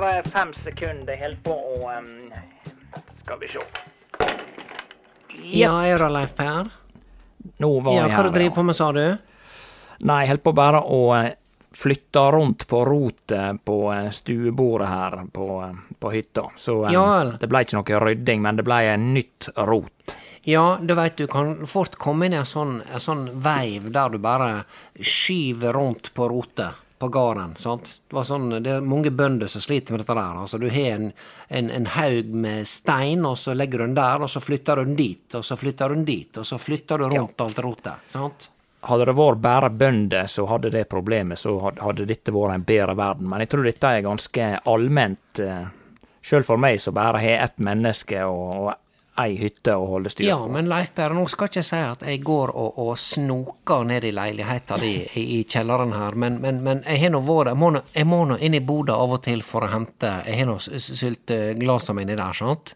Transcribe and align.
bare 0.00 0.22
fem 0.28 0.52
sekunder. 0.54 1.12
Jeg 1.14 1.22
holder 1.22 1.40
på 1.46 1.54
å 1.56 1.92
um, 1.96 2.10
Skal 3.22 3.40
vi 3.40 3.48
se. 3.48 3.62
Ja, 5.56 5.72
er 5.86 6.00
det 6.00 6.10
Leif 6.12 6.34
Per? 6.36 6.68
Nå 7.62 7.70
var 7.80 7.94
Ja, 7.96 8.04
jeg 8.06 8.16
hva 8.16 8.26
du 8.26 8.34
driver 8.34 8.54
på 8.58 8.64
med, 8.66 8.76
sa 8.76 8.90
du? 8.92 9.02
Nei, 10.06 10.22
jeg 10.24 10.32
holdt 10.34 10.44
på 10.44 10.52
bare 10.56 10.80
å 10.82 11.00
eh, 11.16 11.34
flytte 11.76 12.22
rundt 12.34 12.66
på 12.68 12.82
rotet 12.88 13.60
på 13.64 13.76
eh, 13.94 14.08
stuebordet 14.12 14.88
her 14.90 15.18
på, 15.32 15.46
eh, 15.64 15.76
på 16.02 16.12
hytta. 16.12 16.48
Så 16.60 16.78
eh, 16.86 16.94
Ja 16.96 17.04
vel. 17.18 17.34
det 17.40 17.48
ble 17.52 17.62
ikke 17.64 17.78
noe 17.78 18.00
rydding, 18.06 18.42
men 18.44 18.60
det 18.60 18.66
ble 18.66 18.80
en 18.92 19.10
nytt 19.14 19.50
rot. 19.68 20.16
Ja, 20.46 20.66
du 20.80 20.92
veit 20.98 21.16
du 21.18 21.26
kan 21.30 21.54
fort 21.70 21.96
komme 22.02 22.28
inn 22.28 22.36
i 22.36 22.40
en 22.42 22.48
sånn, 22.48 22.80
en 22.86 23.02
sånn 23.02 23.28
veiv 23.42 23.88
der 23.94 24.12
du 24.12 24.18
bare 24.22 24.50
skyver 25.00 25.76
rundt 25.76 26.12
på 26.14 26.28
rotet 26.32 26.85
på 26.98 27.08
gården. 27.08 27.56
sant? 27.56 28.00
Det, 28.08 28.16
var 28.16 28.24
sånn, 28.24 28.48
det 28.64 28.72
er 28.72 28.84
mange 28.84 29.10
bønder 29.10 29.50
som 29.52 29.60
sliter 29.60 29.92
med 29.92 30.00
dette 30.02 30.16
der. 30.16 30.40
altså 30.40 30.58
Du 30.58 30.68
har 30.72 30.90
en, 30.96 31.12
en, 31.48 31.70
en 31.70 31.86
haug 31.86 32.32
med 32.32 32.68
stein, 32.68 33.24
og 33.28 33.38
så 33.38 33.54
legger 33.54 33.78
du 33.78 33.86
den 33.86 33.96
der, 33.98 34.22
og 34.24 34.30
så 34.30 34.40
flytter 34.40 34.80
du 34.80 34.84
den 34.84 34.98
dit, 34.98 35.34
og 35.34 35.44
så 35.44 35.56
flytter 35.60 35.88
du 35.88 35.98
den 36.00 36.06
dit, 36.08 36.36
og 36.36 36.46
så 36.46 36.58
flytter 36.58 36.98
du 36.98 37.08
rundt 37.12 37.40
alt 37.40 37.58
rotet. 37.64 38.06
sant? 38.12 38.48
Hadde 38.86 39.08
det 39.08 39.16
vært 39.18 39.42
bare 39.42 39.70
bønder 39.74 40.28
som 40.30 40.48
hadde 40.48 40.70
det 40.70 40.86
problemet, 40.88 41.40
så 41.40 41.56
hadde 41.58 42.06
dette 42.06 42.32
vært 42.32 42.54
en 42.54 42.66
bedre 42.66 42.94
verden. 42.96 43.28
Men 43.28 43.42
jeg 43.42 43.52
tror 43.52 43.66
dette 43.66 43.92
er 43.92 44.06
ganske 44.06 44.50
allment, 44.64 45.40
eh, 45.42 45.64
sjøl 46.22 46.46
for 46.46 46.60
meg 46.60 46.80
som 46.80 46.94
bare 46.94 47.20
har 47.22 47.44
ett 47.48 47.58
menneske 47.58 48.22
og, 48.24 48.68
og 48.70 48.74
ei 49.18 49.36
hytte 49.40 49.72
å 49.76 49.86
holde 49.88 50.10
styr 50.12 50.26
Ja, 50.28 50.36
på. 50.42 50.48
men 50.52 50.66
Leif 50.68 50.90
Berre, 50.94 51.14
nå 51.16 51.22
skal 51.32 51.48
ikke 51.48 51.60
jeg 51.62 51.64
si 51.70 51.76
at 51.80 52.02
jeg 52.04 52.20
går 52.24 52.50
og, 52.54 52.78
og 52.78 52.98
snoker 53.00 53.84
ned 53.88 54.04
i 54.04 54.10
leiligheta 54.12 54.76
di 54.82 54.90
i, 55.16 55.22
i 55.38 55.44
kjelleren 55.48 55.92
her, 55.96 56.14
men, 56.14 56.36
men, 56.42 56.58
men 56.62 56.82
jeg 56.86 57.00
har 57.00 57.10
nå 57.14 57.20
vært 57.24 57.54
Jeg 57.94 58.06
må 58.06 58.24
nå- 58.28 58.38
inn 58.40 58.54
i 58.54 58.60
boda 58.60 58.92
av 59.00 59.12
og 59.16 59.22
til 59.24 59.40
for 59.42 59.64
å 59.64 59.70
hente 59.72 60.10
Jeg 60.26 60.38
har 60.42 60.46
nå 60.50 60.58
sylteglasene 60.60 61.96
mine 61.96 62.16
der, 62.18 62.32
sant? 62.36 62.74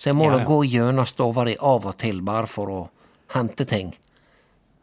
Så 0.00 0.08
jeg 0.10 0.16
må 0.18 0.30
nå 0.32 0.40
ja. 0.40 0.44
gå 0.48 0.62
gjennom 0.66 1.06
stova 1.06 1.44
di 1.46 1.56
av 1.60 1.84
og 1.86 1.96
til 2.00 2.22
bare 2.26 2.48
for 2.50 2.72
å 2.72 2.80
hente 3.36 3.64
ting. 3.68 3.92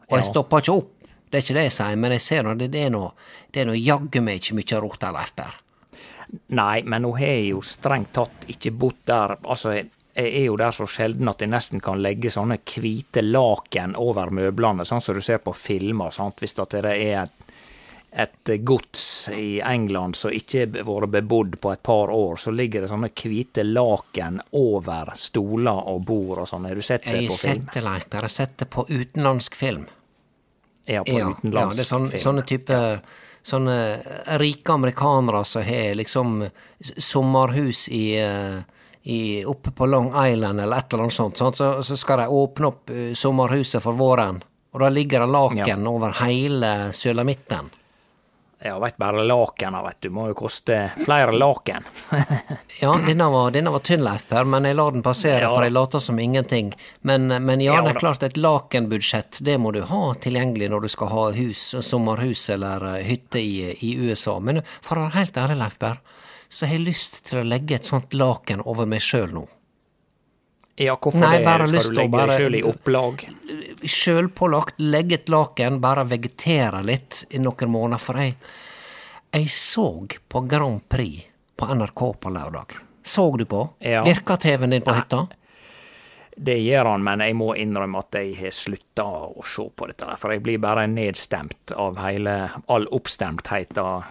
Og 0.08 0.16
jeg 0.18 0.24
Ja. 0.24 0.30
stopper 0.30 0.62
ikke 0.62 0.76
opp, 0.78 0.92
det 1.30 1.38
er 1.38 1.42
ikke 1.44 1.54
det 1.58 1.64
jeg 1.68 1.72
sier, 1.72 1.96
men 1.96 2.12
jeg 2.12 2.20
ser 2.24 2.42
nå 2.46 2.54
det, 2.58 2.70
det 2.72 2.84
er 2.86 2.90
nå 2.90 3.12
Det 3.52 3.60
er 3.60 3.66
nå 3.66 3.74
jaggu 3.74 4.20
meg 4.22 4.40
ikke 4.40 4.54
mye 4.54 4.80
rot 4.80 5.00
der, 5.00 5.12
Leif 5.12 5.34
Berre. 5.36 5.58
Nei, 6.54 6.82
men 6.86 7.02
nå 7.02 7.10
har 7.18 7.40
jo 7.50 7.60
strengt 7.66 8.12
tatt 8.14 8.44
ikke 8.48 8.70
bodd 8.70 9.00
der. 9.06 9.36
Altså, 9.44 9.72
jeg 10.14 10.24
jeg 10.24 10.40
er 10.42 10.46
jo 10.48 10.56
der 10.56 10.72
så 10.74 10.86
sjelden 10.90 11.28
at 11.30 11.40
jeg 11.40 11.50
nesten 11.52 11.80
kan 11.80 12.00
legge 12.02 12.30
sånne 12.30 12.58
hvite 12.66 13.22
laken 13.22 13.94
over 13.96 14.30
møblene, 14.34 14.84
sånn 14.84 15.00
som 15.00 15.14
du 15.14 15.20
ser 15.22 15.38
på 15.38 15.52
filmer. 15.54 16.10
sant? 16.10 16.40
Hvis 16.42 16.54
det 16.54 16.74
er 16.74 17.22
et, 17.24 17.30
et 18.12 18.50
gods 18.66 19.28
i 19.32 19.60
England 19.62 20.16
som 20.16 20.30
ikke 20.34 20.66
har 20.66 20.84
vært 20.88 21.10
bebodd 21.14 21.60
på 21.62 21.72
et 21.72 21.82
par 21.86 22.10
år, 22.10 22.36
så 22.36 22.50
ligger 22.50 22.82
det 22.82 22.90
sånne 22.90 23.12
hvite 23.14 23.62
laken 23.64 24.40
over 24.52 25.12
stoler 25.16 25.86
og 25.94 26.02
bord 26.04 26.38
og 26.42 26.48
sånn. 26.50 26.66
Har 26.66 26.74
du 26.74 26.82
sett 26.82 27.04
det 27.06 27.14
Jeg 27.22 27.28
på 27.30 27.36
har 27.38 27.38
film? 27.38 27.64
sett 27.66 27.74
det, 27.74 27.82
Leif 27.86 28.06
Jeg 28.10 28.20
har 28.20 28.28
sett 28.28 28.56
det 28.58 28.70
på 28.70 28.86
utenlandsk 28.90 29.54
film. 29.54 29.86
Ja, 30.86 31.04
på 31.04 31.12
Ja, 31.12 31.18
ja, 31.18 31.30
utenlandsk 31.38 31.76
det 31.76 31.82
er 31.86 31.90
sånn, 31.94 32.08
film. 32.10 32.22
sånne 32.22 32.46
type 32.46 33.00
Sånne 33.42 33.74
rike 34.36 34.68
amerikanere 34.74 35.44
som 35.48 35.62
har 35.64 35.94
liksom 35.96 36.42
sommerhus 37.00 37.86
i, 37.88 38.18
eh, 38.20 38.58
i 39.02 39.44
Oppe 39.48 39.70
på 39.72 39.86
Long 39.88 40.10
Island 40.26 40.60
eller 40.60 40.76
et 40.82 40.92
eller 40.92 41.02
annet 41.08 41.16
sånt. 41.16 41.36
sånt 41.40 41.56
Så, 41.56 41.70
så 41.82 41.96
skal 41.96 42.18
de 42.24 42.28
åpne 42.28 42.66
opp 42.68 42.90
eh, 42.90 43.12
sommerhuset 43.16 43.82
for 43.82 43.92
våren. 43.96 44.42
Og 44.72 44.80
da 44.84 44.88
ligger 44.92 45.20
det 45.24 45.32
laken 45.34 45.86
over 45.90 46.12
hele 46.24 46.92
sulamitten. 46.94 47.70
Ja, 48.62 48.74
veit 48.78 48.98
bare 49.00 49.22
lakena, 49.24 49.80
veit 49.82 50.02
du. 50.04 50.10
Må 50.12 50.26
jo 50.28 50.34
koste 50.36 50.90
flere 51.00 51.32
laken. 51.32 51.86
Ja, 52.80 52.94
denne 53.06 53.26
var, 53.32 53.50
denne 53.52 53.72
var 53.72 53.82
tynn, 53.84 54.00
Leif 54.04 54.22
Per, 54.28 54.44
men 54.48 54.64
jeg 54.64 54.76
lar 54.76 54.92
den 54.94 55.02
passere, 55.04 55.42
Ja. 55.42 55.48
for 55.52 55.64
jeg 55.66 55.72
later 55.74 56.00
som 56.00 56.18
ingenting. 56.20 56.70
Men, 57.04 57.26
men 57.44 57.60
ja, 57.60 57.74
Ja 57.78 57.82
det 57.84 57.94
er 57.96 57.98
klart, 58.00 58.22
et 58.24 58.36
lakenbudsjett, 58.40 59.40
det 59.44 59.56
må 59.60 59.72
du 59.76 59.80
ha 59.88 60.14
tilgjengelig 60.20 60.70
når 60.72 60.84
du 60.86 60.88
skal 60.92 61.10
ha 61.12 61.24
hus, 61.36 61.64
sommerhus 61.84 62.46
eller 62.52 62.84
eh, 62.94 63.02
hytte 63.08 63.40
i, 63.40 63.72
i 63.84 63.94
USA. 64.00 64.38
Men 64.40 64.62
for 64.80 64.96
å 65.00 65.08
være 65.08 65.18
helt 65.18 65.40
ærlig, 65.40 65.58
Leif 65.60 65.76
Per, 65.80 66.00
så 66.50 66.66
har 66.66 66.74
jeg 66.76 66.86
lyst 66.88 67.20
til 67.28 67.40
å 67.40 67.46
legge 67.46 67.76
et 67.78 67.86
sånt 67.88 68.12
laken 68.16 68.60
over 68.66 68.88
meg 68.90 69.00
sjøl 69.04 69.30
nå. 69.36 69.46
Ja, 70.80 70.94
hvorfor 70.96 71.20
Nei, 71.20 71.38
det? 71.44 71.68
Skal 71.68 71.94
du 71.94 71.96
legge 71.98 72.10
bare- 72.14 72.26
deg 72.32 72.40
sjøl 72.40 72.54
i 72.56 72.62
opplag? 72.66 73.24
Sjølpålagt, 73.84 74.78
legge 74.80 75.14
et 75.20 75.28
laken, 75.28 75.80
bare 75.80 76.04
vegetere 76.08 76.80
litt 76.84 77.24
i 77.30 77.38
noen 77.42 77.70
måneder. 77.70 78.00
For 78.00 78.14
jeg, 78.20 78.36
jeg 79.32 79.50
så 79.52 79.86
på 80.28 80.42
Grand 80.48 80.80
Prix 80.88 81.26
på 81.56 81.68
NRK 81.74 82.04
på 82.20 82.32
lørdag. 82.32 82.78
Så 83.04 83.26
du 83.36 83.44
på? 83.48 83.60
Ja. 83.80 84.02
Virka 84.04 84.36
TV-en 84.40 84.70
din 84.74 84.82
på 84.82 84.94
hytta? 84.96 85.26
Det 86.40 86.56
gjør 86.62 86.86
han, 86.94 87.02
men 87.04 87.20
jeg 87.20 87.34
må 87.36 87.50
innrømme 87.58 88.00
at 88.00 88.16
jeg 88.16 88.36
har 88.40 88.50
slutta 88.56 89.04
å 89.36 89.44
se 89.44 89.66
på 89.76 89.86
dette. 89.90 90.06
der, 90.06 90.16
For 90.16 90.32
jeg 90.32 90.42
blir 90.42 90.58
bare 90.58 90.86
nedstemt 90.88 91.72
av 91.76 91.98
hele 92.00 92.50
all 92.68 92.86
oppstemtheten. 92.86 94.04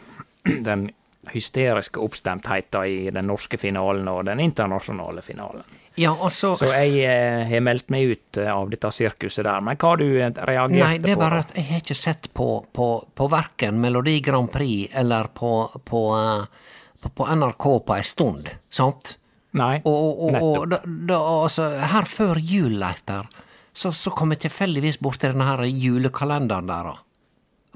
Den 0.64 0.92
hysteriske 1.28 2.00
oppstemtheten 2.00 2.86
i 2.86 3.10
den 3.12 3.28
norske 3.28 3.60
finalen 3.60 4.08
og 4.08 4.24
den 4.30 4.40
internasjonale 4.40 5.22
finalen. 5.22 5.64
Ja, 6.00 6.14
altså 6.16 6.54
Så 6.56 6.70
jeg 6.72 7.02
eh, 7.04 7.44
har 7.50 7.64
meldt 7.66 7.90
meg 7.92 8.14
ut 8.14 8.40
eh, 8.40 8.48
av 8.48 8.70
dette 8.72 8.92
sirkuset 8.96 9.44
der. 9.44 9.60
Men 9.66 9.76
hva 9.76 9.92
har 9.92 10.00
du 10.00 10.08
reagert 10.08 10.72
på? 10.72 10.80
Nei, 10.80 10.94
det 11.04 11.12
er 11.12 11.20
bare 11.20 11.42
at 11.44 11.52
jeg 11.58 11.68
har 11.68 11.84
ikke 11.84 11.98
sett 11.98 12.30
på, 12.34 12.48
på, 12.72 12.88
på 13.20 13.28
verken 13.32 13.82
Melodi 13.84 14.20
Grand 14.24 14.48
Prix 14.54 14.94
eller 14.96 15.28
på, 15.36 15.52
på, 15.84 16.04
eh, 16.16 17.04
på, 17.04 17.28
NRK 17.36 17.68
på 17.84 17.98
ei 17.98 18.06
stund, 18.08 18.48
sant? 18.72 19.18
Nei, 19.60 19.80
Og, 19.82 20.24
og, 20.30 20.36
og, 20.40 20.66
da, 20.70 20.78
da, 20.86 21.18
altså, 21.18 21.72
her 21.92 22.06
før 22.06 22.38
jul, 22.38 22.76
Leif 22.80 23.02
Per, 23.10 23.26
så, 23.74 23.90
så 23.92 24.14
kom 24.14 24.32
jeg 24.36 24.44
tilfeldigvis 24.46 25.00
borti 25.02 25.26
denne 25.26 25.48
her 25.48 25.66
julekalenderen 25.66 26.70
der, 26.70 26.92
da. 26.94 27.09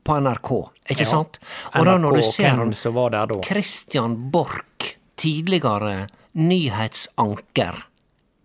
På 0.03 0.17
NRK, 0.19 0.49
ikke 0.89 0.99
Ja. 1.01 1.05
sant? 1.05 1.39
Og 1.75 1.85
da 1.85 1.97
når 1.97 2.15
du 2.17 2.21
ser? 2.23 2.57
Christian 3.45 4.31
Borch, 4.31 4.97
tidligere 5.15 6.07
nyhetsanker 6.35 7.83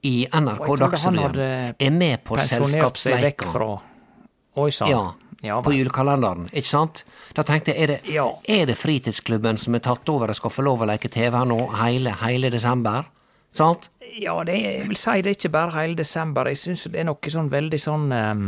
i 0.02 0.26
NRK 0.32 0.76
Dagsrevyen, 0.78 1.74
er 1.78 1.90
med 1.90 2.24
på 2.24 2.36
selskapsleika. 2.38 3.46
Oi 4.56 4.70
sann. 4.70 4.88
Ja, 4.90 5.12
Ja, 5.40 5.60
på 5.62 5.70
julekalenderen, 5.70 6.48
ikke 6.50 6.66
sant? 6.66 7.04
Da 7.34 7.44
tenkte 7.46 7.70
jeg, 7.72 7.82
er 7.82 7.86
det, 7.86 8.00
er 8.48 8.66
det 8.66 8.74
fritidsklubben 8.76 9.56
som 9.56 9.74
er 9.76 9.78
tatt 9.78 10.08
over 10.10 10.32
og 10.32 10.34
skal 10.34 10.50
få 10.50 10.64
lov 10.66 10.80
å 10.82 10.86
leke 10.90 11.08
TV 11.08 11.30
her 11.30 11.44
nå 11.46 11.58
hele, 11.78 12.10
hele 12.24 12.50
desember? 12.50 13.04
Sant? 13.52 13.88
Ja, 14.18 14.34
det 14.44 14.56
jeg 14.56 14.86
vil 14.88 14.96
si 14.98 15.20
det 15.22 15.30
er 15.30 15.36
ikke 15.36 15.50
bare 15.52 15.74
hele 15.76 15.96
desember. 15.98 16.48
Jeg 16.50 16.58
syns 16.58 16.86
det 16.90 17.00
er 17.00 17.06
noe 17.06 17.30
sånn 17.32 17.50
veldig 17.52 17.78
sånn 17.80 18.06
ehm, 18.14 18.46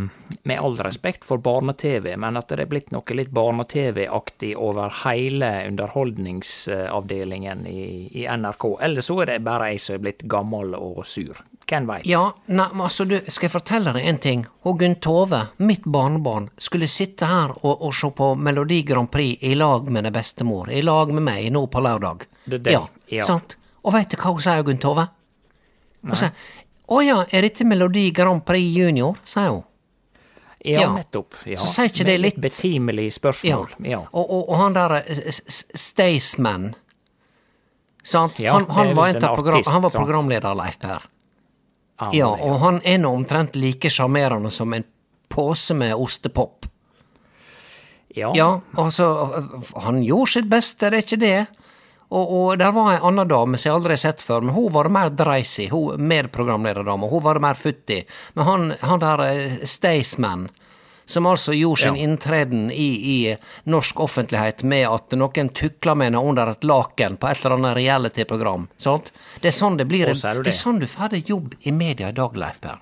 Med 0.49 0.59
all 0.63 0.77
respekt 0.81 1.27
for 1.29 1.39
barne-TV, 1.43 2.15
men 2.19 2.39
at 2.41 2.49
det 2.51 2.65
er 2.65 2.71
blitt 2.71 2.91
noe 2.95 3.17
litt 3.17 3.31
barne-TV-aktig 3.35 4.55
over 4.59 4.93
hele 5.05 5.51
underholdningsavdelingen 5.69 7.67
i, 7.67 8.09
i 8.23 8.27
NRK. 8.27 8.65
Eller 8.81 9.05
så 9.05 9.21
er 9.23 9.35
det 9.35 9.39
bare 9.47 9.71
jeg 9.75 9.85
som 9.85 9.99
er 9.99 10.05
blitt 10.07 10.25
gammel 10.31 10.75
og 10.79 11.05
sur. 11.07 11.43
Hvem 11.71 11.87
veit? 11.87 12.07
Ja, 12.09 12.25
nei, 12.51 12.67
men 12.73 12.83
altså, 12.89 13.05
du, 13.07 13.17
skal 13.29 13.47
jeg 13.47 13.55
fortelle 13.55 13.93
deg 13.95 14.09
en 14.11 14.19
ting? 14.23 14.47
Og 14.67 14.81
Gunn 14.81 14.97
Tove, 15.03 15.45
mitt 15.63 15.85
barnebarn, 15.87 16.49
skulle 16.59 16.89
sitte 16.91 17.29
her 17.31 17.55
og, 17.61 17.77
og 17.77 17.95
se 17.95 18.11
på 18.17 18.33
Melodi 18.35 18.83
Grand 18.89 19.11
Prix 19.13 19.39
i 19.47 19.55
lag 19.59 19.87
med 19.93 20.09
den 20.09 20.17
bestemor, 20.17 20.73
i 20.73 20.83
lag 20.83 21.13
med 21.15 21.27
meg 21.29 21.51
nå 21.55 21.67
på 21.71 21.85
lørdag. 21.85 22.27
Det 22.45 22.65
det, 22.65 22.75
Ja, 22.75 22.87
ja. 23.13 23.23
sant? 23.29 23.55
Og 23.85 23.93
veit 23.95 24.11
du 24.13 24.17
hva 24.21 24.33
hun 24.35 24.41
sier, 24.45 24.63
Gunn 24.67 24.79
Tove? 24.83 25.07
Hun 26.05 26.17
sa 26.17 26.31
å 26.91 26.99
ja, 27.07 27.21
er 27.31 27.43
dette 27.47 27.63
Melodi 27.65 28.09
Grand 28.13 28.43
Prix 28.45 28.67
Junior, 28.75 29.17
sier 29.25 29.51
hun. 29.53 29.65
Ja, 30.65 30.81
Ja. 30.83 30.89
nettopp. 30.93 31.35
Ja. 31.47 31.57
Så 31.57 31.69
sier 31.73 31.89
ikke 31.89 32.05
det 32.05 32.19
litt- 32.21 32.41
betimelig 32.41 33.05
Ja. 33.07 33.19
spørsmål. 33.19 33.69
Ja. 33.87 34.01
Og, 34.13 34.27
og, 34.31 34.49
og 34.51 34.57
han 34.59 34.73
der 34.75 34.97
eh, 35.07 35.31
Staysman, 35.75 36.75
sant? 38.03 38.39
Ja, 38.41 38.53
han, 38.59 38.67
han, 38.69 38.95
var 38.97 39.09
en 39.09 39.17
en 39.17 39.23
program, 39.35 39.55
artist, 39.55 39.71
han 39.71 39.83
var 39.83 39.91
programleder, 39.91 40.55
Leif 40.55 40.79
Per. 40.79 41.07
Ja, 42.13 42.29
og 42.29 42.59
han 42.61 42.81
er 42.85 42.99
nå 42.99 43.11
omtrent 43.15 43.57
like 43.57 43.89
sjarmerende 43.93 44.51
som 44.51 44.73
en 44.75 44.85
pose 45.29 45.75
med 45.75 45.95
ostepop. 45.95 46.67
ja. 48.17 48.33
Ja, 48.35 48.61
altså, 48.77 49.63
han 49.77 50.03
gjorde 50.03 50.31
sitt 50.33 50.49
beste, 50.51 50.91
det 50.91 50.99
er 50.99 51.03
ikke 51.07 51.21
det. 51.21 51.47
Og, 52.11 52.31
og 52.35 52.59
der 52.59 52.73
var 52.75 52.89
ei 52.93 53.01
anna 53.07 53.23
dame 53.25 53.59
som 53.59 53.69
jeg 53.71 53.77
aldri 53.79 53.95
har 53.95 54.03
sett 54.03 54.23
før, 54.27 54.43
men 54.43 54.55
hun 54.57 54.73
var 54.75 54.89
mer 54.91 55.13
dreisig, 55.15 55.69
hun 55.71 56.01
medprogramlederdama, 56.11 57.07
hun 57.07 57.23
var 57.23 57.39
mer 57.39 57.55
futtig. 57.55 58.01
Men 58.35 58.45
han, 58.49 58.65
han 58.81 58.99
der 59.05 59.23
eh, 59.29 59.61
Staysman, 59.65 60.49
som 61.07 61.27
altså 61.27 61.55
gjorde 61.55 61.81
sin 61.85 61.97
Ja. 61.97 62.03
inntreden 62.03 62.69
i, 62.71 62.89
i 63.15 63.37
norsk 63.71 64.01
offentlighet 64.01 64.63
med 64.63 64.89
at 64.91 65.15
noen 65.19 65.49
tukla 65.55 65.95
med 65.95 66.11
henne 66.11 66.23
under 66.23 66.51
et 66.53 66.67
laken 66.67 67.17
på 67.19 67.31
et 67.31 67.45
eller 67.45 67.57
annet 67.57 67.77
reality-program. 67.79 68.69
Det 69.41 69.51
er 69.51 69.57
sånn 69.57 69.79
det 69.79 69.87
blir. 69.91 70.07
Det 70.11 70.51
er 70.51 70.55
sånn 70.55 70.79
du 70.83 70.87
får 70.87 71.19
jobb 71.27 71.55
i 71.63 71.73
media 71.75 72.11
i 72.11 72.13
dag, 72.19 72.37
Leif 72.37 72.61
Per. 72.61 72.79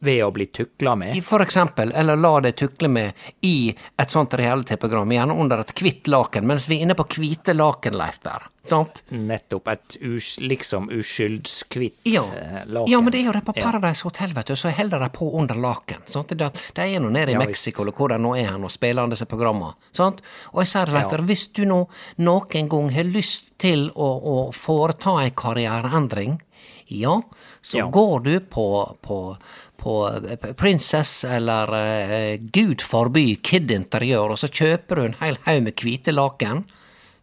Ved 0.00 0.22
å 0.24 0.30
bli 0.32 0.46
tukla 0.46 0.94
med. 0.96 1.18
For 1.24 1.42
eksempel, 1.44 1.90
eller 1.92 2.16
la 2.16 2.40
deg 2.40 2.54
tukle 2.56 2.88
med 2.88 3.12
i 3.44 3.68
et 4.00 4.10
sånt 4.10 4.32
reality-program, 4.40 5.10
gjerne 5.12 5.36
under 5.42 5.60
et 5.60 5.74
hvitt 5.76 6.08
laken, 6.08 6.46
mens 6.48 6.68
vi 6.70 6.78
er 6.78 6.86
inne 6.86 6.94
på 6.96 7.04
hvite 7.18 7.52
laken, 7.52 7.92
Leif 8.00 8.16
Berr. 8.24 8.46
Sant? 8.64 9.02
Nettopp 9.12 9.68
et 9.68 9.96
us, 10.08 10.38
liksom 10.40 10.88
uskyldskvitt 10.88 11.98
Ja. 12.08 12.22
eh, 12.32 12.62
laken. 12.66 12.90
ja, 12.90 13.00
men 13.00 13.12
det 13.12 13.20
er 13.20 13.24
jo 13.26 13.32
det 13.32 13.44
på. 13.44 13.52
Paradise 13.52 14.02
Hotel, 14.04 14.32
vet 14.32 14.46
du, 14.46 14.54
så 14.56 14.70
holder 14.72 15.00
de 15.04 15.08
på 15.10 15.28
under 15.38 15.54
laken. 15.54 16.00
Sant? 16.06 16.28
Det, 16.32 16.50
de 16.74 16.80
er 16.80 17.00
nå 17.00 17.10
nede 17.12 17.28
i 17.30 17.32
Ja, 17.36 17.38
Mexico, 17.44 17.82
eller 17.82 17.92
hvor 17.92 18.08
de 18.08 18.18
nå 18.18 18.34
er 18.38 18.50
hen, 18.52 18.64
og 18.64 18.70
spiller 18.72 19.06
disse 19.12 19.26
programmene. 19.26 19.74
Sant? 19.92 20.22
Og 20.54 20.62
jeg 20.64 20.68
sier, 20.72 20.86
Leif 20.86 21.12
Ja. 21.12 21.18
Hvis 21.18 21.46
du 21.52 21.64
nå 21.66 21.88
noen 22.18 22.68
gang 22.68 22.88
har 22.90 23.04
lyst 23.04 23.52
til 23.58 23.90
å, 23.90 24.08
å 24.24 24.52
foreta 24.54 25.18
ei 25.22 25.30
karriereendring, 25.30 26.40
ja, 26.88 27.20
så 27.62 27.78
Ja. 27.78 27.86
går 27.90 28.22
du 28.24 28.40
på, 28.40 28.96
på 29.02 29.36
på 29.84 29.96
eh, 30.08 30.52
Princess 30.56 31.18
eller 31.28 31.74
eh, 31.78 32.38
gud 32.56 32.80
forby 32.84 33.26
Kid 33.44 33.70
Interiør, 33.74 34.32
og 34.34 34.40
så 34.40 34.48
kjøper 34.48 34.96
du 35.00 35.04
en 35.10 35.18
hel 35.20 35.36
haug 35.44 35.62
med 35.68 35.76
hvite 35.84 36.14
laken. 36.16 36.64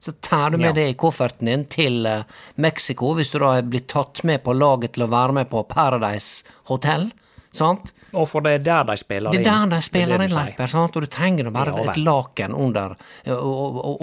Så 0.01 0.15
tar 0.25 0.49
du 0.53 0.57
med 0.57 0.71
Ja. 0.71 0.73
det 0.79 0.85
i 0.89 0.97
kofferten 0.97 1.45
din 1.49 1.65
til 1.69 2.05
eh, 2.09 2.23
Mexico, 2.61 3.11
hvis 3.17 3.29
du 3.33 3.39
da 3.43 3.57
er 3.59 3.65
blitt 3.69 3.89
tatt 3.93 4.23
med 4.25 4.41
på 4.45 4.53
laget 4.57 4.95
til 4.95 5.03
å 5.05 5.11
være 5.11 5.35
med 5.41 5.49
på 5.51 5.61
Paradise 5.69 6.45
Hotel. 6.71 7.09
Sant? 7.53 7.91
Og 8.15 8.25
for 8.31 8.43
det 8.43 8.51
er 8.57 8.63
der 8.63 8.85
de 8.87 8.95
spiller 8.99 9.31
Det 9.35 9.41
er 9.41 9.49
der 9.49 9.69
de 9.75 9.81
spiller 9.83 10.21
inn, 10.23 10.29
du 10.31 10.35
Leif 10.35 10.47
sier. 10.53 10.55
Per, 10.57 10.71
sant? 10.71 10.95
og 10.95 11.03
du 11.03 11.07
trenger 11.11 11.49
bare 11.51 11.73
Ja, 11.75 11.91
et 11.91 11.99
laken 11.99 12.53
under, 12.55 12.95
eh, 13.25 13.35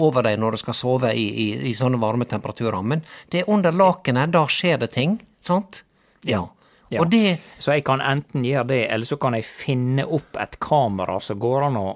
over 0.05 0.23
deg 0.25 0.37
når 0.39 0.51
du 0.55 0.61
skal 0.61 0.77
sove 0.77 1.11
i, 1.17 1.25
i, 1.45 1.47
i 1.69 1.73
sånne 1.77 1.99
varme 2.01 2.25
temperaturer. 2.29 2.79
Men 2.85 3.03
det 3.33 3.41
er 3.43 3.49
under 3.51 3.71
lakenet, 3.75 4.31
da 4.33 4.45
skjer 4.49 4.79
det 4.85 4.91
ting, 4.95 5.19
sant? 5.41 5.83
Ja. 6.25 6.45
Ja. 6.89 7.03
Det 7.05 7.37
Så 7.61 7.71
jeg 7.75 7.83
kan 7.85 8.01
enten 8.01 8.43
gjøre 8.45 8.67
det, 8.67 8.79
eller 8.91 9.05
så 9.05 9.17
kan 9.21 9.33
jeg 9.37 9.45
finne 9.45 10.05
opp 10.05 10.37
et 10.41 10.55
kamera 10.59 11.19
som 11.21 11.39
går 11.39 11.67
an 11.67 11.77
å 11.77 11.87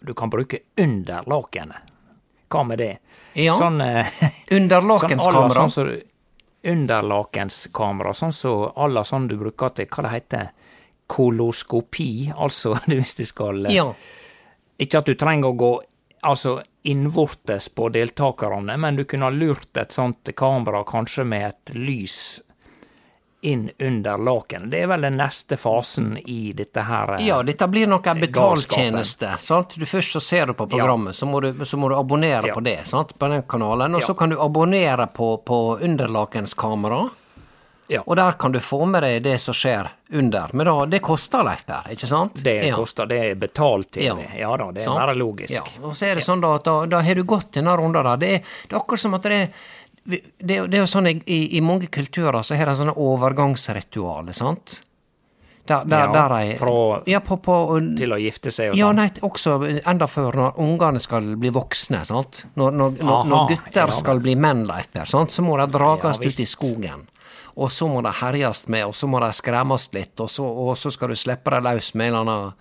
Du 0.00 0.14
kan 0.14 0.30
bruke 0.30 0.58
under 0.78 1.22
lakenet. 1.28 1.76
Hva 2.48 2.62
med 2.64 2.78
det? 2.78 2.92
Ja. 3.34 3.52
Sånn 3.54 3.80
eh, 3.84 4.06
Underlakenskamera. 4.50 5.32
Sånn, 5.32 5.48
la 5.50 5.54
sånn 5.54 5.70
som 5.74 5.86
du- 5.90 6.70
underlakenskamera, 6.70 8.14
sånn 8.14 8.32
som 8.32 8.70
à 8.76 8.86
la 8.88 9.02
sånn 9.04 9.28
du 9.28 9.36
bruker 9.40 9.72
til 9.76 9.86
hva 9.90 10.02
det 10.06 10.10
heter, 10.14 10.48
koloskopi, 11.10 12.30
altså 12.36 12.76
hvis 12.86 13.14
du 13.18 13.24
skal 13.28 13.66
eh, 13.66 13.74
Ja. 13.80 13.86
Ikke 14.80 14.98
at 15.02 15.06
du 15.10 15.14
trenger 15.20 15.50
å 15.52 15.56
gå 15.60 15.70
altså 16.24 16.60
innvortes 16.88 17.68
på 17.76 17.90
deltakerne, 17.92 18.76
men 18.80 18.96
du 18.96 19.04
kunne 19.04 19.28
ha 19.28 19.34
lurt 19.34 19.76
et 19.76 19.92
sånt 19.92 20.30
kamera 20.36 20.80
kanskje 20.88 21.24
med 21.28 21.46
et 21.50 21.74
lys 21.76 22.14
inn 23.42 23.70
under 23.80 24.18
laken. 24.18 24.68
Det 24.70 24.82
er 24.82 24.86
vel 24.90 25.00
den 25.00 25.16
neste 25.16 25.56
fasen 25.56 26.18
i 26.28 26.52
dette 26.52 26.82
her. 26.84 27.14
eh, 27.20 27.26
Ja, 27.26 27.42
dette 27.42 27.68
blir 27.68 27.86
noe 27.86 27.98
galskapen. 28.00 28.20
betaltjeneste. 28.26 29.38
sant? 29.40 29.74
Du 29.78 29.84
Først 29.86 30.12
så 30.12 30.20
ser 30.20 30.46
du 30.46 30.52
på 30.52 30.66
programmet, 30.68 31.14
så, 31.16 31.26
må 31.26 31.40
du, 31.40 31.52
så 31.64 31.76
må 31.78 31.88
du 31.88 31.94
abonnere 31.96 32.46
Ja. 32.48 32.54
på 32.54 32.60
det, 32.62 32.86
sant? 32.86 33.18
på 33.18 33.28
den 33.30 33.42
kanalen. 33.42 33.94
Og 33.94 34.00
Ja. 34.02 34.06
så 34.06 34.14
kan 34.16 34.28
du 34.28 34.36
abonnere 34.40 35.06
på, 35.12 35.36
på 35.44 35.78
underlakenskamera, 35.80 37.08
Ja. 37.88 38.02
og 38.06 38.16
der 38.16 38.32
kan 38.38 38.52
du 38.52 38.60
få 38.60 38.86
med 38.86 39.02
deg 39.02 39.22
det 39.24 39.40
som 39.40 39.52
skjer 39.54 39.88
under. 40.12 40.50
Men 40.52 40.66
da, 40.66 40.86
det 40.86 41.00
koster, 41.02 41.42
Leif 41.42 41.64
Per, 41.66 41.82
ikke 41.90 42.06
sant? 42.06 42.34
Det 42.42 42.66
Ja. 42.68 42.76
koster, 42.76 43.06
det 43.06 43.18
er 43.30 43.34
betalt-TV. 43.34 44.04
Ja. 44.04 44.38
Ja. 44.38 44.56
da, 44.56 44.70
det 44.70 44.80
er 44.82 44.84
Sant? 44.84 44.98
bare 44.98 45.14
logisk. 45.16 45.50
Ja, 45.52 45.62
og 45.82 45.94
så 45.96 46.06
er 46.06 46.14
det 46.16 46.22
sånn 46.24 46.40
da 46.40 46.54
at 46.54 46.64
da, 46.64 46.86
da 46.86 47.00
har 47.00 47.14
du 47.14 47.24
gått 47.24 47.50
denne 47.52 47.76
runda 47.76 48.02
der. 48.02 48.16
Det 48.16 48.28
er, 48.34 48.38
det 48.68 48.72
er 48.72 48.78
akkurat 48.78 49.00
som 49.00 49.14
at 49.14 49.22
det 49.22 49.32
er 49.32 49.48
det, 50.10 50.56
det 50.70 50.78
er 50.78 50.82
jo 50.82 50.86
sånn 50.90 51.08
i, 51.10 51.18
i, 51.56 51.60
mange 51.64 51.88
kulturer 51.92 52.42
så 52.46 52.56
har 52.58 52.70
de 52.70 52.76
sånne 52.78 52.94
overgangsritualer, 52.98 54.36
sant? 54.36 54.80
Der, 55.70 55.84
der, 55.86 55.98
Ja, 56.08 56.12
der 56.12 56.32
de 56.34 56.56
fra- 56.58 57.02
Ja, 57.06 57.20
på, 57.20 57.36
på 57.44 57.56
Til 57.98 58.12
å 58.12 58.18
gifte 58.18 58.50
seg 58.50 58.72
og 58.72 58.74
sånn. 58.74 58.80
Ja, 58.80 58.92
nei, 58.96 59.08
også 59.22 59.58
enda 59.86 60.08
før 60.10 60.34
når 60.40 60.58
ungene 60.64 61.00
skal 61.02 61.28
bli 61.38 61.52
voksne, 61.54 62.00
sant. 62.08 62.44
Når, 62.58 62.72
når, 62.74 62.96
Aha, 63.04 63.22
når 63.28 63.46
gutter 63.52 63.84
ja. 63.86 63.94
skal 63.94 64.20
bli 64.24 64.34
menn, 64.34 64.64
Leif 64.66 64.88
Per, 64.92 65.06
så 65.06 65.44
må 65.46 65.56
de 65.60 65.68
drages 65.70 66.18
Ja, 66.18 66.26
ut 66.32 66.40
i 66.42 66.48
skogen. 66.48 67.06
Og 67.60 67.70
så 67.70 67.86
må 67.90 68.00
de 68.02 68.10
herjes 68.22 68.64
med, 68.68 68.86
og 68.88 68.94
så 68.96 69.06
må 69.10 69.20
de 69.20 69.30
skremmes 69.36 69.88
litt, 69.92 70.14
og 70.22 70.30
så, 70.32 70.42
og 70.46 70.76
så 70.78 70.90
skal 70.90 71.12
du 71.12 71.18
slippe 71.18 71.50
dem 71.52 71.66
løs 71.68 71.92
med 71.94 72.08
en 72.08 72.14
eller 72.14 72.30
annen 72.30 72.52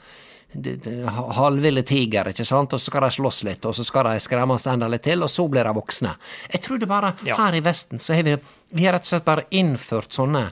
halvville 1.35 1.83
tiger, 1.85 2.29
ikke 2.31 2.45
sant, 2.45 2.73
og 2.73 2.81
så 2.81 2.89
skal 2.91 3.01
de 3.05 3.11
slåss 3.11 3.43
litt, 3.43 3.65
og 3.69 3.75
så 3.77 3.83
skal 3.85 4.09
de 4.09 4.19
skremmes 4.23 4.65
enda 4.67 4.87
litt 4.89 5.03
til, 5.05 5.21
og 5.23 5.29
så 5.29 5.45
blir 5.51 5.63
de 5.67 5.73
voksne. 5.77 6.15
Jeg 6.51 6.61
tror 6.65 6.79
det 6.79 6.87
bare, 6.89 7.13
Ja. 7.25 7.35
her 7.37 7.53
i 7.55 7.61
Vesten, 7.61 7.99
så 7.99 8.13
har 8.15 8.23
vi, 8.23 8.37
vi 8.71 8.85
har 8.85 8.93
rett 8.93 9.01
og 9.05 9.07
slett 9.13 9.25
bare 9.25 9.45
innført 9.51 10.09
sånne 10.13 10.51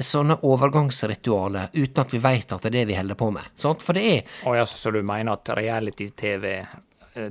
sånne 0.00 0.38
overgangsritualer 0.42 1.68
uten 1.74 2.00
at 2.00 2.12
vi 2.14 2.18
veit 2.18 2.52
at 2.52 2.62
det 2.62 2.68
er 2.70 2.70
det 2.78 2.84
vi 2.88 2.94
holder 2.96 3.14
på 3.20 3.30
med. 3.34 3.42
Sant? 3.54 3.82
For 3.82 3.92
det 3.92 4.04
er 4.14 4.22
Å 4.48 4.54
ja, 4.56 4.64
så 4.64 4.90
du 4.94 5.02
mener 5.02 5.32
at 5.36 5.44
reality-TV, 5.44 6.66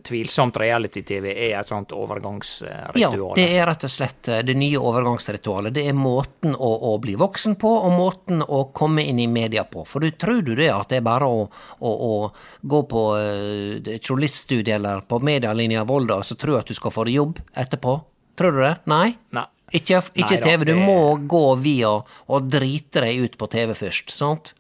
tvilsomt 0.06 0.58
reality-TV, 0.58 1.30
er 1.32 1.58
et 1.60 1.70
sånt 1.70 1.94
overgangsritual? 1.96 3.00
Ja, 3.00 3.12
det 3.36 3.46
er 3.58 3.68
rett 3.70 3.86
og 3.88 3.94
slett 3.94 4.30
eh, 4.32 4.42
det 4.46 4.56
nye 4.60 4.80
overgangsritualet. 4.80 5.74
Det 5.76 5.86
er 5.90 5.98
måten 5.98 6.56
å, 6.56 6.72
å 6.92 6.96
bli 7.02 7.16
voksen 7.20 7.58
på, 7.60 7.72
og 7.86 7.96
måten 7.96 8.44
å 8.46 8.64
komme 8.76 9.06
inn 9.10 9.20
i 9.20 9.28
media 9.32 9.66
på. 9.68 9.86
For 9.90 10.04
du 10.04 10.12
tror 10.12 10.42
du 10.46 10.54
det 10.60 10.70
at 10.74 10.92
det 10.94 11.02
er 11.02 11.08
bare 11.08 11.30
å, 11.30 11.46
å, 11.80 11.94
å 12.10 12.14
gå 12.62 12.84
på 12.90 13.06
uh, 13.18 13.94
journaliststudiet 14.00 14.76
eller 14.80 15.06
på 15.10 15.22
medialinja 15.24 15.86
Volda 15.90 16.20
og 16.20 16.28
så 16.28 16.38
tror 16.40 16.58
du 16.58 16.62
at 16.62 16.70
du 16.70 16.78
skal 16.78 16.94
få 16.94 17.08
deg 17.08 17.20
jobb 17.20 17.42
etterpå? 17.58 17.96
Tror 18.40 18.56
du 18.56 18.62
det? 18.64 18.76
Nei? 18.92 19.14
Nei. 19.36 19.48
Ikke, 19.76 20.00
ikke 20.18 20.40
Nei 20.40 20.44
TV. 20.44 20.70
Du 20.72 20.78
må 20.80 21.18
gå 21.30 21.44
via 21.62 21.92
og 22.00 22.48
drite 22.50 23.04
deg 23.06 23.26
ut 23.26 23.36
på 23.38 23.50
TV 23.52 23.76
først, 23.78 24.14
sant? 24.16 24.54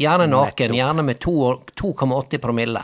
Gjerne 0.00 0.26
naken, 0.30 0.74
gjerne 0.74 1.04
med 1.04 1.20
2,80 1.22 2.40
promille. 2.40 2.82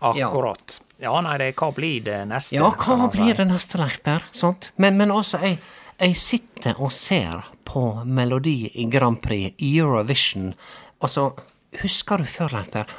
Akkurat. 0.00 0.80
Ja, 1.00 1.14
nei, 1.24 1.36
det, 1.40 1.52
hva 1.56 1.70
blir 1.72 2.02
det 2.04 2.18
neste? 2.28 2.56
Ja, 2.56 2.70
hva 2.76 3.08
blir 3.12 3.36
det 3.36 3.46
neste, 3.48 3.78
Leif 3.80 4.00
Per? 4.04 4.26
Sant? 4.36 4.70
Men, 4.80 4.98
men 5.00 5.12
altså, 5.14 5.40
jeg, 5.44 5.56
jeg 6.00 6.16
sitter 6.20 6.80
og 6.80 6.92
ser 6.92 7.46
på 7.68 7.84
Melodi 8.04 8.70
i 8.82 8.84
Grand 8.92 9.20
Prix, 9.22 9.54
Eurovision. 9.64 10.50
Altså, 11.00 11.30
husker 11.80 12.20
du 12.20 12.28
før, 12.28 12.52
Leif 12.58 12.68
Per? 12.74 12.92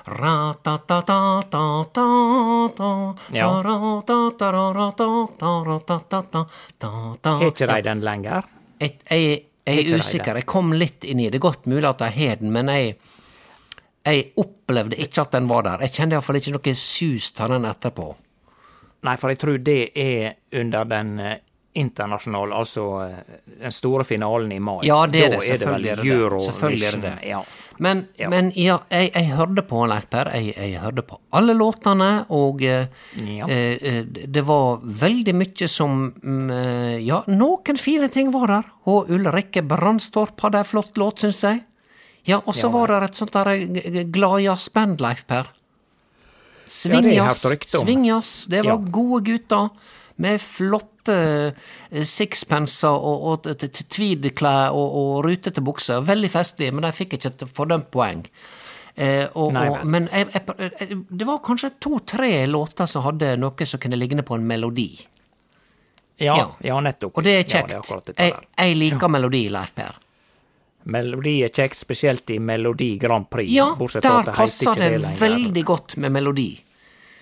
Har 7.38 7.48
ikke 7.52 7.70
de 7.70 7.80
den 7.92 8.06
lenger? 8.06 8.50
Jeg, 8.82 8.98
jeg, 9.10 9.42
jeg 9.70 9.86
er 9.86 9.98
usikker. 10.02 10.42
Jeg 10.42 10.50
kom 10.50 10.74
litt 10.74 11.06
inn 11.06 11.22
i 11.22 11.30
det. 11.30 11.36
Det 11.36 11.42
er 11.44 11.50
godt 11.52 11.70
mulig 11.70 11.86
at 11.90 12.02
jeg 12.08 12.18
har 12.18 12.42
den, 12.42 12.50
men 12.56 12.74
jeg 12.74 12.96
Jeg 14.06 14.32
opplevde 14.42 14.98
ikke 14.98 15.22
at 15.22 15.32
den 15.36 15.48
var 15.52 15.64
der. 15.68 15.84
Jeg 15.86 15.94
kjente 16.00 16.18
iallfall 16.18 16.40
ikke 16.42 16.56
noe 16.58 16.74
sus 16.80 17.32
av 17.40 17.54
den 17.54 17.68
etterpå. 17.70 18.10
Nei, 19.06 19.16
for 19.18 19.34
jeg 19.34 19.40
tror 19.42 19.58
det 19.66 19.80
er 19.98 20.36
under 20.62 20.86
den 20.90 21.16
eh, 21.20 21.38
internasjonale, 21.82 22.54
altså 22.54 22.84
eh, 23.06 23.38
den 23.62 23.72
store 23.74 24.04
finalen 24.06 24.52
i 24.52 24.60
mai. 24.62 24.80
Ja, 24.86 25.00
det 25.10 25.24
er 25.26 25.32
da 25.36 25.40
det. 25.40 25.48
Selvfølgelig 25.48 25.92
er 25.94 26.02
det 26.02 26.08
det. 26.34 26.42
Selvfølgelig 26.48 26.88
er 26.90 26.98
det 26.98 27.04
det. 27.06 27.30
Ja. 27.30 27.42
Men, 27.82 28.04
Ja. 28.20 28.30
men 28.30 28.52
ja, 28.56 28.76
jeg, 28.92 29.10
jeg 29.16 29.32
hørte 29.38 29.64
på 29.66 29.86
Leif 29.90 30.06
Per. 30.12 30.30
Jeg, 30.36 30.54
jeg 30.58 30.82
hørte 30.84 31.02
på 31.08 31.18
alle 31.34 31.56
låtene, 31.58 32.10
og 32.30 32.62
eh, 32.62 32.86
eh, 33.18 34.04
det 34.06 34.44
var 34.46 34.84
veldig 34.84 35.34
mye 35.40 35.70
som 35.72 36.12
mm, 36.22 36.52
Ja, 37.02 37.24
noen 37.32 37.78
fine 37.82 38.10
ting 38.14 38.30
var 38.34 38.48
der. 38.54 38.70
Og 38.92 39.10
Ulrikke 39.14 39.64
Brandstorp 39.66 40.42
hadde 40.46 40.62
ei 40.62 40.70
flott 40.74 40.98
låt, 41.02 41.24
syns 41.26 41.42
jeg. 41.48 41.64
Ja, 42.30 42.42
og 42.46 42.54
så 42.56 42.70
var 42.70 42.88
det 42.94 43.00
et 43.10 43.16
sånt 43.18 43.34
der 43.34 43.48
eh, 43.56 43.64
g- 43.66 43.82
g- 43.96 44.06
gladjazzband, 44.14 45.02
Leif 45.02 45.24
Per. 45.28 45.48
Ja, 46.86 47.02
det 47.02 47.16
Svingjazz. 47.68 48.46
Det 48.48 48.62
var 48.66 48.78
gode 48.92 49.24
gutter. 49.26 49.70
Med 50.22 50.38
flotte 50.44 51.16
eh, 51.90 52.04
sixpenser 52.06 52.94
og, 52.94 53.24
og 53.48 53.48
tweedklær 53.90 54.76
og, 54.78 54.94
og 55.02 55.26
rutete 55.26 55.64
bukser. 55.66 56.04
Veldig 56.06 56.30
festlige, 56.30 56.72
men 56.78 56.86
de 56.86 56.92
fikk 56.94 57.16
ikke 57.18 57.32
et 57.34 57.46
fordømt 57.58 57.90
poeng. 57.92 58.22
Eh, 58.96 59.26
og, 59.40 59.54
Nei 59.56 59.66
men 59.88 60.08
jeg, 60.12 60.28
jeg, 60.36 60.70
jeg, 60.84 61.00
det 61.10 61.26
var 61.28 61.40
kanskje 61.44 61.72
to-tre 61.82 62.46
låter 62.52 62.86
som 62.92 63.06
hadde 63.08 63.34
noe 63.42 63.66
som 63.66 63.80
kunne 63.82 63.98
ligne 63.98 64.22
på 64.28 64.36
en 64.38 64.46
melodi. 64.46 64.92
Ja, 66.22 66.36
Ja. 66.38 66.48
ja, 66.70 66.78
nettopp. 66.86 67.18
Og 67.18 67.24
det 67.26 67.34
er 67.34 67.42
Ja, 67.42 67.64
kjekt. 67.66 68.06
det 68.06 68.16
er 68.20 68.36
jeg 68.68 68.78
liker 68.78 69.10
melodi, 69.10 69.48
Leif 69.50 69.74
Per. 69.74 69.96
Melodi 70.84 71.44
er 71.46 71.52
kjekt, 71.54 71.78
spesielt 71.78 72.30
i 72.34 72.40
Melodi 72.40 72.98
Grand 72.98 73.30
Prix. 73.30 73.52
Ja, 73.54 73.70
der 73.78 74.10
at 74.10 74.26
det 74.26 74.36
passer 74.36 74.74
det 74.80 75.20
veldig 75.20 75.64
godt 75.66 75.98
med 75.98 76.12
melodi. 76.12 76.52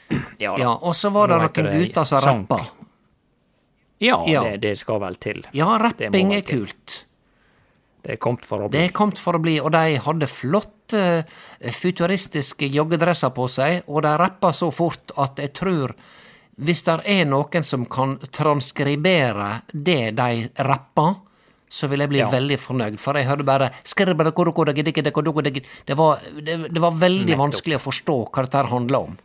Ja. 0.39 0.55
Ja, 0.57 0.71
Og 0.73 0.95
så 0.97 1.11
var 1.13 1.29
det 1.29 1.35
noen 1.37 1.67
gutter 1.69 2.07
som 2.09 2.23
rappa. 2.23 2.63
Ja, 4.01 4.23
Ja. 4.25 4.41
Det, 4.43 4.57
det 4.63 4.77
skal 4.79 4.99
vel 5.03 5.15
til. 5.21 5.43
Ja, 5.53 5.75
rapping 5.77 6.33
er 6.33 6.41
kult. 6.47 7.05
Det 8.01 8.15
er 8.15 8.17
kommet 8.17 8.45
for 8.47 8.63
å 8.63 8.69
bli. 8.69 8.77
Det 8.79 8.85
er 8.87 8.93
kommet 8.95 9.19
for 9.19 9.35
å 9.35 9.41
bli, 9.43 9.57
og 9.61 9.73
de 9.75 9.99
hadde 10.01 10.29
flotte 10.31 11.01
eh, 11.59 11.71
futuristiske 11.75 12.69
joggedresser 12.71 13.33
på 13.35 13.45
seg, 13.51 13.83
og 13.91 14.01
de 14.07 14.13
rappa 14.17 14.53
så 14.55 14.71
fort 14.73 15.11
at 15.19 15.37
jeg 15.43 15.51
tror 15.59 15.93
hvis 16.59 16.81
det 16.87 16.95
er 17.07 17.27
noen 17.27 17.63
som 17.63 17.85
kan 17.87 18.17
transkribere 18.35 19.61
det 19.71 20.11
de 20.17 20.47
rappa, 20.67 21.09
så 21.69 21.87
vil 21.87 21.99
jeg 21.99 22.09
bli 22.09 22.19
Ja. 22.19 22.29
veldig 22.31 22.57
fornøyd, 22.59 22.99
for 22.99 23.13
jeg 23.13 23.27
hørte 23.27 23.45
bare 23.45 23.71
Det 25.85 25.97
var, 25.97 26.19
det, 26.41 26.73
det 26.73 26.81
var 26.81 26.91
veldig 26.91 27.25
Nettopp. 27.25 27.39
vanskelig 27.39 27.75
å 27.77 27.83
forstå 27.91 28.15
hva 28.31 28.43
dette 28.45 28.67
handla 28.69 28.99
om. 28.99 29.17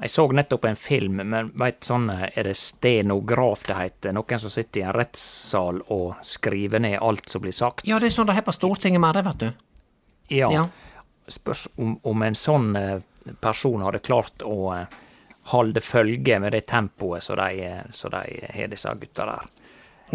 Jeg 0.00 0.10
så 0.10 0.28
nettopp 0.30 0.64
en 0.64 0.76
film, 0.76 1.16
men 1.26 1.50
veit 1.58 1.80
sånn 1.82 2.08
Er 2.36 2.44
det 2.44 2.56
stenograf 2.56 3.64
det 3.66 3.74
heter? 3.74 4.12
Noen 4.14 4.38
som 4.38 4.50
sitter 4.50 4.80
i 4.80 4.84
en 4.84 4.92
rettssal 4.94 5.80
og 5.90 6.14
skriver 6.22 6.78
ned 6.78 7.00
alt 7.02 7.28
som 7.28 7.42
blir 7.42 7.52
sagt? 7.52 7.84
Ja, 7.88 7.98
det 7.98 8.06
er 8.06 8.10
sånn 8.14 8.26
det 8.26 8.36
er 8.36 8.42
på 8.46 8.54
Stortinget 8.54 9.00
med 9.00 9.14
det, 9.18 9.24
vet 9.24 9.38
du. 9.38 9.52
Ja. 10.30 10.52
Ja. 10.52 10.68
Spørs 11.28 11.66
om, 11.76 11.98
om 12.04 12.22
en 12.22 12.34
sånn 12.38 12.76
eh, 12.76 13.00
person 13.40 13.82
hadde 13.82 13.98
klart 13.98 14.38
å 14.46 14.72
eh, 14.76 14.86
holde 15.50 15.80
følge 15.80 16.38
med 16.40 16.52
det 16.52 16.66
tempoet 16.70 17.22
som 17.22 17.36
de, 17.36 17.60
eh, 17.66 17.82
som 17.90 18.10
de 18.14 18.22
har, 18.54 18.68
disse 18.70 18.94
gutta 19.00 19.26
der. 19.26 19.50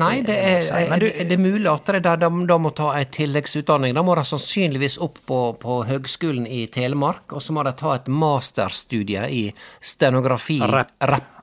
Nei, 0.02 0.22
det 0.26 0.36
er, 0.36 1.00
du- 1.00 1.12
det 1.12 1.32
er 1.36 1.42
mulig 1.42 1.70
at 1.70 1.86
de 1.86 2.00
da, 2.02 2.30
må 2.58 2.72
ta 2.74 2.92
ei 2.98 3.06
tilleggsutdanning. 3.06 3.94
Da 3.94 4.02
må 4.02 4.16
de 4.18 4.24
sannsynligvis 4.26 4.98
opp 5.06 5.20
på, 5.30 5.40
på 5.62 5.80
Høgskolen 5.86 6.48
i 6.50 6.66
Telemark, 6.74 7.34
og 7.38 7.42
så 7.46 7.54
må 7.54 7.64
de 7.68 7.74
ta 7.78 7.94
et 8.00 8.08
masterstudie 8.10 9.28
i 9.30 9.44
stenografi, 9.82 10.60
rapp. 10.66 11.43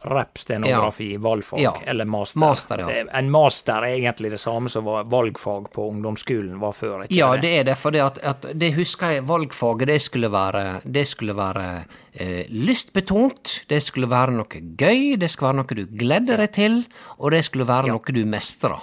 Rapp, 0.00 0.38
stenografi, 0.38 1.16
valgfag, 1.16 1.60
Ja. 1.60 1.72
eller 1.86 2.04
master. 2.04 2.38
Master, 2.38 2.78
ja. 2.78 3.04
En 3.18 3.30
master 3.30 3.82
er 3.82 3.96
egentlig 3.96 4.30
det 4.30 4.38
samme 4.40 4.68
som 4.68 4.84
valgfag 4.84 5.72
på 5.72 5.88
ungdomsskolen 5.90 6.60
var 6.60 6.72
før. 6.72 7.02
ikke 7.02 7.14
Ja, 7.16 7.36
det 7.36 7.50
er 7.58 7.64
det, 7.64 7.76
for 7.78 7.90
det, 7.90 8.00
at, 8.00 8.18
at, 8.18 8.46
det 8.54 8.74
husker 8.74 9.06
jeg 9.06 9.26
valgfaget, 9.26 9.86
det 9.86 10.02
skulle 10.02 10.30
være, 10.30 10.80
det 10.84 11.08
skulle 11.08 11.34
være 11.34 11.84
eh, 12.14 12.44
lystbetont, 12.48 13.64
det 13.68 13.82
skulle 13.82 14.10
være 14.10 14.30
noe 14.38 14.62
gøy, 14.78 15.16
det 15.18 15.30
skulle 15.30 15.48
være 15.48 15.56
noe 15.56 15.74
du 15.74 15.86
gleder 15.98 16.36
deg 16.36 16.52
til, 16.52 16.86
og 17.18 17.30
det 17.32 17.44
skulle 17.44 17.66
være 17.66 17.90
noe 17.90 18.14
du 18.14 18.24
mestrer. 18.24 18.78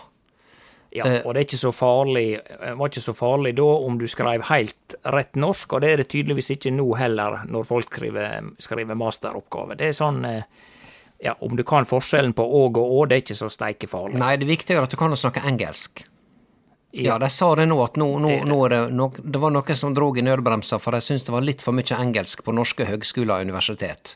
Ja, 0.95 1.05
Eh, 1.05 1.21
og 1.25 1.33
det 1.33 1.39
er 1.41 1.45
ikke 1.49 1.57
så 1.59 1.71
farlig, 1.75 2.39
var 2.77 2.87
ikke 2.87 3.01
så 3.03 3.13
farlig 3.13 3.55
da 3.57 3.63
om 3.63 3.97
du 3.99 4.05
skrev 4.07 4.45
helt 4.47 4.95
rett 5.11 5.35
norsk, 5.35 5.73
og 5.73 5.81
det 5.81 5.89
er 5.91 5.97
det 5.97 6.07
tydeligvis 6.07 6.53
ikke 6.55 6.71
nå 6.71 6.85
heller, 6.95 7.41
når 7.51 7.67
folk 7.67 7.91
skriver, 7.91 8.51
skriver 8.59 8.95
masteroppgave. 8.95 9.75
Det 9.75 9.89
er 9.89 9.97
sånn 9.97 10.23
eh, 10.25 10.43
Ja, 11.25 11.33
om 11.41 11.55
du 11.57 11.63
kan 11.65 11.87
forskjellen 11.89 12.35
på 12.37 12.45
åg 12.61 12.77
og 12.77 12.91
å, 12.99 13.05
det 13.09 13.17
er 13.17 13.23
ikke 13.23 13.37
så 13.39 13.49
steike 13.49 13.89
farlig. 13.89 14.19
Nei, 14.21 14.35
det 14.37 14.47
viktige 14.49 14.77
er 14.77 14.85
at 14.85 14.93
du 14.93 14.99
kan 14.99 15.15
snakke 15.17 15.41
engelsk. 15.47 16.05
Ja, 16.95 17.17
de 17.19 17.27
sa 17.33 17.49
det 17.59 17.65
nå, 17.67 17.75
at 17.83 17.97
nå, 17.99 18.07
nå, 18.23 18.29
nå 18.47 18.57
er 18.67 18.71
det, 18.71 18.79
no, 18.95 19.09
det 19.19 19.41
var 19.41 19.51
noen 19.51 19.75
som 19.75 19.91
drog 19.97 20.19
i 20.21 20.23
nødbremsa, 20.23 20.79
for 20.79 20.95
de 20.95 21.01
syntes 21.03 21.25
det 21.27 21.33
var 21.33 21.43
litt 21.43 21.65
for 21.65 21.75
mye 21.75 21.97
engelsk 21.99 22.45
på 22.45 22.53
norske 22.55 22.87
høgskoler 22.87 23.35
og 23.41 23.49
universitet. 23.49 24.15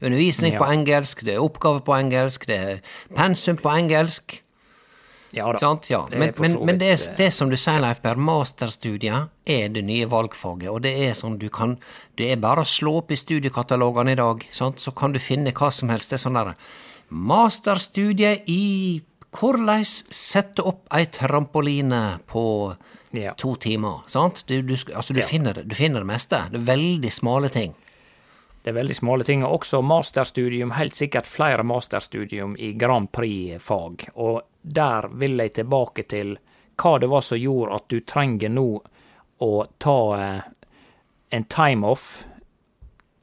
Undervisning 0.00 0.54
Ja. 0.54 0.60
på 0.62 0.70
engelsk, 0.72 1.24
det 1.24 1.34
er 1.34 1.44
oppgave 1.44 1.82
på 1.84 1.92
engelsk, 1.96 2.46
det 2.48 2.56
er 2.56 2.80
pensum 3.16 3.56
på 3.60 3.72
engelsk. 3.72 4.40
Ja 5.34 5.50
da. 5.52 5.58
Sant? 5.58 5.88
Ja. 5.90 6.06
Men, 6.10 6.20
det 6.32 6.38
men, 6.40 6.54
men 6.64 6.78
det, 6.78 6.86
er, 6.92 7.00
eh, 7.10 7.16
det 7.18 7.32
som 7.34 7.50
du 7.50 7.56
sier, 7.56 7.80
Leif 7.82 8.00
Per, 8.04 8.14
masterstudier 8.16 9.28
er 9.46 9.68
det 9.74 9.82
nye 9.84 10.06
valgfaget. 10.06 10.68
Og 10.70 10.82
det 10.86 10.94
er 11.08 11.14
sånn 11.18 11.38
du 11.38 11.48
kan 11.52 11.76
Det 12.16 12.30
er 12.32 12.36
bare 12.40 12.62
å 12.62 12.68
slå 12.68 12.98
opp 13.02 13.10
i 13.12 13.16
studiekatalogene 13.20 14.12
i 14.14 14.18
dag, 14.20 14.46
sant? 14.52 14.78
så 14.80 14.94
kan 14.94 15.12
du 15.12 15.18
finne 15.18 15.52
hva 15.52 15.72
som 15.72 15.88
helst. 15.92 16.10
Det 16.10 16.20
er 16.20 16.24
sånn 16.28 16.38
derre 16.38 16.56
Masterstudie 17.10 18.40
i 18.50 19.02
hvordan 19.36 19.84
sette 19.84 20.64
opp 20.64 20.86
ei 20.96 21.04
trampoline 21.12 22.18
på 22.26 22.76
Ja. 23.12 23.32
to 23.34 23.54
timer. 23.56 24.02
Sant? 24.08 24.42
Du, 24.46 24.62
du, 24.62 24.74
altså, 24.94 25.12
du, 25.14 25.20
Ja. 25.20 25.26
finner, 25.26 25.52
du 25.54 25.74
finner 25.74 26.00
det 26.00 26.06
meste. 26.06 26.48
Det 26.50 26.60
er 26.60 26.76
veldig 26.76 27.12
smale 27.12 27.48
ting. 27.48 27.74
Det 28.66 28.72
er 28.72 28.80
veldig 28.80 28.94
smale 28.98 29.24
ting. 29.24 29.44
Og 29.46 29.60
også 29.60 29.78
masterstudium, 29.86 30.72
helt 30.74 30.94
sikkert 30.98 31.28
flere 31.30 31.62
masterstudium 31.62 32.56
i 32.58 32.72
Grand 32.74 33.06
Prix-fag. 33.14 34.08
Og 34.18 34.40
der 34.66 35.06
vil 35.22 35.38
jeg 35.38 35.52
tilbake 35.60 36.02
til 36.10 36.32
hva 36.74 36.96
det 36.98 37.06
var 37.12 37.22
som 37.22 37.38
gjorde 37.38 37.78
at 37.78 37.86
du 37.94 38.00
trenger 38.02 38.50
nå 38.50 38.64
å 39.46 39.50
ta 39.78 39.94
eh, 40.18 40.40
en 41.38 41.46
time-off. 41.46 42.08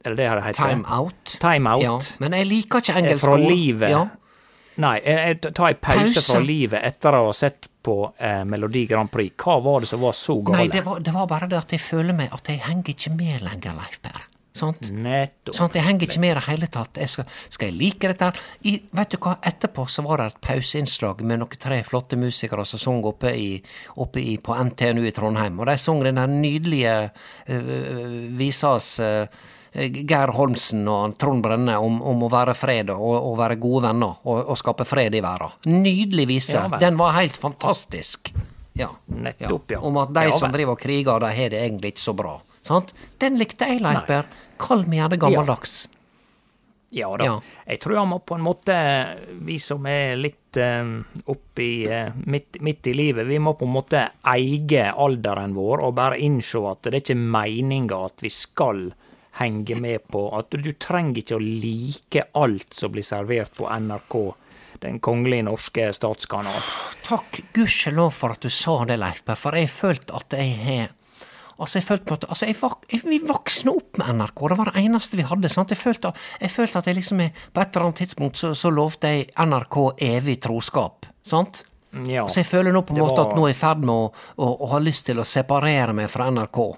Eller 0.00 0.16
det 0.16 0.30
har 0.32 0.40
det 0.40 0.46
heter? 0.48 0.62
Time 0.72 0.88
out. 0.96 1.36
Time 1.44 1.74
out. 1.76 1.84
Ja. 1.84 1.94
Men 2.24 2.38
jeg 2.40 2.48
liker 2.48 2.80
ikke 2.80 2.98
engelsk 3.02 3.28
Fra 3.28 3.36
ord. 3.36 3.44
livet. 3.52 3.92
Ja. 3.92 4.02
Nei, 4.80 4.96
jeg 5.04 5.42
tar 5.44 5.52
ta 5.60 5.68
en 5.74 5.82
pause, 5.90 6.06
Pause. 6.08 6.26
fra 6.32 6.40
livet 6.40 6.80
etter 6.88 7.20
å 7.20 7.26
ha 7.28 7.36
sett 7.36 7.68
på 7.84 7.98
eh, 8.16 8.40
Melodi 8.48 8.86
Grand 8.88 9.12
Prix. 9.12 9.36
Hva 9.44 9.60
var 9.60 9.84
det 9.84 9.92
som 9.92 10.00
var 10.00 10.16
så 10.16 10.40
galt? 10.40 10.56
Nei, 10.56 10.70
det 10.72 10.86
var, 10.88 11.04
det 11.04 11.12
var 11.12 11.28
bare 11.28 11.52
det 11.52 11.60
at 11.60 11.76
jeg 11.76 11.84
føler 11.84 12.16
meg 12.16 12.32
at 12.32 12.48
jeg 12.48 12.64
henger 12.64 12.96
ikke 12.96 13.12
med 13.20 13.44
lenger, 13.44 13.76
Leif 13.76 14.00
Per. 14.00 14.30
Sant? 14.54 14.84
Nettopp. 14.86 15.56
At 15.64 15.74
jeg 15.74 15.82
henger 15.82 16.06
ikke 16.06 16.20
med 16.22 16.30
i 16.30 16.34
det 16.38 16.44
hele 16.46 16.68
tatt. 16.70 16.98
Jeg 17.02 17.10
skal, 17.10 17.24
skal 17.50 17.72
jeg 17.72 17.74
like 17.74 18.10
dette? 18.12 18.28
I, 18.70 18.76
vet 18.94 19.16
du 19.16 19.18
hva, 19.24 19.32
etterpå 19.50 19.86
så 19.90 20.04
var 20.06 20.22
det 20.22 20.28
et 20.30 20.38
pauseinnslag 20.46 21.24
med 21.26 21.42
noen 21.42 21.58
tre 21.58 21.80
flotte 21.86 22.18
musikere 22.20 22.62
som 22.68 22.78
sang 22.78 23.02
oppe, 23.10 23.32
i, 23.34 23.56
oppe 24.04 24.22
i, 24.22 24.36
på 24.38 24.54
NTNU 24.70 25.02
i 25.08 25.12
Trondheim. 25.16 25.58
Og 25.58 25.66
de 25.66 25.74
sang 25.82 26.04
den 26.06 26.22
der 26.22 26.30
nydelige 26.30 26.94
uh, 27.50 28.14
visas 28.38 28.92
uh, 29.02 29.26
Geir 29.74 30.30
Holmsen 30.38 30.86
og 30.86 31.18
Trond 31.18 31.42
Brenne 31.42 31.74
om, 31.82 31.98
om 32.06 32.22
å 32.22 32.30
være 32.30 32.54
fred 32.54 32.94
og, 32.94 33.10
og 33.18 33.36
være 33.42 33.58
gode 33.58 33.88
venner 33.88 34.22
og, 34.22 34.38
og 34.54 34.58
skape 34.62 34.86
fred 34.86 35.18
i 35.18 35.22
verden. 35.24 35.58
Nydelig 35.82 36.30
vise. 36.30 36.60
Ja 36.62 36.78
den 36.78 36.98
var 37.00 37.18
helt 37.18 37.36
fantastisk. 37.42 38.30
Ja. 38.78 38.92
Nettopp, 39.06 39.74
ja. 39.74 39.82
Om 39.82 39.98
at 40.02 40.14
de 40.14 40.30
som 40.38 40.54
driver 40.54 40.78
og 40.78 40.82
kriger, 40.82 41.18
de 41.22 41.34
har 41.34 41.50
det 41.50 41.66
egentlig 41.66 41.94
ikke 41.94 42.06
så 42.06 42.14
bra. 42.14 42.38
Sant? 42.64 42.94
Den 43.20 43.36
likte 43.40 43.68
jeg, 43.68 43.82
Leif 43.84 44.06
Berr. 44.08 44.30
Kall 44.60 44.86
meg 44.88 45.02
gjerne 45.02 45.20
gammeldags. 45.20 45.84
Ja 46.94 47.10
da. 47.18 47.26
Ja. 47.26 47.38
Jeg 47.66 47.80
tror 47.82 47.98
han 47.98 48.12
må 48.12 48.20
på 48.22 48.36
en 48.38 48.44
måte, 48.44 48.74
vi 49.42 49.58
som 49.58 49.82
er 49.90 50.14
litt 50.14 50.54
eh, 50.62 50.92
oppi 51.32 51.70
uh, 51.90 52.14
midt, 52.30 52.60
midt 52.62 52.86
i 52.86 52.94
livet, 52.94 53.26
vi 53.26 53.40
må 53.42 53.56
på 53.58 53.66
en 53.66 53.74
måte 53.74 54.04
eie 54.30 54.84
alderen 54.92 55.56
vår 55.56 55.82
og 55.88 55.96
bare 55.98 56.20
innse 56.22 56.62
at 56.70 56.86
det 56.86 56.92
er 56.92 57.02
ikke 57.02 57.18
meninga 57.18 57.98
at 58.06 58.22
vi 58.22 58.30
skal 58.30 58.86
henge 59.40 59.74
med 59.82 60.06
på 60.14 60.28
At 60.38 60.54
du 60.54 60.70
trenger 60.78 61.18
ikke 61.18 61.38
å 61.40 61.42
like 61.42 62.26
alt 62.38 62.74
som 62.78 62.92
blir 62.94 63.02
servert 63.02 63.50
på 63.58 63.66
NRK, 63.66 64.14
den 64.84 65.00
kongelige 65.02 65.48
norske 65.48 65.88
statskanal. 65.96 66.60
Takk 67.02 67.40
gudskjelov 67.56 68.14
for 68.14 68.36
at 68.36 68.46
du 68.46 68.52
sa 68.54 68.84
det, 68.86 69.00
Leif 69.02 69.24
Berr, 69.26 69.40
for 69.40 69.58
jeg 69.58 69.72
følte 69.74 70.14
at 70.14 70.38
jeg 70.38 70.54
har 70.62 70.94
Altså, 71.58 71.78
jeg 71.78 71.84
følte 71.86 72.04
på 72.04 72.14
at 72.14 72.24
altså, 72.28 72.46
jeg 72.46 72.56
vok 72.60 72.84
jeg, 72.90 73.02
Vi 73.04 73.18
voksne 73.28 73.70
opp 73.76 73.98
med 73.98 74.14
NRK, 74.18 74.48
det 74.50 74.58
var 74.58 74.70
det 74.72 74.82
eneste 74.84 75.16
vi 75.16 75.22
hadde. 75.22 75.48
sant? 75.48 75.70
Jeg 75.70 75.78
følte, 75.78 76.12
jeg 76.40 76.50
følte 76.50 76.78
at 76.78 76.86
jeg 76.86 76.96
liksom 76.96 77.18
På 77.52 77.60
et 77.60 77.76
eller 77.76 77.86
annet 77.86 77.96
tidspunkt 78.02 78.36
så, 78.36 78.54
så 78.54 78.70
lovte 78.74 79.06
jeg 79.06 79.28
NRK 79.38 79.76
evig 80.02 80.40
troskap. 80.40 81.06
sant? 81.22 81.64
Ja, 82.06 82.26
Så 82.26 82.40
jeg 82.42 82.46
føler 82.46 82.72
nå 82.74 82.82
på 82.82 82.90
en 82.94 82.98
måte 83.04 83.16
var- 83.22 83.30
at 83.30 83.36
nå 83.36 83.44
er 83.46 83.52
jeg 83.52 83.56
i 83.56 83.60
ferd 83.60 83.78
med 83.86 83.94
å, 83.94 84.12
å, 84.36 84.48
å 84.66 84.70
ha 84.72 84.78
lyst 84.82 85.06
til 85.06 85.16
å 85.22 85.24
separere 85.24 85.94
meg 85.94 86.10
fra 86.10 86.26
NRK. 86.30 86.76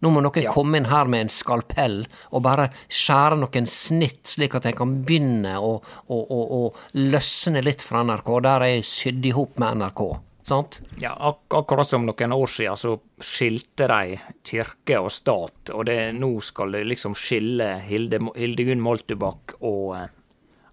Nå 0.00 0.10
må 0.10 0.20
noen 0.22 0.42
Ja. 0.42 0.52
komme 0.52 0.76
inn 0.76 0.86
her 0.86 1.04
med 1.04 1.20
en 1.20 1.28
skalpell 1.28 2.06
og 2.32 2.42
bare 2.42 2.70
skjære 2.88 3.38
noen 3.40 3.66
snitt, 3.66 4.24
slik 4.24 4.54
at 4.54 4.64
jeg 4.64 4.76
kan 4.76 5.02
begynne 5.04 5.54
å, 5.60 5.82
å, 6.08 6.72
løsne 6.94 7.62
litt 7.64 7.82
fra 7.82 8.02
NRK, 8.04 8.40
der 8.42 8.60
jeg 8.68 8.78
er 8.78 8.82
sydd 8.88 9.26
i 9.26 9.30
hop 9.36 9.58
med 9.58 9.78
NRK. 9.80 10.18
Sant? 10.44 10.82
Ja, 11.00 11.14
ak 11.16 11.54
akkurat 11.56 11.88
som 11.88 12.04
noen 12.04 12.34
år 12.36 12.50
siden 12.52 12.76
så 12.76 12.98
skilte 13.24 13.86
de 13.88 14.18
kirke 14.44 14.98
og 15.00 15.08
stat, 15.12 15.72
og 15.72 15.86
det, 15.88 15.96
nå 16.18 16.34
skal 16.44 16.76
det 16.76 16.82
liksom 16.90 17.16
skille 17.16 17.78
Hilde, 17.86 18.20
Hildegunn 18.36 18.84
og, 18.84 19.96
eh, 19.96 20.06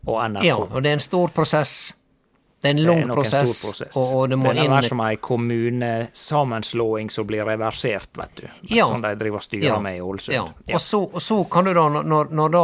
og 0.07 0.17
NRK. 0.27 0.43
Ja, 0.43 0.57
og 0.59 0.83
det 0.83 0.91
er 0.91 0.99
en 0.99 1.05
stor 1.07 1.31
prosess. 1.31 1.93
Det 2.61 2.69
er 2.69 2.75
en 2.75 2.83
lang 2.85 2.99
er 3.01 3.09
prosess, 3.09 3.55
prosess. 3.63 3.95
Og, 3.97 4.11
og 4.19 4.27
det 4.29 4.37
må 4.37 4.51
er 4.51 4.59
inn 4.61 4.69
mer 4.69 4.85
som 4.85 4.99
ei 5.01 5.15
kommunesammenslåing 5.17 7.07
som 7.09 7.25
blir 7.25 7.41
reversert, 7.47 8.11
vet 8.19 8.35
du. 8.37 8.43
Ja. 8.69 8.85
Sånn 8.85 9.01
de 9.01 9.15
driver 9.17 9.41
og 9.41 9.45
styrer 9.47 9.79
med 9.81 9.97
i 9.97 10.03
Ålesund. 10.05 10.35
Ja. 10.35 10.43
Og, 10.77 10.81
så, 10.83 10.99
og 11.09 11.23
så 11.25 11.39
kan 11.49 11.65
du 11.65 11.73
da, 11.73 11.87
når, 11.95 12.29
når 12.37 12.53
da 12.53 12.63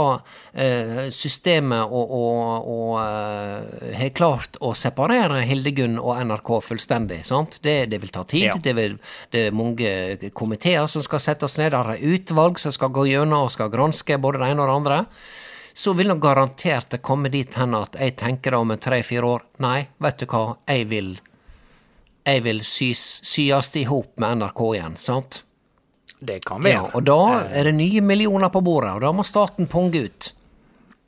eh, 0.54 1.02
systemet 1.16 1.82
og, 1.90 2.14
og, 2.14 2.94
eh, 3.02 3.98
har 3.98 4.14
klart 4.18 4.62
å 4.62 4.76
separere 4.78 5.42
Hildegunn 5.50 5.98
og 5.98 6.22
NRK 6.30 6.54
fullstendig, 6.68 7.24
sant? 7.26 7.58
Det, 7.66 7.80
det 7.90 8.02
vil 8.04 8.14
ta 8.14 8.22
tid. 8.30 8.52
Ja. 8.52 8.60
Det, 8.62 8.78
vil, 8.78 9.00
det 9.34 9.48
er 9.48 9.58
mange 9.58 10.30
komiteer 10.38 10.86
som 10.92 11.02
skal 11.06 11.26
settes 11.26 11.58
ned, 11.58 11.74
der 11.74 11.96
er 11.96 12.08
utvalg 12.14 12.62
som 12.62 12.76
skal 12.76 12.94
gå 12.94 13.10
gjennom 13.10 13.48
og 13.48 13.54
skal 13.56 13.74
granske 13.74 14.22
både 14.22 14.46
det 14.46 14.54
ene 14.54 14.62
og 14.62 14.70
det 14.70 14.78
andre. 14.78 15.02
Så 15.78 15.94
vil 15.94 16.10
nok 16.10 16.24
garantert 16.24 16.90
det 16.90 17.04
komme 17.06 17.30
dit 17.30 17.54
hen 17.60 17.76
at 17.78 17.96
jeg 18.02 18.16
tenker 18.18 18.56
det 18.56 18.60
om 18.64 18.72
tre-fire 18.82 19.28
år 19.30 19.44
Nei, 19.62 19.84
vet 20.02 20.24
du 20.24 20.26
hva, 20.32 20.46
jeg 20.66 20.88
vil 20.90 21.12
jeg 22.28 22.42
vil 22.44 22.64
sys, 22.66 23.02
syes 23.24 23.70
i 23.80 23.86
hop 23.88 24.18
med 24.20 24.42
NRK 24.42 24.62
igjen, 24.76 24.96
sant? 25.00 25.44
Det 26.20 26.42
kan 26.44 26.64
være. 26.64 26.74
Ja, 26.74 26.82
og 26.98 27.06
da 27.08 27.20
er 27.46 27.70
det 27.70 27.76
nye 27.78 28.02
millioner 28.04 28.52
på 28.52 28.60
bordet, 28.66 28.98
og 28.98 29.06
da 29.06 29.12
må 29.16 29.24
staten 29.24 29.70
punge 29.72 30.02
ut. 30.10 30.34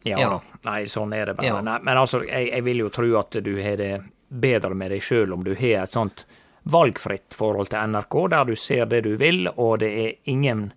Ja, 0.08 0.20
Ja. 0.20 0.40
Nei, 0.64 0.84
sånn 0.92 1.14
er 1.16 1.26
det 1.26 1.34
bare. 1.40 1.48
Ja. 1.48 1.60
Nei, 1.64 1.78
men 1.84 1.98
altså, 1.98 2.22
jeg, 2.28 2.50
jeg 2.54 2.64
vil 2.64 2.82
jo 2.86 2.90
tro 2.94 3.10
at 3.20 3.36
du 3.44 3.52
har 3.64 3.78
det 3.80 3.94
bedre 4.30 4.76
med 4.76 4.92
deg 4.92 5.04
sjøl 5.04 5.34
om 5.34 5.44
du 5.44 5.54
har 5.56 5.84
et 5.84 5.92
sånt 5.92 6.26
valgfritt 6.70 7.36
forhold 7.36 7.72
til 7.72 7.92
NRK, 7.96 8.18
der 8.32 8.46
du 8.46 8.56
ser 8.60 8.86
det 8.92 9.02
du 9.08 9.14
vil, 9.20 9.48
og 9.56 9.80
det 9.84 9.90
er 10.04 10.18
ingen 10.32 10.70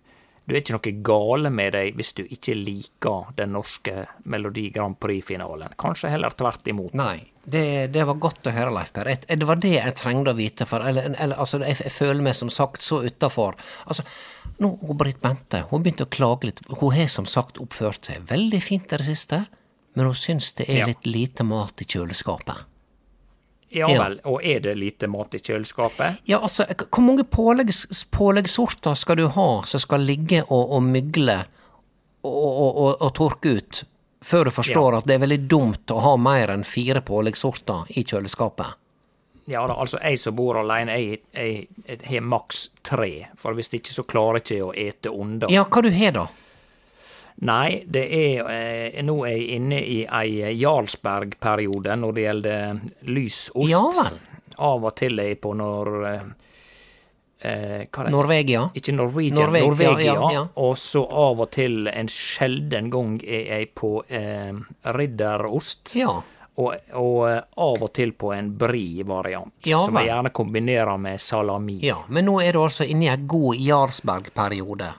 Du 0.45 0.51
er 0.53 0.59
ikke 0.59 0.73
noe 0.75 0.91
gale 1.07 1.49
med 1.55 1.71
deg 1.71 1.95
hvis 1.95 2.09
du 2.17 2.23
ikke 2.25 2.55
liker 2.57 3.29
den 3.37 3.53
norske 3.55 4.07
Melodi 4.27 4.65
Grand 4.75 4.97
Prix-finalen. 4.99 5.71
Kanskje 5.79 6.11
heller 6.11 6.35
tvert 6.35 6.67
imot. 6.67 6.93
Nei, 6.99 7.29
det, 7.47 7.63
det 7.95 8.03
var 8.09 8.19
godt 8.19 8.49
å 8.51 8.53
høre, 8.55 8.73
Leif 8.75 8.91
Per. 8.95 9.07
Det 9.23 9.47
var 9.47 9.61
det 9.63 9.71
jeg 9.77 9.95
trengte 9.95 10.33
å 10.33 10.37
vite. 10.37 10.67
For, 10.67 10.83
eller, 10.83 11.07
eller, 11.15 11.39
altså, 11.39 11.61
jeg, 11.63 11.79
jeg 11.85 11.95
føler 11.95 12.25
meg 12.27 12.35
som 12.35 12.51
sagt 12.51 12.83
så 12.83 12.99
utafor. 13.07 13.55
Altså, 13.87 14.03
nå, 14.59 14.73
hun 14.83 14.99
Britt 14.99 15.21
Bente 15.23 15.63
hun 15.71 15.83
begynte 15.85 16.09
å 16.09 16.11
klage 16.11 16.49
litt. 16.51 16.59
Hun 16.75 16.91
har 16.97 17.07
som 17.11 17.25
sagt 17.29 17.61
oppført 17.63 18.11
seg 18.11 18.27
veldig 18.27 18.59
fint 18.63 18.91
i 18.91 18.99
det 18.99 19.07
siste, 19.07 19.45
men 19.95 20.09
hun 20.11 20.17
syns 20.17 20.51
det 20.59 20.67
er 20.67 20.83
Ja. 20.83 20.91
litt 20.91 21.07
lite 21.07 21.47
mat 21.47 21.79
i 21.79 21.87
kjøleskapet. 21.87 22.67
Ja 23.73 23.89
Ja. 23.89 24.03
vel, 24.03 24.19
og 24.29 24.43
er 24.45 24.59
det 24.61 24.75
lite 24.77 25.07
mat 25.09 25.33
i 25.33 25.39
kjøleskapet? 25.41 26.19
Ja, 26.29 26.39
altså, 26.39 26.65
hvor 26.89 27.01
mange 27.01 27.23
påleggs, 27.23 28.05
påleggssorter 28.13 28.93
skal 28.93 29.17
du 29.17 29.27
ha 29.27 29.63
som 29.65 29.81
skal 29.81 30.05
ligge 30.05 30.43
og, 30.43 30.75
og 30.77 30.83
mygle 30.83 31.39
og, 32.23 32.77
og, 32.77 33.01
og, 33.01 33.09
tørke 33.17 33.57
ut, 33.57 33.83
før 34.21 34.45
du 34.45 34.51
forstår 34.55 34.99
at 34.99 35.09
det 35.09 35.17
er 35.17 35.25
veldig 35.25 35.41
dumt 35.49 35.91
å 35.91 35.99
ha 36.05 36.13
mer 36.21 36.53
enn 36.53 36.63
fire 36.63 37.01
påleggssorter 37.01 37.89
i 37.97 38.05
kjøleskapet? 38.05 38.77
Ja 39.45 39.65
da, 39.67 39.75
altså 39.75 39.99
jeg 39.99 40.21
som 40.21 40.35
bor 40.37 40.55
alene, 40.61 40.95
jeg, 41.35 41.67
har 42.05 42.23
maks 42.23 42.69
tre. 42.85 43.27
For 43.35 43.57
hvis 43.57 43.73
ikke 43.75 43.91
så 43.91 44.05
klarer 44.07 44.39
jeg 44.39 44.61
ikke 44.61 44.69
å 44.69 44.73
ete 44.85 45.11
under. 45.11 45.51
Ja, 45.51 45.65
hva 45.67 45.83
du 45.83 45.89
har 45.91 46.15
da? 46.15 46.27
Nei, 47.41 47.83
det 47.89 48.03
er 48.13 48.51
eh, 48.51 49.01
Nå 49.03 49.17
er 49.25 49.33
jeg 49.35 49.57
inne 49.57 49.79
i 49.81 50.03
ei 50.05 50.53
Jarlsberg-periode 50.61 51.97
når 51.99 52.15
det 52.15 52.27
gjelder 52.27 52.79
lysost. 53.09 53.69
Ja 53.71 53.83
vel. 53.97 54.19
Av 54.63 54.85
og 54.85 54.95
til 54.95 55.19
er 55.19 55.31
jeg 55.33 55.39
på 55.41 55.55
når 55.57 55.91
eh, 56.09 56.27
eh? 57.43 58.09
Norvegia? 58.13 58.67
Ikke 58.77 58.93
Norwegian, 58.93 59.39
Norvegia. 59.39 59.67
Norvegia. 59.67 60.05
ja, 60.05 60.13
ja, 60.13 60.31
ja. 60.33 60.43
Og 60.61 60.77
så 60.77 61.03
av 61.09 61.41
og 61.41 61.49
til, 61.51 61.87
en 61.87 62.11
sjelden 62.11 62.91
gang, 62.93 63.17
er 63.25 63.49
jeg 63.57 63.73
på 63.75 63.95
eh, 64.07 64.53
ridderost. 64.93 65.95
Ja. 65.99 66.21
Og, 66.53 66.73
og 67.01 67.19
eh, 67.31 67.39
av 67.65 67.81
og 67.81 67.93
til 67.97 68.13
på 68.13 68.29
en 68.35 68.51
brie-variant, 68.61 69.55
Ja 69.65 69.81
som 69.87 69.97
jeg 69.97 70.11
gjerne 70.11 70.29
kombinerer 70.29 70.99
med 71.01 71.21
salami. 71.21 71.79
ja. 71.81 72.03
Men 72.07 72.29
nå 72.29 72.39
er 72.45 72.53
du 72.53 72.61
altså 72.61 72.85
inne 72.85 73.09
i 73.09 73.13
en 73.13 73.25
god 73.27 73.57
Jarlsberg-periode. 73.57 74.93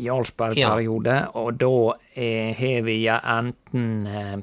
Jarlsberg-periode, 0.00 1.16
og 1.38 1.54
da 1.60 1.70
har 2.16 2.82
vi 2.86 2.96
ja, 3.04 3.18
enten 3.38 4.06
eh, 4.06 4.36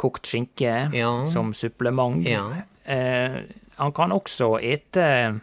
kokt 0.00 0.26
skinke 0.28 0.90
Ja. 0.96 1.26
som 1.28 1.52
supplement. 1.54 2.24
Ja. 2.26 2.44
Eh, 2.84 3.40
han 3.80 3.92
kan 3.96 4.12
også 4.12 4.58
ete 4.60 5.40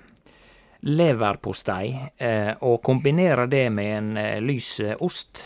leverpostei 0.87 1.89
eh, 2.17 2.53
og 2.61 2.81
kombinere 2.85 3.47
det 3.49 3.67
med 3.73 3.93
en 3.97 4.17
eh, 4.17 4.39
lys 4.43 4.79
eh, 4.79 4.95
ost. 5.03 5.41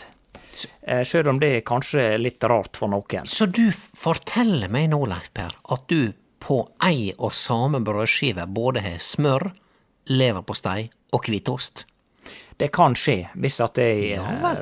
Eh, 0.83 1.03
Sjøl 1.07 1.29
om 1.31 1.39
det 1.41 1.53
er 1.57 1.63
kanskje 1.67 2.17
litt 2.19 2.43
rart 2.51 2.77
for 2.77 2.91
noen. 2.91 3.25
Så 3.29 3.47
du 3.47 3.69
forteller 3.73 4.69
meg 4.71 4.89
nå, 4.91 4.99
Leif 5.09 5.31
Per, 5.33 5.55
at 5.71 5.87
du 5.89 6.11
på 6.41 6.63
ei 6.83 7.11
og 7.17 7.33
samme 7.37 7.79
brødskive 7.85 8.47
både 8.49 8.81
har 8.83 8.99
smør, 9.01 9.51
leverpostei 10.11 10.89
og 11.13 11.27
hvitost? 11.29 11.85
Det 12.61 12.69
kan 12.73 12.95
skje 12.97 13.25
hvis 13.41 13.57
at 13.63 13.81
jeg 13.81 14.13
Ja 14.13 14.25
eh, 14.29 14.61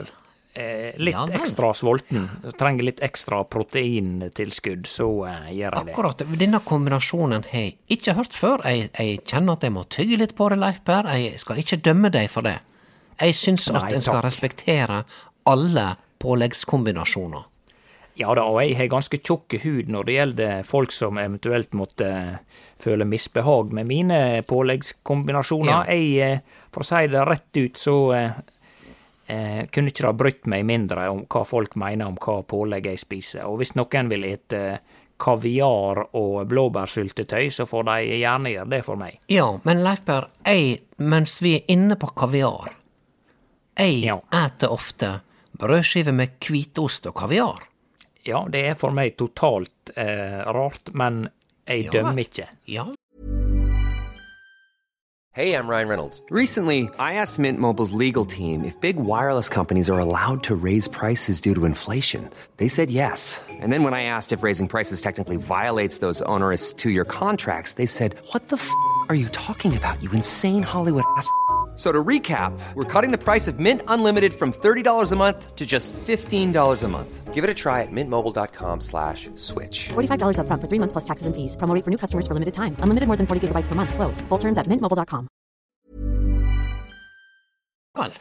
er 0.59 0.95
litt 0.99 1.15
Ja 1.15 1.25
ekstra 1.39 1.69
sulten, 1.77 2.25
trenger 2.59 2.87
litt 2.87 3.03
ekstra 3.05 3.43
proteintilskudd, 3.47 4.87
så 4.89 5.07
eh, 5.29 5.51
gjør 5.59 5.77
jeg 5.77 5.89
det. 5.89 5.93
Akkurat. 5.93 6.23
Denne 6.39 6.59
kombinasjonen 6.65 7.45
har 7.51 7.67
jeg 7.67 7.77
ikke 7.99 8.15
hørt 8.17 8.35
før. 8.35 8.65
Jeg, 8.67 8.89
jeg 8.97 9.21
kjenner 9.29 9.59
at 9.59 9.67
jeg 9.67 9.75
må 9.75 9.85
tygge 9.91 10.19
litt 10.23 10.35
på 10.35 10.49
det, 10.51 10.59
Leif 10.63 10.81
Per. 10.87 11.11
Jeg 11.15 11.39
skal 11.43 11.61
ikke 11.61 11.79
dømme 11.85 12.11
deg 12.15 12.27
for 12.33 12.47
det. 12.47 12.57
Jeg 13.19 13.35
syns 13.35 13.67
at 13.71 13.81
Nei, 13.83 13.93
en 13.99 14.05
skal 14.05 14.23
respektere 14.23 15.03
alle 15.49 15.87
påleggskombinasjoner. 16.23 17.47
Ja 18.19 18.33
da, 18.35 18.43
og 18.51 18.59
jeg 18.63 18.75
har 18.75 18.89
ganske 18.91 19.17
tjukk 19.23 19.55
hud 19.63 19.89
når 19.91 20.07
det 20.09 20.15
gjelder 20.17 20.63
folk 20.67 20.91
som 20.91 21.17
eventuelt 21.21 21.71
måtte 21.77 22.07
eh, 22.11 22.61
føle 22.83 23.05
misbehag 23.07 23.71
med 23.75 23.87
mine 23.87 24.19
påleggskombinasjoner. 24.47 25.71
Ja. 25.71 25.95
Jeg, 25.95 26.39
eh, 26.39 26.63
for 26.73 26.83
å 26.83 26.89
si 26.89 27.07
det 27.11 27.25
rett 27.27 27.59
ut, 27.61 27.79
så 27.79 27.95
eh, 28.17 28.31
eh, 29.31 29.61
kunne 29.71 29.93
ikke 29.93 30.05
det 30.09 30.15
brydd 30.19 30.49
meg 30.51 30.65
mindre 30.67 31.07
om 31.13 31.23
hva 31.31 31.45
folk 31.47 31.75
mener 31.79 32.11
om 32.11 32.17
hva 32.19 32.41
pålegg 32.43 32.91
jeg 32.91 32.99
spiser. 33.05 33.45
Og 33.47 33.61
hvis 33.61 33.75
noen 33.79 34.11
vil 34.11 34.27
ete 34.27 34.63
kaviar 35.19 36.03
og 36.15 36.43
blåbærsyltetøy, 36.47 37.49
så 37.51 37.65
får 37.67 37.87
de 37.89 38.19
gjerne 38.21 38.53
gjøre 38.53 38.71
det 38.75 38.83
for 38.87 38.99
meg. 38.99 39.17
Ja, 39.31 39.47
men 39.67 39.81
Leif 39.83 40.03
Per, 40.07 40.29
jeg, 40.47 40.77
mens 40.97 41.39
vi 41.43 41.57
er 41.59 41.65
inne 41.75 41.95
på 41.99 42.11
kaviar 42.15 42.71
Jeg 43.79 44.03
Ja. 44.03 44.19
eter 44.35 44.71
ofte 44.71 45.21
brødskiver 45.59 46.11
med 46.15 46.35
hvitost 46.39 47.05
og 47.07 47.15
kaviar. 47.15 47.68
Ja, 48.29 48.43
det 48.51 48.61
er 48.69 48.75
for 48.77 48.93
meg 48.93 49.15
totalt 49.17 49.89
eh, 49.97 50.39
rart, 50.45 50.93
men 50.93 51.27
jeg 51.67 51.85
Ja. 51.89 51.91
dømmer 51.97 52.21
ikke. 52.25 52.47
Ja, 52.69 52.85
Hey, 55.31 55.53
I'm 55.53 55.67
Ryan 55.69 55.87
Reynolds. 55.87 56.21
Recently, 56.31 56.89
I 56.99 57.13
asked 57.13 57.39
Mint 57.39 57.59
Mobile's 57.59 57.91
legal 57.93 58.25
team 58.25 58.65
if 58.65 58.73
big 58.81 58.97
wireless 58.97 59.47
companies 59.47 59.87
are 59.89 59.99
allowed 59.99 60.41
to 60.43 60.55
raise 60.55 60.87
prices 60.89 61.39
due 61.39 61.53
to 61.53 61.65
inflation. 61.65 62.29
They 62.57 62.67
said 62.67 62.89
yes. 62.89 63.39
And 63.61 63.71
then 63.71 63.83
when 63.83 63.93
I 63.93 64.03
asked 64.03 64.33
if 64.33 64.43
raising 64.43 64.67
prices 64.67 65.01
technically 65.01 65.37
violates 65.37 65.99
those 65.99 66.21
onerous 66.23 66.73
two 66.73 66.89
year 66.89 67.05
contracts, 67.05 67.73
they 67.73 67.85
said, 67.85 68.15
What 68.33 68.49
the 68.49 68.57
f 68.57 68.69
are 69.07 69.15
you 69.15 69.29
talking 69.29 69.77
about, 69.77 70.01
you 70.03 70.09
insane 70.11 70.63
Hollywood 70.63 71.05
ass? 71.17 71.29
F- 71.79 71.85
So 71.85 71.93
to 71.93 72.03
recap, 72.03 72.51
we're 72.75 72.83
cutting 72.83 73.11
the 73.17 73.17
price 73.17 73.47
of 73.47 73.57
Mint 73.57 73.81
Unlimited 73.87 74.33
from 74.33 74.51
$30 74.51 75.11
a 75.13 75.15
month 75.15 75.55
to 75.55 75.65
just 75.65 75.93
$15 76.07 76.83
a 76.83 76.87
month. 76.89 77.33
Give 77.33 77.45
it 77.45 77.49
a 77.49 77.53
try 77.53 77.83
at 77.83 77.87
mintmobile.com 77.91 78.81
slash 78.81 79.29
switch. 79.37 79.87
$45 79.95 80.35
upfront 80.39 80.59
for 80.61 80.67
three 80.67 80.79
months 80.79 80.91
plus 80.91 81.05
taxes 81.05 81.27
and 81.27 81.35
fees. 81.35 81.55
Promo 81.55 81.73
rate 81.73 81.85
for 81.85 81.89
new 81.91 81.97
customers 81.97 82.27
for 82.27 82.33
limited 82.33 82.53
time. 82.53 82.75
Unlimited 82.83 83.07
more 83.07 83.15
than 83.15 83.25
40 83.27 83.47
gigabytes 83.47 83.69
per 83.69 83.75
month. 83.75 83.93
Slows. 83.95 84.19
Full 84.27 84.39
terms 84.39 84.57
at 84.57 84.67
mintmobile.com. 84.67 85.27
vel. 87.97 88.11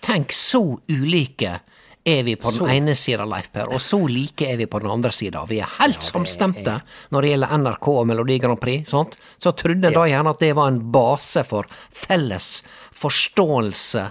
Tenk, 0.00 0.32
så 0.32 0.78
ulike 0.88 1.60
er 2.04 2.22
vi 2.22 2.36
på 2.36 2.50
den 2.50 2.58
Så- 2.58 2.68
ene 2.70 2.94
sida, 2.94 3.24
Leif 3.24 3.50
Per, 3.52 3.68
og 3.74 3.80
så 3.80 3.98
like 4.08 4.46
er 4.52 4.56
vi 4.56 4.66
på 4.66 4.78
den 4.80 4.90
andre 4.90 5.10
sida. 5.12 5.44
Vi 5.44 5.58
er 5.60 5.66
helt 5.78 6.00
samstemte 6.02 6.80
når 7.12 7.20
det 7.22 7.30
gjelder 7.34 7.52
NRK 7.58 7.88
og 7.88 8.06
Melodi 8.06 8.38
Grand 8.38 8.60
Prix. 8.60 8.88
Sant? 8.88 9.16
Så 9.42 9.52
trodde 9.52 9.84
en 9.86 9.92
da 9.92 10.06
gjerne 10.08 10.30
at 10.30 10.38
det 10.40 10.54
var 10.56 10.68
en 10.68 10.80
base 10.92 11.44
for 11.44 11.64
felles 11.90 12.62
forståelse 12.98 14.04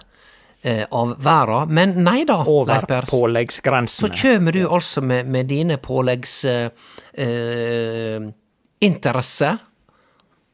eh, 0.61 0.83
av 0.91 1.15
verda, 1.23 1.65
men 1.65 1.95
nei 2.03 2.23
da, 2.27 2.41
Over 2.47 2.87
påleggsgrensene. 3.09 4.07
Så 4.07 4.13
kjem 4.15 4.51
du 4.55 4.63
altså 4.67 5.03
med, 5.05 5.29
med 5.31 5.49
dine 5.51 5.77
påleggs 5.81 6.39
eh, 6.45 6.69
eh, 7.13 8.27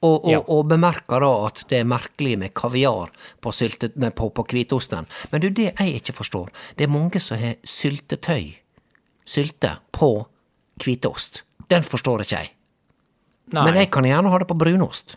Og, 0.04 0.26
og, 0.26 0.32
Ja. 0.32 0.40
og 0.52 0.66
bemerker 0.68 1.24
da 1.24 1.32
at 1.48 1.62
det 1.70 1.78
er 1.80 1.86
merkelig 1.88 2.34
med 2.42 2.54
kaviar 2.54 3.12
på, 3.40 3.54
sylte, 3.56 3.88
nei, 3.96 4.10
på, 4.12 4.28
på 4.36 4.44
hvitosten. 4.44 5.08
Men 5.32 5.42
du, 5.42 5.48
det 5.50 5.70
jeg 5.80 6.02
ikke 6.02 6.16
forstår, 6.18 6.52
det 6.76 6.84
er 6.84 6.92
mange 6.92 7.22
som 7.24 7.40
har 7.40 7.56
syltetøy, 7.64 8.50
sylte, 9.24 9.78
på 9.96 10.26
hvitost. 10.84 11.46
Den 11.72 11.88
forstår 11.88 12.26
ikke 12.26 12.36
jeg. 12.42 12.52
Nei. 13.54 13.64
Men 13.64 13.80
jeg 13.80 13.92
kan 13.96 14.04
gjerne 14.08 14.32
ha 14.34 14.40
det 14.44 14.48
på 14.50 14.58
brunost. 14.60 15.16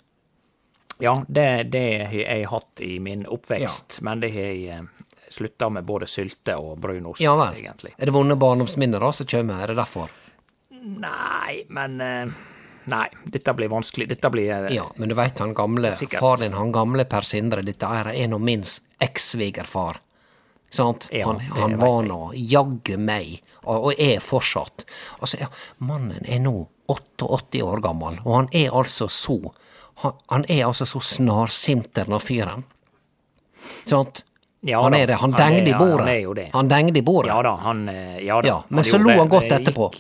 Ja, 1.03 1.25
det, 1.29 1.47
det 1.73 1.85
har 2.09 2.21
jeg 2.23 2.47
hatt 2.49 2.81
i 2.81 2.99
min 3.05 3.27
oppvekst, 3.29 3.99
men 4.07 4.21
det 4.23 4.31
har 4.33 4.47
jeg 4.49 4.69
eh, 4.79 4.83
slutta 5.29 5.69
med 5.71 5.85
både 5.85 6.07
sylte 6.09 6.55
og 6.57 6.79
brunost, 6.81 7.21
Ja 7.21 7.35
vel. 7.37 7.59
egentlig. 7.61 7.93
Er 7.99 8.09
det 8.09 8.15
vonde 8.17 8.37
barndomsminner 8.41 9.03
da 9.05 9.11
som 9.13 9.27
kommer? 9.29 9.61
Er 9.65 9.75
det 9.75 9.77
derfor? 9.83 10.09
Nei, 10.71 11.65
men 11.69 12.01
eh, 12.01 12.27
Nei, 12.87 13.09
dette 13.25 13.51
blir 13.59 13.69
vanskelig. 13.69 14.07
Dette 14.09 14.31
blir 14.31 14.53
eh, 14.55 14.73
Ja, 14.77 14.85
men 14.97 15.11
du 15.11 15.15
veit 15.19 15.39
han 15.43 15.55
gamle 15.59 15.91
Sikkert. 15.93 16.21
far 16.23 16.39
din, 16.39 16.53
han 16.55 16.71
gamle 16.73 17.05
Per 17.11 17.27
Sindre, 17.27 17.65
dette 17.67 17.87
er 17.91 18.13
en 18.15 18.37
av 18.39 18.41
min 18.47 18.63
eks-svigerfar. 19.03 19.99
Sant? 20.71 21.09
Ja, 21.15 21.27
han 21.27 21.41
han 21.41 21.77
var 21.79 22.03
nå 22.07 22.33
jaggu 22.35 22.97
meg, 22.99 23.41
og, 23.65 23.91
og 23.91 24.01
er 24.03 24.19
fortsatt. 24.23 24.85
Altså, 25.21 25.39
ja, 25.41 25.49
mannen 25.79 26.25
er 26.27 26.41
nå 26.43 26.55
88 26.91 27.63
år 27.67 27.83
gammel, 27.83 28.19
og 28.25 28.33
han 28.37 28.49
er 28.55 28.75
altså 28.75 29.09
så 29.11 29.37
Han, 30.03 30.17
han 30.29 30.45
er 30.49 30.67
altså 30.67 30.87
så 30.87 31.01
snarsinter 31.01 32.11
av 32.13 32.25
fyren. 32.25 32.65
Sant? 33.85 34.25
Ja 34.67 34.83
han 34.83 34.95
er 34.95 35.07
det. 35.07 35.15
Han 35.15 35.33
han 35.33 35.53
dengde 35.53 35.71
i 35.71 35.75
bordet. 35.75 36.27
han. 36.27 36.51
Han 36.53 36.69
dengde 36.69 36.99
i 36.99 37.03
bordet. 37.03 37.29
Ja 37.29 37.43
da, 37.43 37.55
han 37.63 37.89
eh, 37.89 38.19
Ja 38.25 38.43
da. 38.43 38.49
Ja, 38.49 38.63
men 38.69 38.85
så 38.85 38.99
lo 38.99 39.11
han 39.11 39.29
godt 39.29 39.53
etterpå. 39.53 39.93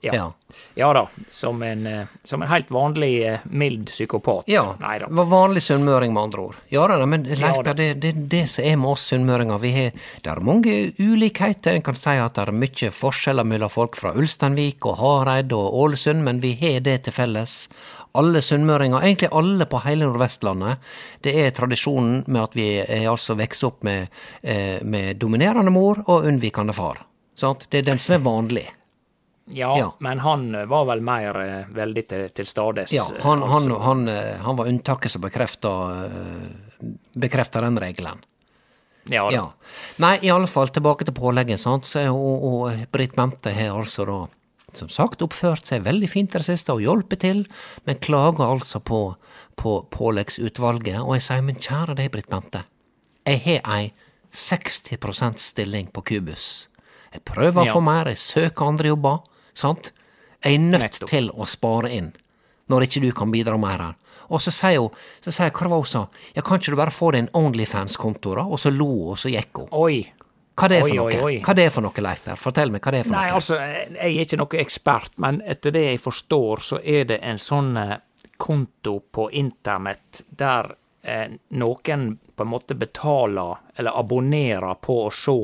Ja. 0.00 0.14
Ja. 0.14 0.32
ja. 0.74 0.92
da, 0.92 1.08
som 1.30 1.62
en, 1.62 1.86
eh, 1.86 2.06
som 2.24 2.42
en 2.42 2.48
helt 2.48 2.70
vanlig 2.70 3.28
eh, 3.28 3.38
mild 3.44 3.86
psykopat. 3.86 4.44
Ja, 4.46 4.76
Nei 4.80 4.98
da. 4.98 5.06
det 5.06 5.14
var 5.14 5.24
vanlig 5.30 5.62
sunnmøring 5.62 6.12
med 6.14 6.22
andre 6.22 6.40
ord. 6.40 6.56
Ja 6.68 6.86
da, 6.88 7.06
men 7.06 7.26
Leif 7.26 7.62
det, 7.64 7.94
det 8.02 8.12
er 8.12 8.20
det 8.34 8.44
som 8.50 8.64
er 8.64 8.76
med 8.78 8.90
oss 8.90 9.06
sunnmøringer. 9.10 9.58
Vi 9.62 9.72
har, 9.74 9.90
det 10.22 10.32
er 10.32 10.42
mange 10.42 10.76
ulikheter. 10.98 11.74
En 11.74 11.82
kan 11.86 11.98
si 11.98 12.14
at 12.14 12.38
det 12.38 12.46
er 12.46 12.54
mye 12.54 12.92
forskjeller 12.94 13.46
mellom 13.46 13.72
folk 13.74 13.98
fra 13.98 14.14
Ulsteinvik 14.14 14.86
og 14.86 14.98
Hareid 15.02 15.54
og 15.54 15.82
Ålesund, 15.82 16.22
men 16.26 16.42
vi 16.42 16.54
har 16.62 16.80
det 16.86 17.00
til 17.06 17.14
felles. 17.18 17.60
Alle 18.18 18.40
sunnmøringer, 18.42 19.04
egentlig 19.04 19.28
alle 19.38 19.66
på 19.70 19.80
hele 19.84 20.08
Nordvestlandet, 20.08 20.80
det 21.24 21.34
er 21.44 21.52
tradisjonen 21.56 22.24
med 22.26 22.42
at 22.48 22.56
vi 22.58 22.66
er 22.82 23.06
altså 23.10 23.36
vokser 23.38 23.68
opp 23.70 23.84
med, 23.86 24.08
eh, 24.42 24.80
med 24.82 25.16
dominerende 25.22 25.70
mor 25.74 26.02
og 26.06 26.26
unnvikende 26.26 26.74
far. 26.74 27.04
Sant? 27.38 27.68
Det 27.70 27.78
er 27.84 27.88
den 27.92 27.98
som 28.02 28.16
er 28.18 28.24
vanlig. 28.26 28.66
Ja, 29.50 29.70
Ja. 29.78 29.92
men 30.04 30.18
han 30.20 30.54
eh, 30.54 30.66
var 30.68 30.84
vel 30.90 31.00
mer 31.00 31.38
eh, 31.40 31.68
veldig 31.72 32.02
til, 32.10 32.26
til 32.36 32.44
stades. 32.50 32.92
Ja, 32.92 33.06
eh, 33.14 33.22
han, 33.24 33.40
han, 33.48 33.70
han, 33.80 34.02
eh, 34.12 34.34
han 34.44 34.58
var 34.58 34.66
unntaket 34.68 35.10
som 35.14 35.22
bekrefta 35.24 35.70
bekrefta 37.14 37.60
den 37.64 37.78
regelen. 37.80 38.18
Ja. 39.08 39.24
Ja. 39.32 39.46
Nei, 39.96 40.18
i 40.22 40.30
alle 40.30 40.46
fall 40.50 40.68
tilbake 40.68 41.06
til 41.08 41.14
pålegget, 41.16 41.60
sant. 41.62 41.86
Så, 41.88 42.02
og, 42.12 42.44
og 42.44 42.82
Britt 42.92 43.16
Mente 43.16 43.54
har 43.56 43.72
altså 43.78 44.04
da, 44.04 44.18
som 44.78 44.88
sagt, 44.92 45.22
oppført 45.22 45.66
seg 45.68 45.84
veldig 45.84 46.08
fint 46.10 46.34
i 46.34 46.38
det 46.40 46.46
siste 46.46 46.72
og 46.74 46.80
hjulpet 46.84 47.20
til, 47.24 47.44
men 47.86 47.98
klager 48.04 48.46
altså 48.48 48.80
på, 48.80 49.00
på 49.58 49.74
påleggsutvalget. 49.94 51.00
Og 51.02 51.14
jeg 51.18 51.26
sier, 51.28 51.42
men 51.46 51.58
kjære 51.60 51.96
deg, 51.98 52.10
Britt 52.14 52.30
Bente, 52.32 52.64
jeg 53.28 53.42
har 53.44 53.72
ei 53.78 53.92
60% 54.34 55.38
stilling 55.42 55.88
på 55.92 56.02
Kubus. 56.04 56.68
Jeg 57.12 57.24
prøver 57.24 57.62
å 57.62 57.66
Ja. 57.66 57.74
få 57.74 57.80
mer, 57.82 58.04
jeg 58.06 58.18
søker 58.18 58.66
andre 58.68 58.88
jobber, 58.92 59.18
sant. 59.54 59.92
Jeg 60.44 60.54
er 60.54 60.58
nødt 60.58 60.80
Nettopp. 60.82 61.08
til 61.08 61.30
å 61.30 61.46
spare 61.46 61.90
inn, 61.90 62.12
når 62.68 62.82
ikke 62.86 63.00
du 63.00 63.12
kan 63.12 63.30
bidra 63.32 63.58
mer 63.58 63.78
her. 63.78 63.94
Og 64.30 64.40
så 64.40 64.52
sier 64.52 64.78
hun, 64.80 64.90
så 65.24 65.32
sier 65.32 65.84
sa, 65.86 66.08
ja, 66.36 66.42
kan 66.42 66.58
ikke 66.58 66.70
du 66.70 66.76
bare 66.76 66.90
få 66.90 67.12
deg 67.12 67.18
en 67.22 67.28
Onlyfans-konto, 67.34 68.34
da? 68.34 68.42
Og 68.42 68.58
så 68.58 68.70
lo 68.70 69.10
og 69.10 69.16
så 69.16 69.30
gikk 69.32 69.56
hun. 69.56 69.68
Oi. 69.72 70.12
Hva 70.58 70.68
det 70.72 70.80
er 70.80 70.82
for 70.82 70.90
oi, 70.90 70.96
noe? 70.98 71.22
oi. 71.28 71.36
Hva 71.46 71.54
det 71.54 71.64
er 71.68 71.70
for 71.74 71.86
noe, 71.86 72.02
Leif 72.02 72.24
Per? 72.26 72.38
Fortell 72.40 72.72
meg 72.74 72.82
hva 72.82 72.92
det 72.94 73.00
er 73.02 73.06
for 73.06 73.14
Nei, 73.14 73.26
noe. 73.28 73.38
altså, 73.38 73.58
jeg 73.62 74.10
er 74.10 74.20
ikke 74.24 74.40
noen 74.40 74.62
ekspert, 74.64 75.12
men 75.22 75.40
etter 75.46 75.74
det 75.76 75.84
jeg 75.86 76.00
forstår, 76.02 76.64
så 76.72 76.80
er 76.82 77.06
det 77.12 77.20
en 77.22 77.38
sånn 77.42 77.70
eh, 77.78 77.94
konto 78.38 78.96
på 79.14 79.28
internett 79.38 80.24
der 80.30 80.72
eh, 81.02 81.28
noen 81.62 82.08
på 82.38 82.46
en 82.46 82.52
måte 82.52 82.74
betaler, 82.78 83.56
eller 83.78 83.98
abonnerer 83.98 84.76
på 84.82 84.98
å 85.06 85.14
se 85.14 85.38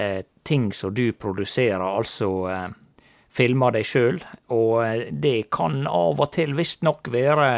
eh, 0.00 0.20
ting 0.46 0.70
som 0.72 0.94
du 0.94 1.12
produserer, 1.12 1.82
altså 1.86 2.30
eh, 2.50 2.68
filmer 3.30 3.74
deg 3.78 3.86
sjøl, 3.86 4.20
og 4.54 4.74
eh, 4.86 5.06
det 5.12 5.48
kan 5.54 5.84
av 5.86 6.18
og 6.22 6.32
til 6.34 6.54
visstnok 6.58 7.10
være 7.14 7.48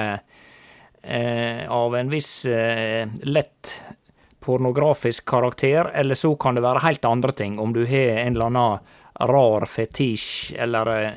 eh, 1.02 1.64
av 1.72 1.96
en 1.96 2.12
viss 2.12 2.44
eh, 2.48 3.08
lett 3.24 3.72
pornografisk 4.42 5.28
karakter, 5.28 5.90
eller 5.94 6.18
så 6.18 6.34
kan 6.36 6.58
det 6.58 6.64
være 6.64 6.82
helt 6.86 7.04
andre 7.08 7.32
ting. 7.32 7.58
Om 7.58 7.72
du 7.72 7.84
har 7.86 8.18
en 8.24 8.34
eller 8.34 8.50
annen 8.50 8.78
rar 9.30 9.66
fetisj, 9.66 10.54
eller 10.58 10.90
eh, 10.96 11.12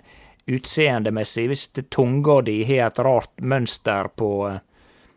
utseendemessig, 0.45 1.47
hvis 1.49 1.67
tunga 1.89 2.41
di 2.45 2.59
har 2.69 2.87
et 2.87 2.99
rart 2.99 3.33
mønster 3.41 4.11
på 4.15 4.31
eh, 4.49 4.61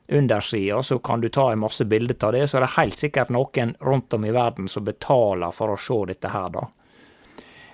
undersida, 0.08 0.82
så 0.82 0.98
kan 0.98 1.20
du 1.20 1.28
ta 1.28 1.50
en 1.52 1.58
masse 1.58 1.84
bilder 1.84 2.16
av 2.26 2.32
det. 2.32 2.46
Så 2.48 2.58
er 2.58 2.66
det 2.66 2.74
helt 2.76 2.98
sikkert 2.98 3.32
noen 3.34 3.74
rundt 3.80 4.14
om 4.16 4.24
i 4.24 4.32
verden 4.32 4.68
som 4.68 4.86
betaler 4.88 5.52
for 5.52 5.74
å 5.74 5.80
se 5.80 6.00
dette 6.12 6.32
her, 6.32 6.48
da. 6.54 6.64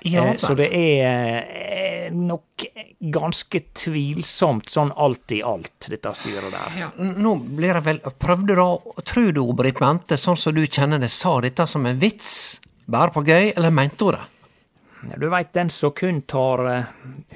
Ja, 0.05 0.25
Eh, 0.31 0.37
Så 0.37 0.55
det 0.55 0.69
er 0.73 1.47
eh, 1.49 2.11
nok 2.13 2.65
ganske 3.01 3.61
tvilsomt 3.75 4.69
sånn 4.69 4.93
alt 4.97 5.33
i 5.33 5.43
alt, 5.43 5.87
dette 5.89 6.13
styret 6.17 6.53
der. 6.53 6.77
ja, 6.79 6.91
nå 6.99 7.35
blir 7.57 7.75
det 7.79 7.83
vel 7.87 7.99
Prøvde 8.21 8.57
da, 8.59 8.67
tror 9.05 9.33
du 9.33 9.41
Britt 9.57 9.81
Mente, 9.81 10.17
sånn 10.21 10.37
som 10.37 10.55
du 10.55 10.67
kjenner 10.67 11.01
det, 11.01 11.11
sa 11.13 11.41
dette 11.41 11.67
som 11.67 11.87
en 11.87 11.99
vits? 11.99 12.61
Bare 12.87 13.11
på 13.11 13.25
gøy, 13.25 13.55
eller 13.57 13.71
mente 13.73 14.05
hun 14.05 14.13
det? 14.19 15.17
Du 15.21 15.27
veit, 15.29 15.53
den 15.53 15.71
som 15.71 15.93
kun 15.93 16.23
tar 16.29 16.65
eh, 16.71 16.85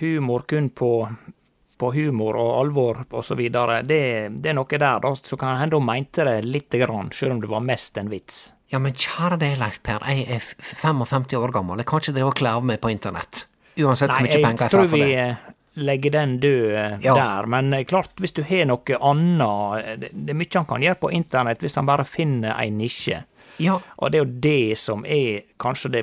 humor 0.00 0.44
kun 0.48 0.68
på, 0.70 0.92
på 1.78 1.92
humor 1.94 2.36
og 2.36 2.52
alvor 2.60 3.02
osv., 3.10 3.40
det, 3.48 4.02
det 4.36 4.50
er 4.52 4.56
noe 4.56 4.68
der 4.78 5.00
da, 5.04 5.14
så 5.16 5.36
kan 5.40 5.56
hende 5.60 5.76
hun 5.76 5.84
mente 5.88 6.24
det 6.24 6.42
lite 6.44 6.80
grann, 6.80 7.10
sjøl 7.12 7.32
om 7.36 7.40
det 7.40 7.48
var 7.52 7.60
mest 7.64 7.96
en 8.00 8.08
vits. 8.12 8.52
Ja, 8.68 8.78
men 8.78 8.92
kjære 8.92 9.38
deg, 9.40 9.54
Leif 9.60 9.78
Per, 9.82 10.02
jeg 10.04 10.26
er 10.28 10.42
55 10.60 11.32
år 11.38 11.52
gammel, 11.54 11.80
jeg 11.80 11.86
kan 11.88 12.02
ikke 12.02 12.12
drive 12.18 12.32
og 12.32 12.34
kle 12.36 12.50
av 12.58 12.66
meg 12.68 12.80
på 12.82 12.90
internett. 12.92 13.46
Uansett 13.78 14.10
hvor 14.12 14.26
mye 14.26 14.42
penger 14.42 14.66
jeg 14.66 14.74
får 14.74 14.90
for 14.90 14.98
det. 14.98 15.06
vi 15.06 15.84
legger 15.88 16.10
den 16.10 16.32
død 16.42 16.74
eh, 16.74 16.98
Ja. 17.06 17.14
der, 17.14 17.46
men 17.46 17.72
eh, 17.72 17.84
klart, 17.86 18.10
hvis 18.18 18.34
du 18.34 18.42
har 18.42 18.64
noe 18.66 18.96
annet 18.98 19.84
eh, 19.84 19.96
Det 20.02 20.08
det 20.12 20.32
er 20.34 20.38
mye 20.40 20.56
han 20.58 20.66
kan 20.66 20.82
gjøre 20.82 20.98
på 21.04 21.10
internett 21.14 21.60
hvis 21.62 21.76
han 21.78 21.86
bare 21.86 22.04
finner 22.04 22.56
ei 22.58 22.70
nisje. 22.74 23.20
Ja, 23.62 23.76
Og 23.96 24.10
det 24.10 24.18
er 24.18 24.24
jo 24.24 24.40
det 24.48 24.78
som 24.78 25.04
er 25.06 25.44
kanskje 25.58 25.90
det 25.94 26.02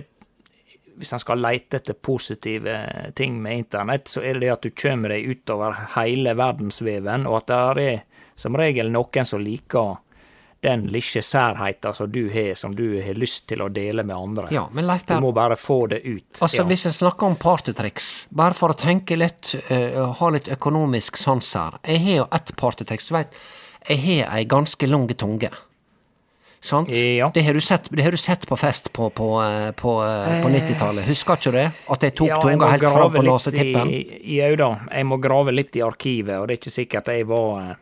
Hvis 0.96 1.12
han 1.12 1.20
skal 1.20 1.44
leite 1.44 1.76
etter 1.82 1.94
positive 1.94 2.78
ting 3.20 3.36
med 3.44 3.58
internett, 3.66 4.08
så 4.08 4.24
er 4.24 4.34
det 4.40 4.46
det 4.46 4.52
at 4.54 4.62
du 4.64 4.70
kommer 4.72 5.12
deg 5.12 5.28
utover 5.28 5.76
hele 5.98 6.32
verdensveven, 6.40 7.28
og 7.28 7.42
at 7.42 7.48
det 7.52 7.88
er 7.90 8.04
som 8.40 8.56
regel 8.56 8.88
noen 8.92 9.28
som 9.28 9.44
liker 9.44 9.98
den 10.66 10.88
lille 10.94 11.22
særheita 11.24 11.94
som 11.96 12.10
du 12.12 12.24
har, 12.34 12.56
som 12.60 12.74
du 12.76 12.98
har 13.06 13.14
lyst 13.18 13.46
til 13.52 13.62
å 13.62 13.70
dele 13.74 14.04
med 14.04 14.16
andre. 14.16 14.48
ja, 14.52 14.66
men 14.74 14.88
Leif 14.90 15.06
Du 15.06 15.14
må 15.22 15.32
bare 15.36 15.56
få 15.60 15.86
det 15.92 16.02
ut. 16.04 16.40
Altså, 16.42 16.64
Ja. 16.64 16.66
hvis 16.70 16.86
en 16.90 16.96
snakker 16.98 17.28
om 17.30 17.36
partytriks, 17.38 18.26
bare 18.34 18.54
for 18.58 18.74
å 18.74 18.78
tenke 18.78 19.18
litt, 19.18 19.54
uh, 19.70 20.12
ha 20.18 20.30
litt 20.34 20.50
økonomisk 20.50 21.18
sans 21.22 21.54
her. 21.54 21.78
Jeg 21.86 22.02
har 22.08 22.16
jo 22.24 22.28
ett 22.34 22.52
partytriks, 22.58 23.08
du 23.10 23.14
veit. 23.20 23.40
Jeg 23.88 24.02
har 24.26 24.36
ei 24.40 24.46
ganske 24.50 24.88
lang 24.90 25.08
tunge. 25.14 25.52
Sant? 26.66 26.90
Ja. 26.90 27.30
Det 27.34 27.44
har 27.46 27.54
du 27.54 27.62
sett, 27.62 27.90
det 27.94 28.02
har 28.04 28.12
du 28.12 28.18
sett 28.18 28.48
på 28.50 28.58
fest 28.58 28.88
på, 28.94 29.10
på, 29.14 29.28
eh, 29.44 29.72
på, 29.78 30.02
eh, 30.02 30.42
på 30.42 30.50
90-tallet. 30.50 31.06
Husker 31.06 31.38
ikke 31.38 31.52
du 31.52 31.58
det? 31.60 31.66
At 31.94 32.02
jeg 32.08 32.16
tok 32.18 32.28
Ja, 32.32 32.40
tunga 32.42 32.70
helt 32.72 32.88
fram 32.90 33.12
på 33.14 33.22
nesetippen? 33.28 33.92
Jau 34.34 34.56
da. 34.58 34.70
Jeg 34.90 35.06
må 35.06 35.20
grave 35.22 35.54
litt 35.54 35.76
i 35.78 35.84
arkivet, 35.86 36.40
og 36.40 36.48
det 36.48 36.56
er 36.58 36.62
ikke 36.64 36.74
sikkert 36.74 37.12
jeg 37.14 37.28
var 37.30 37.60
eh, 37.62 37.76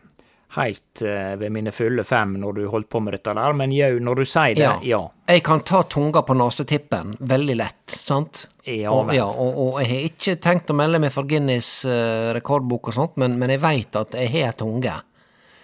helt 0.55 1.01
eh, 1.01 1.33
ved 1.41 1.51
mine 1.51 1.71
fulle 1.73 2.03
fem 2.05 2.35
når 2.41 2.53
du 2.59 2.63
holdt 2.69 2.89
på 2.93 2.99
med 3.01 3.15
dette 3.17 3.33
der, 3.33 3.53
men 3.57 3.71
jau, 3.73 3.95
når 3.99 4.15
du 4.21 4.25
sier 4.29 4.55
det, 4.57 4.67
ja. 4.85 4.99
Jeg 5.27 5.43
kan 5.47 5.63
ta 5.65 5.81
tunga 5.89 6.21
på 6.27 6.35
nesetippen 6.37 7.15
veldig 7.19 7.55
lett, 7.57 7.95
sant? 7.97 8.43
Ja 8.67 8.91
og, 8.93 9.09
ja, 9.15 9.25
og, 9.25 9.57
og 9.59 9.79
jeg 9.81 9.89
har 9.89 10.05
ikke 10.11 10.35
tenkt 10.43 10.69
å 10.71 10.75
melde 10.77 10.99
meg 11.03 11.11
for 11.15 11.27
Guinness 11.27 11.71
uh, 11.89 12.29
rekordbok 12.37 12.91
og 12.91 12.95
sånt, 12.95 13.17
men, 13.19 13.35
men 13.41 13.49
jeg 13.55 13.61
veit 13.63 13.97
at 13.99 14.13
jeg 14.19 14.29
har 14.37 14.53
tunge 14.59 14.93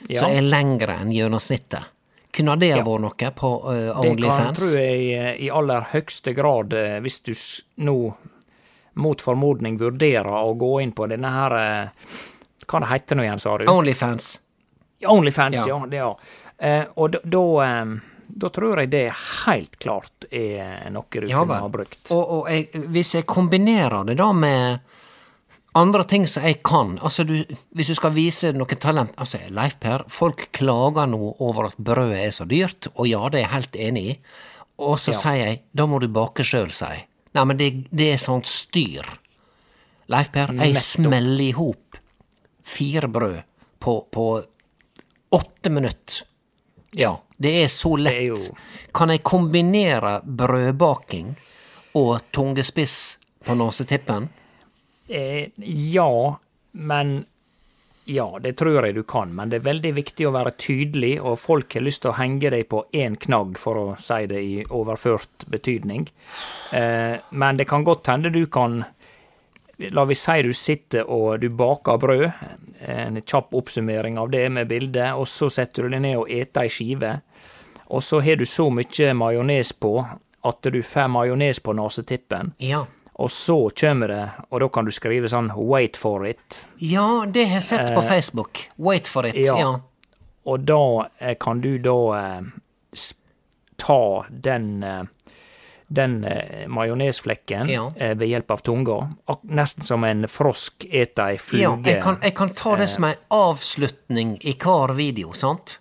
Ja. 0.10 0.20
som 0.22 0.32
er 0.32 0.42
lengre 0.48 0.96
enn 1.04 1.12
gjennomsnittet. 1.12 1.96
Kunne 2.32 2.54
det 2.62 2.72
ha 2.72 2.78
Ja. 2.80 2.84
vært 2.86 3.02
noe 3.04 3.32
på 3.36 3.50
uh, 3.66 3.72
Det 3.74 3.94
kan, 3.94 4.10
Onlyfans? 4.12 4.58
tror 4.60 4.76
jeg, 4.80 5.06
eh, 5.18 5.32
i 5.46 5.50
aller 5.50 5.88
høgste 5.94 6.34
grad, 6.38 6.74
uh, 6.74 7.00
hvis 7.04 7.22
du 7.26 7.34
nå 7.84 7.96
mot 9.00 9.22
formodning 9.22 9.78
vurderer 9.80 10.28
å 10.44 10.54
gå 10.60 10.82
inn 10.84 10.92
på 10.92 11.08
denne 11.08 11.30
her 11.32 11.56
uh, 11.56 12.12
Hva 12.70 12.80
det 12.84 12.90
heter 12.92 13.16
nå 13.18 13.24
igjen, 13.26 13.40
sa 13.42 13.58
du? 13.58 13.66
Onlyfans. 13.72 14.40
Onlyfans, 15.08 15.56
Ja. 15.56 15.68
ja. 15.68 15.86
det, 15.86 15.98
ja. 15.98 16.16
Eh, 16.60 16.86
og 16.98 17.12
da- 17.12 17.22
da 18.40 18.50
tror 18.50 18.78
jeg 18.80 18.90
det 18.92 19.12
helt 19.46 19.80
klart 19.80 20.26
er 20.32 20.90
noe 20.92 21.06
du 21.10 21.28
Ja 21.28 21.40
kunne 21.40 21.60
ha 21.60 21.68
brukt. 21.70 22.12
Og, 22.12 22.30
og 22.30 22.50
jeg, 22.50 22.70
hvis 22.92 23.14
jeg 23.16 23.26
kombinerer 23.26 24.06
det 24.06 24.18
da 24.18 24.32
med 24.34 24.80
andre 25.76 26.04
ting 26.04 26.26
som 26.28 26.44
jeg 26.44 26.62
kan 26.64 26.98
Altså, 27.02 27.24
du, 27.26 27.46
hvis 27.76 27.88
du 27.88 27.96
skal 27.96 28.12
vise 28.12 28.52
noe 28.54 28.66
talent 28.68 29.16
Altså, 29.18 29.40
Leif 29.50 29.80
Per, 29.80 30.04
folk 30.08 30.50
klager 30.52 31.08
nå 31.08 31.36
over 31.40 31.66
at 31.68 31.78
brødet 31.78 32.18
er 32.26 32.32
så 32.32 32.46
dyrt, 32.46 32.88
og 32.96 33.08
ja, 33.08 33.22
det 33.30 33.40
er 33.40 33.48
jeg 33.48 33.54
helt 33.56 33.76
enig 33.76 34.04
i. 34.12 34.20
Og 34.80 34.98
så 35.00 35.12
Ja. 35.12 35.18
sier 35.20 35.46
jeg, 35.46 35.62
da 35.76 35.86
må 35.88 36.00
du 36.00 36.08
bake 36.08 36.44
sjøl, 36.44 36.72
sier 36.72 36.90
jeg. 36.90 37.06
Nei, 37.36 37.44
men 37.46 37.58
det, 37.58 37.88
det 37.92 38.14
er 38.14 38.18
sånt 38.18 38.46
styr. 38.48 39.06
Leif 40.10 40.32
Per, 40.32 40.48
jeg 40.54 40.76
smeller 40.76 41.42
i 41.42 41.52
hop 41.52 41.98
fire 42.64 43.08
brød 43.08 43.44
på, 43.80 44.06
på 44.12 44.44
åtte 45.32 45.70
minutter. 45.70 46.24
Ja, 46.92 47.20
det 47.38 47.52
er 47.64 47.68
så 47.68 47.96
lett. 47.98 48.14
Er 48.14 48.22
jo- 48.34 48.56
Kan 48.94 49.10
jeg 49.10 49.24
kombinere 49.24 50.22
brødbaking 50.26 51.36
og 51.96 52.22
tungespiss 52.32 53.18
på 53.46 53.56
nesetippen? 53.56 54.30
Eh, 55.10 55.50
ja, 55.60 56.36
men 56.72 57.26
Ja, 58.10 58.40
det 58.42 58.56
tror 58.58 58.84
jeg 58.86 58.96
du 58.96 59.04
kan, 59.04 59.36
men 59.36 59.50
det 59.50 59.60
er 59.60 59.72
veldig 59.72 59.94
viktig 59.94 60.26
å 60.26 60.32
være 60.34 60.52
tydelig, 60.58 61.20
og 61.22 61.38
folk 61.38 61.74
har 61.74 61.82
lyst 61.86 62.02
til 62.02 62.10
å 62.12 62.16
henge 62.18 62.50
deg 62.50 62.68
på 62.68 62.80
én 62.92 63.16
knagg, 63.22 63.56
for 63.62 63.76
å 63.76 64.00
si 64.02 64.26
det 64.26 64.40
i 64.42 64.64
overført 64.74 65.46
betydning. 65.48 66.08
Eh, 66.74 67.20
men 67.30 67.58
det 67.58 67.68
kan 67.68 67.84
godt 67.86 68.08
hende 68.08 68.32
du 68.34 68.48
kan 68.48 68.86
La 69.92 70.04
vi 70.06 70.14
si 70.16 70.42
du 70.42 70.52
sitter 70.52 71.06
og 71.08 71.40
du 71.40 71.50
baker 71.50 71.98
brød. 71.98 72.34
En 72.80 73.22
kjapp 73.22 73.54
oppsummering 73.54 74.18
av 74.18 74.30
det 74.32 74.46
med 74.50 74.68
bildet, 74.68 75.14
og 75.14 75.28
så 75.28 75.50
setter 75.52 75.84
du 75.84 75.96
deg 75.96 76.02
ned 76.06 76.18
og 76.22 76.32
eter 76.32 76.64
ei 76.64 76.72
skive. 76.72 77.18
Og 77.90 78.04
så 78.06 78.22
har 78.24 78.40
du 78.40 78.46
så 78.46 78.70
mye 78.72 79.14
majones 79.18 79.74
på 79.74 79.94
at 80.48 80.70
du 80.72 80.80
får 80.84 81.10
majones 81.12 81.60
på 81.60 81.74
nesetippen. 81.76 82.54
Ja. 82.64 82.86
Og 83.20 83.32
så 83.32 83.58
kommer 83.76 84.08
det, 84.08 84.30
og 84.50 84.62
da 84.64 84.70
kan 84.72 84.88
du 84.88 84.92
skrive 84.96 85.28
sånn 85.28 85.52
'wait 85.52 85.98
for 85.98 86.24
it'. 86.24 86.66
Ja, 86.78 87.26
det 87.28 87.46
har 87.46 87.60
jeg 87.60 87.64
sett 87.64 87.96
på 87.96 88.02
Facebook. 88.02 88.70
Wait 88.78 89.08
for 89.08 89.26
it. 89.26 89.36
Ja. 89.36 89.56
Eh, 89.56 89.60
ja. 89.60 89.80
Og 90.46 90.60
da 90.60 91.10
eh, 91.20 91.36
kan 91.40 91.62
du 91.62 91.78
da 91.78 91.98
eh, 92.20 92.42
ta 93.76 94.26
den 94.30 94.84
eh, 94.84 95.04
den 95.90 96.24
eh, 96.24 96.68
majonesflekken 96.70 97.70
Ja. 97.70 97.88
eh, 97.98 98.14
ved 98.18 98.30
hjelp 98.30 98.52
av 98.52 98.62
tunga, 98.62 98.98
ak 99.28 99.40
nesten 99.50 99.84
som 99.84 100.04
en 100.06 100.28
frosk 100.30 100.86
eter 100.86 101.32
ei 101.34 101.34
Ja, 101.34 101.42
fluge. 101.42 101.90
jeg 101.90 102.02
kan, 102.04 102.20
jeg 102.22 102.36
kan 102.38 102.50
ta 102.54 102.76
det 102.78 102.90
som 102.90 103.04
en 103.10 103.16
avslutning 103.30 104.38
i 104.46 104.54
hver 104.54 104.94
video, 104.96 105.34
sant? 105.34 105.80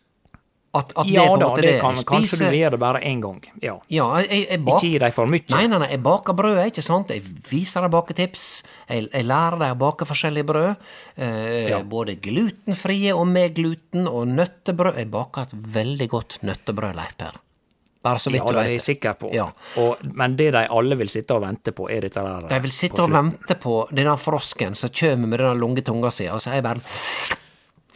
At, 0.77 0.93
at 1.01 1.09
ja 1.09 1.23
det, 1.33 1.41
da, 1.41 1.47
det 1.57 1.71
kan, 1.81 1.97
jeg 1.97 2.05
kanskje 2.07 2.39
du 2.39 2.57
gjør 2.59 2.75
det 2.75 2.79
bare 2.79 3.01
én 3.09 3.23
gang. 3.25 3.39
Ja. 3.65 3.79
Ja, 3.89 4.05
jeg, 4.21 4.45
jeg, 4.51 4.61
bak... 4.67 4.77
Ikke 4.77 4.91
gi 4.93 4.99
dem 5.01 5.15
for 5.17 5.27
mye. 5.33 5.41
Nei, 5.55 5.63
nei, 5.67 5.79
nei, 5.81 5.89
jeg 5.95 6.03
baker 6.05 6.37
brødet, 6.37 6.67
ikke 6.71 6.85
sant? 6.85 7.09
Jeg 7.11 7.25
viser 7.49 7.83
dem 7.87 7.91
baketips. 7.95 8.45
Jeg, 8.87 9.09
jeg 9.09 9.25
lærer 9.27 9.57
dem 9.63 9.73
å 9.75 9.79
bake 9.81 10.07
forskjellige 10.07 10.45
brød. 10.51 10.77
Eh, 11.17 11.71
Ja. 11.73 11.81
Både 11.83 12.19
glutenfrie 12.21 13.17
og 13.17 13.27
med 13.33 13.57
gluten, 13.57 14.07
og 14.07 14.29
nøttebrød. 14.29 15.01
Jeg 15.01 15.11
baker 15.11 15.49
et 15.49 15.57
veldig 15.81 16.09
godt 16.13 16.39
nøttebrød, 16.45 16.95
Leif 17.01 17.17
Per. 17.19 17.41
Bare 18.09 18.23
så 18.23 18.33
vidt 18.33 18.43
Ja, 18.43 18.51
du 18.51 18.59
det 18.59 18.67
er 18.67 18.75
jeg 18.75 18.85
sikker 18.85 19.17
på. 19.21 19.33
Ja. 19.37 19.49
Og, 19.83 20.05
men 20.19 20.37
det 20.41 20.51
de 20.57 20.65
alle 20.81 20.99
vil 20.99 21.13
sitte 21.13 21.37
og 21.37 21.45
vente 21.45 21.75
på, 21.77 21.89
er 21.93 22.09
dette 22.09 22.25
der. 22.25 22.49
De 22.51 22.61
vil 22.65 22.75
sitte 22.75 23.05
og 23.05 23.13
vente 23.13 23.59
på 23.61 23.81
denne 23.95 24.17
frosken 24.21 24.79
som 24.79 24.93
kommer 24.95 25.29
med 25.29 25.45
denne 25.45 25.59
lange 25.61 25.85
tunga 25.87 26.13
si, 26.15 26.29
og 26.33 26.41
så 26.43 26.55
er 26.55 26.63
jeg 26.63 26.71
bare 26.71 27.37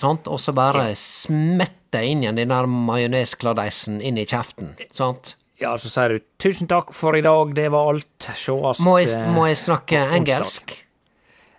Sant? 0.03 0.27
Og 0.27 0.41
så 0.41 0.55
bare 0.57 0.89
smetter 0.99 2.03
jeg 2.03 2.17
inn 2.17 2.25
igjen 2.25 2.41
den 2.41 2.51
der 2.51 2.67
majoneskladeisen 2.67 4.01
inn 4.03 4.19
i 4.19 4.25
kjeften. 4.27 4.73
Sant? 4.91 5.37
Ja, 5.63 5.77
så 5.79 5.91
sier 5.93 6.17
du 6.17 6.25
'tusen 6.43 6.67
takk 6.67 6.91
for 6.97 7.15
i 7.15 7.23
dag, 7.23 7.55
det 7.55 7.69
var 7.71 7.93
alt', 7.93 8.33
sjåast 8.35 8.83
Må 8.83 8.97
jeg, 8.99 9.13
eh, 9.15 9.29
må 9.31 9.47
jeg 9.47 9.61
snakke 9.61 10.01
engelsk? 10.17 10.75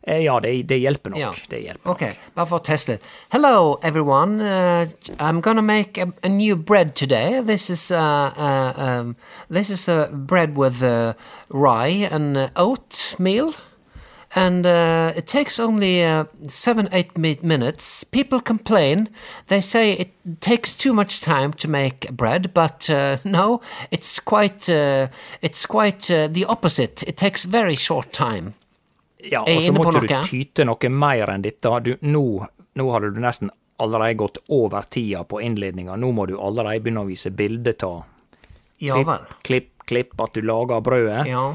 Eh, 0.07 0.19
Ja, 0.25 0.39
det, 0.39 0.63
det 0.67 0.77
hjelper 0.79 1.09
nok. 1.09 1.19
Ja. 1.19 1.33
Det 1.49 1.59
hjelper. 1.63 1.89
Ok, 1.91 2.01
bare 2.35 2.45
for 2.49 2.59
å 2.59 2.63
teste 2.63 2.91
litt. 2.97 3.03
Hello, 3.31 3.79
everyone. 3.83 4.41
Uh, 4.41 4.85
I'm 5.19 5.39
gonna 5.41 5.61
make 5.61 5.97
a, 5.97 6.07
a 6.23 6.29
new 6.29 6.55
bread 6.57 6.93
today. 6.95 7.41
This 7.41 7.69
is 7.69 7.89
uh, 7.91 8.33
uh, 8.37 8.73
um, 8.77 9.15
this 9.49 9.69
is 9.69 9.87
uh, 9.87 10.09
bread 10.11 10.57
with 10.57 10.83
uh, 10.83 11.13
rye 11.49 12.07
and 12.11 12.35
uh, 12.37 12.49
oatmeal, 12.57 13.53
and 14.35 14.65
uh, 14.65 15.13
it 15.15 15.25
takes 15.27 15.57
only 15.57 16.03
uh, 16.03 16.25
seven 16.49 16.89
eight 16.91 17.17
mi- 17.17 17.39
minutes. 17.41 18.03
People 18.03 18.41
complain. 18.41 19.07
They 19.47 19.61
say 19.61 19.93
it 19.93 20.09
takes 20.41 20.75
too 20.75 20.91
much 20.93 21.21
time 21.21 21.53
to 21.53 21.67
make 21.69 22.11
bread, 22.11 22.53
but 22.53 22.89
uh, 22.89 23.17
no, 23.23 23.61
it's 23.89 24.19
quite 24.19 24.67
uh, 24.67 25.07
it's 25.41 25.65
quite 25.65 26.11
uh, 26.11 26.27
the 26.27 26.43
opposite. 26.45 27.03
It 27.07 27.15
takes 27.15 27.45
very 27.45 27.75
short 27.75 28.11
time. 28.11 28.53
Ja, 29.31 29.43
og 29.43 29.61
så 29.63 29.73
måtte 29.75 30.01
du 30.03 30.13
tyte 30.27 30.65
noe 30.67 30.89
mer 30.91 31.31
enn 31.33 31.43
dette. 31.45 31.71
Du, 31.85 31.93
nå, 32.01 32.25
nå 32.75 32.87
hadde 32.91 33.13
du 33.15 33.21
nesten 33.23 33.51
allerede 33.83 34.19
gått 34.19 34.37
over 34.53 34.81
tida 34.89 35.23
på 35.23 35.41
innledninga. 35.41 35.95
Nå 35.95 36.11
må 36.11 36.27
du 36.29 36.37
allerede 36.37 36.83
begynne 36.83 37.03
å 37.03 37.09
vise 37.09 37.31
bilde 37.31 37.75
av 37.87 38.03
Ja 38.83 38.99
klipp, 38.99 39.35
klipp, 39.43 39.69
klipp, 39.85 40.15
at 40.21 40.33
du 40.35 40.41
lager 40.43 40.81
brødet. 40.83 41.27
Ja. 41.29 41.45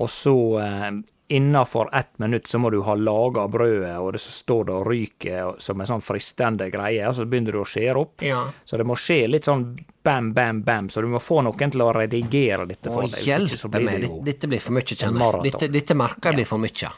Og 0.00 0.10
så 0.10 0.34
eh, 0.62 0.90
innafor 1.30 1.94
ett 1.94 2.18
minutt 2.18 2.48
så 2.48 2.58
må 2.58 2.70
du 2.70 2.80
ha 2.80 2.94
laga 2.94 3.48
brødet, 3.48 3.98
og 3.98 4.12
det 4.12 4.18
så 4.18 4.32
står 4.32 4.64
det 4.64 4.72
og 4.74 4.86
ryker 4.88 5.60
som 5.62 5.80
en 5.80 5.86
sånn 5.86 6.02
fristende 6.02 6.66
greie, 6.72 7.04
og 7.06 7.14
så 7.14 7.26
begynner 7.28 7.54
du 7.54 7.60
å 7.62 7.68
skjære 7.68 8.00
opp. 8.00 8.24
Ja. 8.26 8.40
Så 8.64 8.80
det 8.80 8.86
må 8.88 8.96
skje 8.98 9.20
litt 9.28 9.46
sånn 9.46 9.68
bam, 10.02 10.32
bam, 10.34 10.64
bam, 10.66 10.88
så 10.90 11.04
du 11.04 11.10
må 11.12 11.20
få 11.22 11.42
noen 11.46 11.70
til 11.70 11.84
å 11.84 11.92
redigere 11.94 12.66
dette 12.70 12.90
for 12.90 13.06
deg. 13.06 13.22
hjelpe 13.26 13.84
meg. 13.84 14.08
Dette, 14.26 14.50
blir 14.50 14.64
for 14.64 14.74
mye, 14.74 14.90
kjenner 14.90 15.38
jeg. 15.38 15.52
Dette, 15.52 15.70
dette 15.78 15.98
merker 16.02 16.32
jeg 16.32 16.40
blir 16.40 16.50
for 16.50 16.66
mye. 16.66 16.90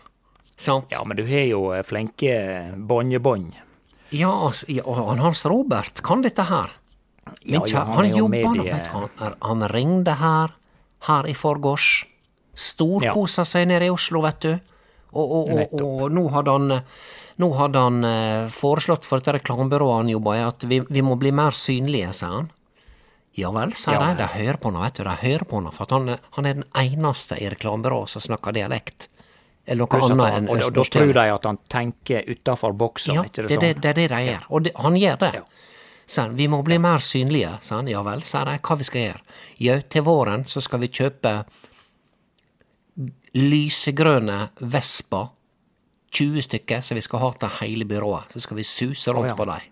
Sant? 0.57 0.87
Ja, 0.91 1.03
men 1.05 1.17
du 1.17 1.25
har 1.27 1.47
jo 1.49 1.73
eh, 1.75 1.83
flinke 1.83 2.35
båndjebånd. 2.77 3.53
Ja, 4.13 4.31
altså, 4.47 4.67
ja, 4.69 4.85
han 4.93 5.19
Hans 5.25 5.45
Robert 5.49 6.03
kan 6.05 6.23
dette 6.23 6.45
her. 6.47 6.71
Ja, 7.25 7.33
Min 7.45 7.55
ja, 7.55 7.61
kjære, 7.67 7.85
han 7.87 7.97
han 7.97 8.05
er 8.05 8.11
jo 8.11 8.17
jobber 8.27 8.43
nå, 8.45 8.65
medie- 8.65 8.89
Han, 8.93 9.35
han 9.41 9.69
ringte 9.73 10.15
her, 10.21 10.53
her 11.09 11.29
i 11.31 11.35
forgårs. 11.35 11.89
Storkosa 12.55 13.45
seg 13.49 13.69
nede 13.71 13.87
i 13.89 13.91
Oslo, 13.93 14.21
vet 14.27 14.41
du. 14.45 14.53
Og, 15.13 15.33
og, 15.37 15.51
og, 15.53 15.73
og 15.83 16.13
nå 16.13 16.27
hadde 16.33 16.53
han 16.57 16.71
nå 17.43 17.49
hadde 17.57 17.81
han 17.81 18.05
uh, 18.05 18.49
foreslått 18.53 19.05
for 19.09 19.21
dette 19.21 19.35
reklamebyrået 19.39 20.03
han 20.03 20.11
jobba 20.13 20.35
i, 20.37 20.43
at 20.45 20.65
vi, 20.69 20.79
vi 20.89 21.03
må 21.05 21.17
bli 21.21 21.33
mer 21.35 21.53
synlige, 21.57 22.13
sa 22.17 22.29
han. 22.37 22.51
Ja 23.37 23.49
vel, 23.53 23.73
sa 23.77 23.95
Ja. 23.97 24.03
de. 24.13 24.21
De 24.21 24.29
hører 24.35 24.59
på 24.61 24.69
han, 24.71 24.81
vet 24.85 25.01
du. 25.01 25.03
De 25.09 25.15
hører 25.23 25.45
på 25.49 25.57
han, 25.63 25.71
for 25.73 25.89
han, 25.97 26.13
han 26.37 26.47
er 26.49 26.59
den 26.61 26.67
eneste 26.77 27.39
i 27.41 27.49
reklamebyrået 27.53 28.13
som 28.13 28.21
snakker 28.25 28.53
dialekt. 28.57 29.09
Eller 29.67 29.87
noe 29.87 29.99
annet 30.03 30.37
enn 30.37 30.49
Og 30.51 30.73
da- 30.75 30.85
tror 30.85 31.13
de 31.13 31.27
at 31.33 31.45
han 31.47 31.59
tenker 31.71 32.25
utafor 32.27 32.73
boksen, 32.75 33.15
Ja, 33.15 33.23
ikke 33.23 33.43
det, 33.47 33.49
det 33.49 33.49
det, 33.49 33.55
sånn? 33.55 33.81
det 33.83 33.91
er 33.91 33.95
det 33.95 34.09
de 34.11 34.23
gjør. 34.27 34.47
Og 34.51 34.63
det, 34.63 34.73
han 34.77 34.95
gjør 34.99 35.19
det. 35.19 35.35
Ja. 35.35 35.45
Sånn, 36.07 36.35
vi 36.37 36.49
må 36.49 36.63
bli 36.67 36.79
mer 36.83 36.99
synlige. 36.99 37.53
Sa 37.63 37.77
han, 37.77 37.87
ja 37.89 38.03
vel, 38.03 38.23
sa 38.23 38.45
de, 38.45 38.59
hva 38.59 38.77
vi 38.77 38.85
skal 38.85 39.01
gjøre? 39.07 39.21
Jau, 39.59 39.77
til 39.89 40.03
våren 40.03 40.45
så 40.45 40.61
skal 40.61 40.81
vi 40.83 40.89
kjøpe 40.89 41.45
lysegrønne 43.35 44.39
Vespa, 44.61 45.29
20 46.13 46.43
stykker, 46.45 46.83
som 46.85 46.99
vi 46.99 47.05
skal 47.05 47.23
ha 47.23 47.31
til 47.41 47.55
hele 47.63 47.87
byrået. 47.89 48.35
Så 48.35 48.43
skal 48.45 48.59
vi 48.59 48.67
suse 48.69 49.15
rundt 49.15 49.31
oh, 49.31 49.33
ja. 49.33 49.37
på 49.39 49.47
dem. 49.49 49.71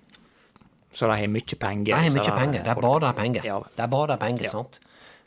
Så 0.93 1.07
de 1.07 1.19
har 1.21 1.29
mye 1.29 1.59
penger? 1.61 1.91
De 1.91 1.99
har 1.99 2.15
mye 2.15 2.37
penger. 2.39 2.63
De 2.65 2.77
bader 2.81 3.13
penger. 3.19 3.45
Ja. 3.47 3.59
De 3.77 3.89
bader 3.93 4.17
penger, 4.23 4.47
Ja. 4.49 4.55
sant. 4.55 4.81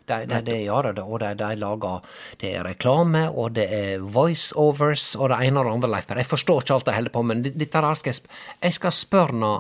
De, 0.08 0.18
de, 0.28 0.42
de 0.44 0.58
gjør 0.66 0.90
det, 0.92 1.04
og 1.04 1.22
de, 1.24 1.30
de 1.40 1.52
lager 1.56 2.18
Det 2.42 2.50
er 2.58 2.66
reklame, 2.68 3.24
og 3.30 3.54
det 3.56 3.70
er 3.72 4.04
voiceovers, 4.04 5.14
og 5.16 5.32
det 5.32 5.40
ene 5.48 5.62
og 5.62 5.70
det 5.70 5.76
andre. 5.78 5.94
Leif 5.96 6.12
Jeg 6.12 6.32
forstår 6.34 6.62
ikke 6.62 6.76
alt 6.80 6.90
de 6.90 6.98
holder 6.98 7.16
på 7.16 7.24
med, 7.24 7.42
men 7.44 7.58
dette 7.62 7.86
her 7.86 8.02
skal 8.02 8.14
jeg, 8.14 8.36
jeg 8.62 8.78
skal 8.80 8.96
spørre 8.96 9.56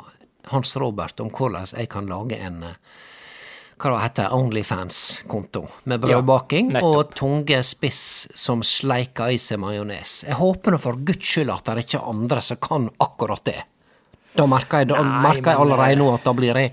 Hans 0.51 0.75
Robert 0.75 1.19
om 1.23 1.32
hvordan 1.32 1.71
jeg 1.71 1.88
kan 1.89 2.10
lage 2.12 2.36
en 2.43 2.63
eh, 2.67 2.77
hva 3.84 3.99
heter, 3.99 4.32
Onlyfans-konto, 4.32 5.63
med 5.91 6.03
brødbaking 6.03 6.71
ja, 6.75 6.84
og 6.86 7.13
tunge 7.17 7.60
spiss 7.67 8.29
som 8.36 8.62
sleiker 8.63 9.34
i 9.34 9.39
seg 9.41 9.60
majones. 9.60 10.21
Jeg 10.27 10.38
håper 10.39 10.75
nå 10.75 10.79
for 10.79 10.99
guds 11.03 11.27
skyld 11.27 11.51
at 11.51 11.67
det 11.67 11.88
ikke 11.88 11.99
er 11.99 12.12
andre 12.13 12.43
som 12.45 12.62
kan 12.63 12.89
akkurat 13.03 13.43
det. 13.49 13.60
Da 14.34 14.45
merker 14.49 14.82
jeg, 14.82 14.89
da 14.89 15.01
Nei, 15.03 15.17
merker 15.27 15.51
jeg 15.51 15.62
allerede 15.62 15.93
eh, 15.93 15.99
nå 15.99 16.08
at 16.13 16.23
da 16.25 16.34
blir 16.38 16.58
jeg 16.58 16.71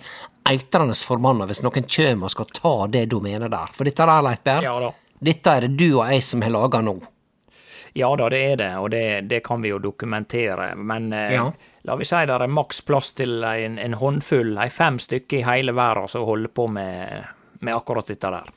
eitrende 0.48 0.94
forbanna 0.94 1.46
hvis 1.46 1.62
noen 1.62 1.84
kjem 1.86 2.22
og 2.26 2.30
skal 2.32 2.46
ta 2.54 2.74
det 2.90 3.06
domenet 3.12 3.50
der. 3.52 3.72
For 3.76 3.84
dette 3.84 4.06
der, 4.06 4.22
Leif 4.22 4.42
Berr, 4.46 4.62
Ja 4.66 4.92
dette 5.20 5.52
er 5.52 5.60
det 5.66 5.74
du 5.76 5.98
og 5.98 6.06
jeg 6.08 6.22
som 6.24 6.40
har 6.42 6.50
laga 6.54 6.80
nå. 6.80 6.94
Ja 7.92 8.08
da, 8.16 8.28
det 8.30 8.38
er 8.52 8.56
det, 8.56 8.70
og 8.78 8.86
det, 8.94 9.02
det 9.28 9.42
kan 9.44 9.60
vi 9.60 9.68
jo 9.72 9.78
dokumentere. 9.82 10.70
Men 10.76 11.12
eh, 11.12 11.32
Ja. 11.34 11.50
la 11.84 11.96
vi 11.98 12.04
si 12.08 12.16
det 12.26 12.36
er 12.38 12.46
maks 12.48 12.80
plass 12.86 13.12
til 13.18 13.42
en, 13.44 13.76
en 13.78 13.94
håndfull, 14.00 14.54
ei 14.62 14.70
fem 14.70 14.96
stykker 15.02 15.40
i 15.40 15.42
hele 15.44 15.72
verden 15.76 16.08
som 16.08 16.24
holder 16.24 16.48
på 16.54 16.68
med, 16.72 17.24
med 17.60 17.74
akkurat 17.74 18.06
dette 18.08 18.30
der. 18.30 18.48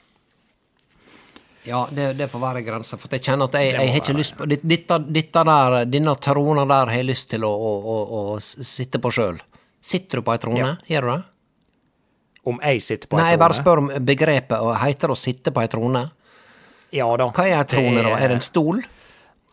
Ja, 1.65 1.87
det, 1.91 2.13
det 2.19 2.27
får 2.27 2.39
være 2.43 2.61
grensa, 2.61 2.97
for 2.99 3.11
jeg 3.15 3.23
kjenner 3.23 3.47
at 3.47 3.53
jeg, 3.55 3.69
jeg 3.71 3.89
har 3.89 3.99
ikke 4.01 4.11
være. 4.11 4.19
lyst 4.19 4.33
på 4.37 4.47
Dette, 4.51 4.97
dette, 5.15 5.43
der, 5.47 5.75
denne 5.87 6.15
trona 6.19 6.65
der 6.67 6.91
har 6.91 6.97
jeg 6.99 7.07
lyst 7.07 7.29
til 7.31 7.45
å, 7.47 7.51
å, 7.51 7.75
å, 7.79 7.99
å 8.35 8.39
sitte 8.43 8.99
på 9.03 9.11
sjøl. 9.15 9.39
Sitter 9.83 10.19
du 10.19 10.25
på 10.27 10.33
ei 10.35 10.41
trone? 10.43 10.59
Ja. 10.59 10.73
Gjør 10.91 11.07
du 11.07 11.11
det? 11.13 11.21
Om 12.45 12.59
jeg 12.63 12.81
sitter 12.83 13.07
på 13.07 13.17
Nei, 13.19 13.29
jeg 13.31 13.39
bare 13.39 13.55
spør 13.55 13.79
om 13.85 13.91
begrepet, 14.03 14.57
og 14.59 14.75
heter 14.81 15.07
det 15.07 15.15
å 15.15 15.19
sitte 15.19 15.53
på 15.55 15.61
ei 15.63 15.69
trone? 15.71 16.01
Ja 16.93 17.07
da. 17.17 17.29
Hva 17.31 17.45
er 17.47 17.61
ei 17.61 17.69
trone, 17.71 18.03
da? 18.03 18.17
Er 18.19 18.27
det 18.33 18.41
en 18.41 18.45
stol? 18.45 18.81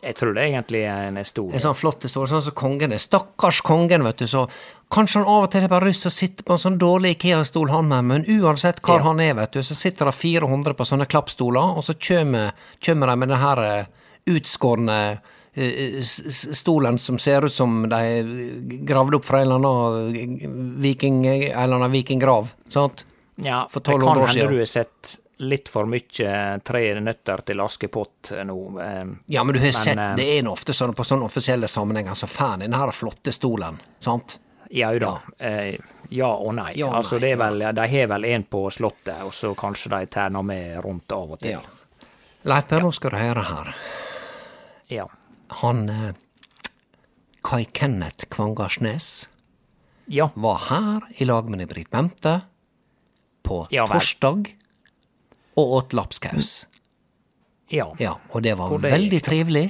Jeg 0.01 0.15
tror 0.17 0.33
det 0.33 0.43
egentlig 0.47 0.79
er 0.89 1.07
en 1.11 1.19
stol. 1.25 1.51
En 1.53 1.61
sånn 1.61 1.75
flott 1.77 2.03
stol, 2.09 2.25
sånn 2.27 2.41
som 2.41 2.55
kongen 2.57 2.91
er. 2.95 2.97
Stakkars 3.01 3.59
kongen, 3.61 4.01
vet 4.03 4.17
du, 4.23 4.25
så 4.27 4.47
kanskje 4.91 5.21
han 5.21 5.29
av 5.29 5.43
og 5.45 5.51
til 5.53 5.61
har 5.61 5.69
bare 5.69 5.85
lyst 5.91 6.01
til 6.07 6.09
å 6.09 6.15
sitte 6.15 6.43
på 6.47 6.55
en 6.55 6.61
sånn 6.63 6.79
dårlig 6.81 7.11
Ikea-stol, 7.15 7.69
han 7.69 7.87
med, 7.87 8.07
men 8.09 8.25
uansett 8.25 8.81
hvor 8.81 8.97
Ja. 8.97 9.03
han 9.05 9.19
er, 9.21 9.35
vet 9.37 9.53
du, 9.53 9.61
så 9.63 9.77
sitter 9.77 10.09
det 10.09 10.15
400 10.17 10.73
på 10.73 10.87
sånne 10.89 11.05
klappstoler, 11.05 11.77
og 11.77 11.85
så 11.85 11.93
kjømer 11.93 12.51
de 12.81 13.15
med 13.15 13.29
den 13.29 13.37
her 13.37 13.61
eh, 13.63 13.85
utskårne 14.27 14.97
eh, 15.53 16.01
stolen 16.53 16.99
som 16.99 17.19
ser 17.19 17.45
ut 17.45 17.53
som 17.53 17.81
de 17.89 17.95
er 17.95 18.29
gravd 18.87 19.15
opp 19.19 19.25
fra 19.25 19.41
en 19.41 19.51
eller 19.51 19.71
annen 19.71 20.77
viking, 20.81 21.25
en 21.27 21.51
eller 21.63 21.75
annen 21.75 21.91
vikinggrav, 21.91 22.53
sant? 22.69 23.05
Ja, 23.35 23.67
for 23.71 23.79
det 23.79 23.91
kan 23.91 24.01
1200 24.01 24.23
år 24.23 24.27
hende 24.27 24.53
du 24.53 24.59
har 24.59 24.65
sett 24.69 25.17
litt 25.41 25.69
for 25.73 25.87
mye 25.89 26.59
Tre 26.61 26.81
nøtter 27.01 27.41
til 27.47 27.61
Askepott 27.63 28.29
nå. 28.45 28.57
eh, 28.83 29.05
Ja, 29.33 29.43
men 29.43 29.55
du 29.55 29.59
har 29.59 29.71
Men, 29.71 29.73
sett, 29.73 29.97
eh, 29.97 30.15
det 30.19 30.27
er 30.37 30.43
nå 30.45 30.51
ofte 30.53 30.75
sånn 30.77 30.93
på 30.93 31.03
sånne 31.07 31.25
offisielle 31.25 31.67
sammenhenger, 31.67 32.13
så 32.13 32.27
faen, 32.29 32.59
den 32.61 32.73
her 32.77 32.91
flotte 32.93 33.33
stolen, 33.33 33.79
sant? 33.99 34.37
Jau 34.71 34.93
da. 34.99 35.15
Ja. 35.39 35.71
ja 36.09 36.27
og 36.31 36.53
nei. 36.55 36.69
Ja 36.79 36.87
og 36.91 36.99
altså, 37.01 37.17
nei, 37.17 37.31
det 37.33 37.39
vel, 37.41 37.63
De 37.75 37.87
har 37.91 38.07
vel 38.13 38.25
en 38.29 38.43
på 38.47 38.61
Slottet, 38.71 39.17
og 39.25 39.33
så 39.35 39.51
kanskje 39.57 39.89
de 39.91 40.05
terner 40.13 40.45
med 40.47 40.77
rundt 40.85 41.11
av 41.11 41.33
og 41.35 41.41
til. 41.41 41.57
Ja. 41.57 42.07
Leif 42.47 42.69
Per, 42.69 42.85
nå 42.85 42.91
skal 42.95 43.11
du 43.11 43.17
høre 43.19 43.43
her. 43.49 43.73
Ja. 44.87 45.09
Han 45.59 45.89
eh, 45.89 46.13
Kai 47.43 47.65
Kenneth 47.65 48.25
Kvangarsnes 48.31 49.27
Ja. 50.11 50.29
var 50.35 50.57
her 50.69 51.01
i 51.21 51.25
lag 51.25 51.49
med 51.49 51.67
Britt 51.69 51.89
Bente 51.91 52.41
på 53.43 53.65
Ja 53.71 53.85
torsdag 53.87 54.51
og 55.57 55.71
åt 55.77 55.93
lapskaus. 55.93 56.65
Ja. 57.71 57.89
Ja, 57.99 58.17
og 58.31 58.43
det 58.43 58.53
var 58.59 58.69
det 58.77 58.91
veldig 58.91 59.19
trivelig. 59.23 59.65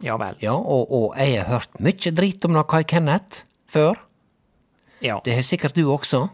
Ja 0.00 0.16
vel. 0.20 0.36
Ja, 0.40 0.54
og, 0.56 0.90
og 0.92 1.16
jeg 1.18 1.40
har 1.42 1.48
hørt 1.60 1.80
mye 1.80 2.12
drit 2.16 2.44
om 2.48 2.56
Kai 2.68 2.82
Kenneth 2.84 3.42
før. 3.68 3.96
Ja. 5.00 5.20
Det 5.24 5.34
har 5.34 5.42
sikkert 5.44 5.76
du 5.76 5.86
også. 5.92 6.26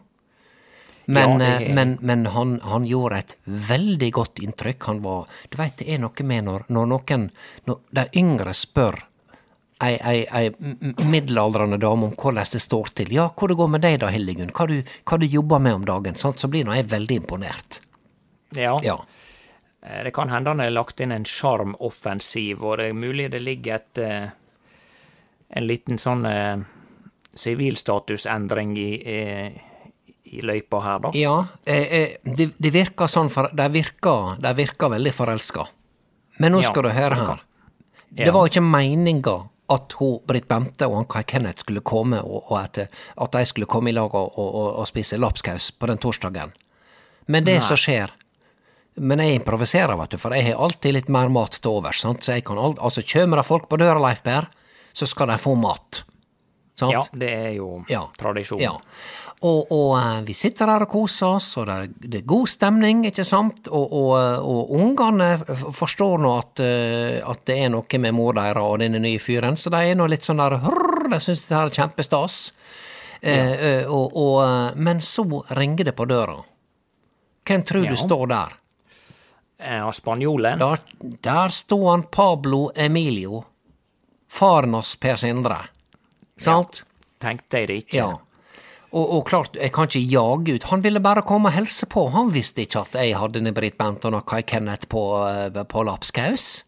Men, 1.07 1.41
Ja, 1.41 1.61
eh, 1.61 1.75
men, 1.75 1.99
men 2.01 2.27
han, 2.27 2.61
han 2.63 2.87
gjorde 2.87 3.19
et 3.19 3.37
veldig 3.45 4.13
godt 4.13 4.41
inntrykk. 4.43 4.87
Han 4.91 5.03
var 5.03 5.29
Du 5.51 5.57
veit 5.59 5.77
det 5.79 5.87
er 5.95 6.01
noe 6.03 6.25
med 6.27 6.45
når, 6.49 6.65
når 6.69 6.89
noen 6.93 7.29
Når 7.67 7.81
de 7.95 8.07
yngre 8.19 8.55
spør 8.55 8.99
ei, 9.85 9.99
ei, 10.01 10.25
ei 10.33 11.05
middelaldrende 11.05 11.77
dame 11.79 12.09
om 12.09 12.15
hvordan 12.17 12.49
det 12.53 12.61
står 12.63 12.95
til. 12.97 13.13
Ja, 13.13 13.29
hvor 13.29 13.49
det 13.53 13.59
går 13.59 13.69
med 13.69 13.85
deg 13.85 13.99
da, 14.01 14.09
Hildegunn? 14.11 14.55
Hva 14.57 14.67
du, 14.71 14.79
hva 15.05 15.19
du 15.21 15.27
jobber 15.27 15.61
med 15.61 15.75
om 15.75 15.85
dagen? 15.85 16.17
Sant? 16.17 16.41
Så 16.41 16.49
blir 16.49 16.65
nå 16.65 16.73
jeg 16.75 16.89
veldig 16.91 17.21
imponert. 17.23 17.81
ja. 18.57 18.79
Ja. 18.83 18.97
Eh, 19.83 20.03
Det 20.05 20.15
kan 20.15 20.29
hende 20.33 20.51
han 20.51 20.61
har 20.61 20.71
lagt 20.71 21.01
inn 21.01 21.13
en 21.13 21.25
sjarmoffensiv, 21.25 22.65
og 22.65 22.79
det 22.79 22.89
er 22.89 22.97
mulig 22.97 23.31
det 23.31 23.43
ligger 23.43 23.75
et 23.75 23.99
eh, 23.99 24.29
en 25.51 25.67
liten 25.67 25.99
sånn 25.99 26.25
sivilstatusendring 27.37 28.77
i, 28.79 29.03
eh, 29.07 29.47
i 29.47 29.66
løypa 30.43 30.81
her, 30.83 30.99
da. 31.07 31.11
Ja, 31.15 31.35
eh, 31.67 31.93
eh, 32.01 32.17
det, 32.25 32.51
det 32.59 32.71
virker 32.75 33.07
sånn 33.11 33.31
for 33.31 33.49
De 33.55 33.69
virker, 33.73 34.37
de 34.43 34.55
virker 34.59 34.91
veldig 34.97 35.13
forelska. 35.15 35.67
Men 36.39 36.53
nå 36.53 36.63
Ja, 36.63 36.71
skal 36.71 36.83
du 36.83 36.91
høre 36.91 37.15
her. 37.21 37.43
Ja. 38.17 38.25
Det 38.27 38.33
var 38.35 38.47
ikke 38.49 38.63
meninga 38.65 39.37
at 39.69 39.93
hun, 39.99 40.21
Britt 40.27 40.47
Bente 40.49 40.87
og 40.87 40.97
han 40.97 41.07
Kai 41.11 41.23
Kenneth 41.27 41.65
skulle 41.65 41.81
komme, 41.81 42.21
og, 42.23 42.51
og 42.51 42.59
at, 42.61 42.79
at 43.17 43.33
de 43.33 43.45
skulle 43.47 43.67
komme 43.67 43.91
i 43.91 43.93
lag 43.97 44.15
og, 44.15 44.37
og, 44.39 44.51
og, 44.55 44.69
og 44.83 44.87
spise 44.89 45.19
lapskaus 45.19 45.71
på 45.75 45.89
den 45.91 45.99
torsdagen. 45.99 46.53
Men 47.27 47.45
det 47.45 47.57
som 47.67 47.77
skjer 47.77 48.13
Men 48.97 49.19
jeg 49.21 49.41
improviserer, 49.41 49.97
vet 49.99 50.11
du, 50.15 50.17
for 50.23 50.33
jeg 50.33 50.47
har 50.47 50.63
alltid 50.63 50.95
litt 50.95 51.09
mer 51.13 51.29
mat 51.29 51.59
til 51.61 51.71
overs. 51.71 51.99
sant? 52.01 52.23
Så 52.25 52.33
jeg 52.33 52.45
kan 52.49 52.57
alt, 52.59 52.79
altså 52.79 53.03
Kommer 53.05 53.37
det 53.43 53.45
folk 53.47 53.67
på 53.69 53.77
døra, 53.77 53.99
Leif 54.01 54.23
Per, 54.23 54.47
så 54.97 55.05
skal 55.07 55.29
de 55.29 55.37
få 55.43 55.53
mat. 55.61 56.05
Sant? 56.79 56.93
Ja, 56.95 57.03
det 57.13 57.29
er 57.35 57.51
jo 57.59 57.85
Ja. 57.91 58.07
tradisjon. 58.17 58.61
Ja. 58.61 58.73
Og, 59.45 59.67
og 59.71 59.91
eh, 59.99 60.21
vi 60.25 60.33
sitter 60.35 60.67
der 60.71 60.87
og 60.87 60.89
koser 60.89 61.35
oss, 61.37 61.51
og 61.61 61.67
det 61.69 61.75
er, 61.77 61.89
det 62.09 62.21
er 62.23 62.29
god 62.33 62.49
stemning, 62.49 63.03
ikke 63.11 63.25
sant? 63.29 63.69
Og, 63.69 63.93
og, 63.93 64.13
eh, 64.17 64.39
og 64.41 64.71
ungene 64.79 65.29
forstår 65.77 66.23
nå 66.25 66.31
at, 66.39 66.63
eh, 66.65 67.19
at 67.21 67.43
det 67.45 67.59
er 67.67 67.69
noe 67.75 68.01
med 68.01 68.17
mor 68.17 68.33
deres 68.39 68.57
og 68.65 68.79
denne 68.81 68.99
nye 69.05 69.21
fyren, 69.21 69.59
så 69.61 69.71
de 69.75 69.83
er 69.91 69.99
nå 70.01 70.07
litt 70.09 70.25
sånn 70.25 70.41
der 70.41 70.57
hrrr, 70.65 71.11
De 71.13 71.21
syns 71.23 71.45
det 71.47 71.55
her 71.55 71.69
er 71.69 71.77
kjempestas. 71.77 72.39
Ja. 73.23 73.35
eh, 73.85 74.73
men 74.77 75.01
så 75.05 75.25
ringer 75.57 75.85
det 75.85 75.97
på 75.97 76.07
døra. 76.09 76.41
Hvem 77.47 77.63
tror 77.63 77.85
Ja. 77.85 77.91
du 77.91 77.97
står 77.97 78.27
der? 78.29 78.57
Eh, 79.59 79.91
spanjolen 79.93 80.59
Der, 80.59 80.81
der 81.23 81.49
sto 81.49 81.89
han 81.91 82.03
Pablo 82.13 82.71
Emilio, 82.75 83.45
faren 84.29 84.75
hos 84.75 84.97
Per 84.97 85.17
Sindre. 85.17 85.61
Sant? 86.39 86.83
tenkte 87.21 87.59
jeg 87.59 87.69
det 87.69 87.77
ikke. 87.85 87.97
Ja. 87.97 88.11
Og, 88.93 89.03
og 89.19 89.25
klart, 89.27 89.57
jeg 89.59 89.73
kan 89.75 89.89
ikke 89.89 90.01
jage 90.01 90.55
ut. 90.57 90.69
Han 90.71 90.85
ville 90.85 91.01
bare 91.03 91.23
komme 91.27 91.51
og 91.51 91.57
helse 91.57 91.89
på. 91.91 92.07
Han 92.15 92.31
visste 92.35 92.63
ikke 92.63 92.85
at 92.87 92.95
jeg 93.01 93.17
hadde 93.19 93.53
Britt 93.53 93.77
Benton 93.79 94.15
og 94.15 94.27
Kai 94.31 94.43
Kenneth 94.47 94.87
på, 94.89 95.03
eh, 95.27 95.63
på 95.67 95.83
lapskaus. 95.85 96.63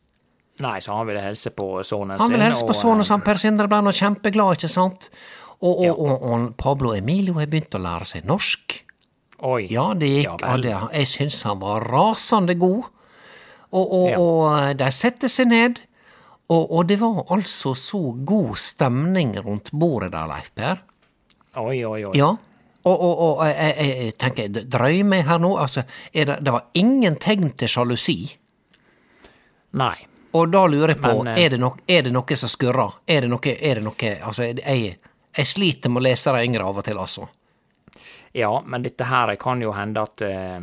Nei, 0.58 0.80
så 0.82 0.96
han 0.98 1.06
ville 1.06 1.22
helse 1.22 1.52
på 1.54 1.68
sønnen 1.86 2.16
sin. 2.16 2.22
Han 2.24 2.32
ville 2.34 2.48
helse 2.48 2.66
på 2.66 2.74
og, 2.74 2.80
sønnen 2.80 3.04
eh, 3.04 3.10
sin, 3.12 3.22
Per 3.22 3.38
Sindre 3.38 3.68
ble 3.70 3.78
nå 3.86 3.92
kjempeglad, 3.94 4.58
ikke 4.58 4.70
sant? 4.72 5.08
Og, 5.60 5.70
og, 5.70 5.94
og, 5.94 6.12
og 6.16 6.32
han 6.34 6.46
Pablo 6.58 6.92
Emilio 6.98 7.38
har 7.38 7.46
begynt 7.50 7.74
å 7.78 7.82
lære 7.82 8.08
seg 8.10 8.26
norsk. 8.26 8.80
Oi. 9.46 9.68
Ja, 9.70 9.92
det 9.94 10.08
gikk. 10.10 10.26
Ja 10.42 10.56
Ja, 10.56 10.56
det, 10.62 10.74
jeg 10.98 11.10
syns 11.12 11.42
han 11.46 11.60
var 11.62 11.86
rasende 11.86 12.58
god. 12.58 12.90
Og, 13.70 13.84
og, 13.86 14.08
Ja. 14.10 14.18
og 14.18 14.76
de 14.80 14.90
setter 14.96 15.28
seg 15.30 15.50
ned, 15.52 15.80
og, 16.48 16.70
og 16.72 16.86
det 16.88 16.98
var 16.98 17.22
altså 17.30 17.74
så 17.76 18.00
god 18.26 18.56
stemning 18.58 19.34
rundt 19.44 19.70
bordet 19.70 20.10
der, 20.14 20.26
Leif 20.30 20.50
Per. 20.56 20.80
Oi, 21.58 21.84
oi, 21.84 22.04
oi. 22.08 22.12
Ja. 22.18 22.34
Og, 22.88 23.00
og, 23.04 23.22
og 23.22 23.40
jeg, 23.48 23.72
jeg, 23.76 23.96
jeg 24.04 24.14
tenker, 24.22 24.60
drøy 24.70 25.02
meg 25.04 25.26
her 25.28 25.40
nå, 25.42 25.50
altså, 25.60 25.82
det, 26.14 26.38
det 26.40 26.54
var 26.54 26.68
ingen 26.78 27.18
tegn 27.20 27.50
til 27.58 27.68
sjalusi. 27.68 28.20
Nei. 29.78 29.96
Og 30.38 30.48
da 30.52 30.62
lurer 30.68 30.94
jeg 30.94 31.00
på, 31.02 31.12
Men, 31.22 31.32
eh, 31.32 31.42
er, 31.44 31.50
det 31.50 31.58
no, 31.60 31.72
er 31.88 32.02
det 32.06 32.12
noe 32.12 32.36
som 32.36 32.50
skurrer? 32.52 33.00
Er 33.06 33.24
det 33.24 33.30
noe, 33.32 33.54
er 33.54 33.80
det 33.80 33.84
noe 33.84 34.14
Altså, 34.28 34.48
jeg, 34.52 34.96
jeg 35.32 35.48
sliter 35.48 35.92
med 35.92 36.02
å 36.02 36.06
lese 36.08 36.34
de 36.36 36.44
yngre 36.44 36.68
av 36.68 36.80
og 36.80 36.86
til, 36.86 37.00
altså. 37.00 37.28
Ja, 38.36 38.52
men 38.64 38.84
dette 38.84 39.08
her 39.08 39.34
kan 39.40 39.62
jo 39.64 39.72
hende 39.72 40.04
at 40.04 40.22
eh, 40.22 40.58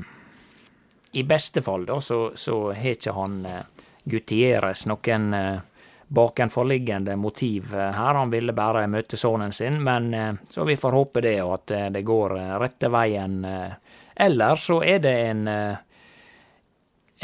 I 1.18 1.24
beste 1.28 1.64
fall, 1.66 1.86
da, 1.90 2.00
så, 2.02 2.30
så 2.36 2.60
har 2.74 2.94
ikke 2.94 3.16
han 3.18 3.40
eh, 3.50 3.64
Gutieres 4.06 4.86
noen 4.86 5.34
eh, 5.34 5.58
bakenforliggende 6.08 7.16
motiv 7.16 7.74
eh, 7.74 7.92
her. 7.92 8.14
Han 8.14 8.30
ville 8.30 8.54
bare 8.54 8.88
møte 8.88 9.18
sønnen 9.18 9.54
sin, 9.54 9.82
men 9.84 10.14
eh, 10.14 10.34
så 10.50 10.66
vi 10.66 10.78
får 10.78 10.92
håpe 10.92 11.24
det, 11.26 11.40
og 11.44 11.54
at 11.60 11.72
eh, 11.72 11.90
det 11.94 12.06
går 12.06 12.38
rette 12.62 12.92
veien. 12.94 13.42
Eller 14.16 14.56
så 14.62 14.82
er 14.84 15.02
det 15.04 15.16
en 15.30 15.48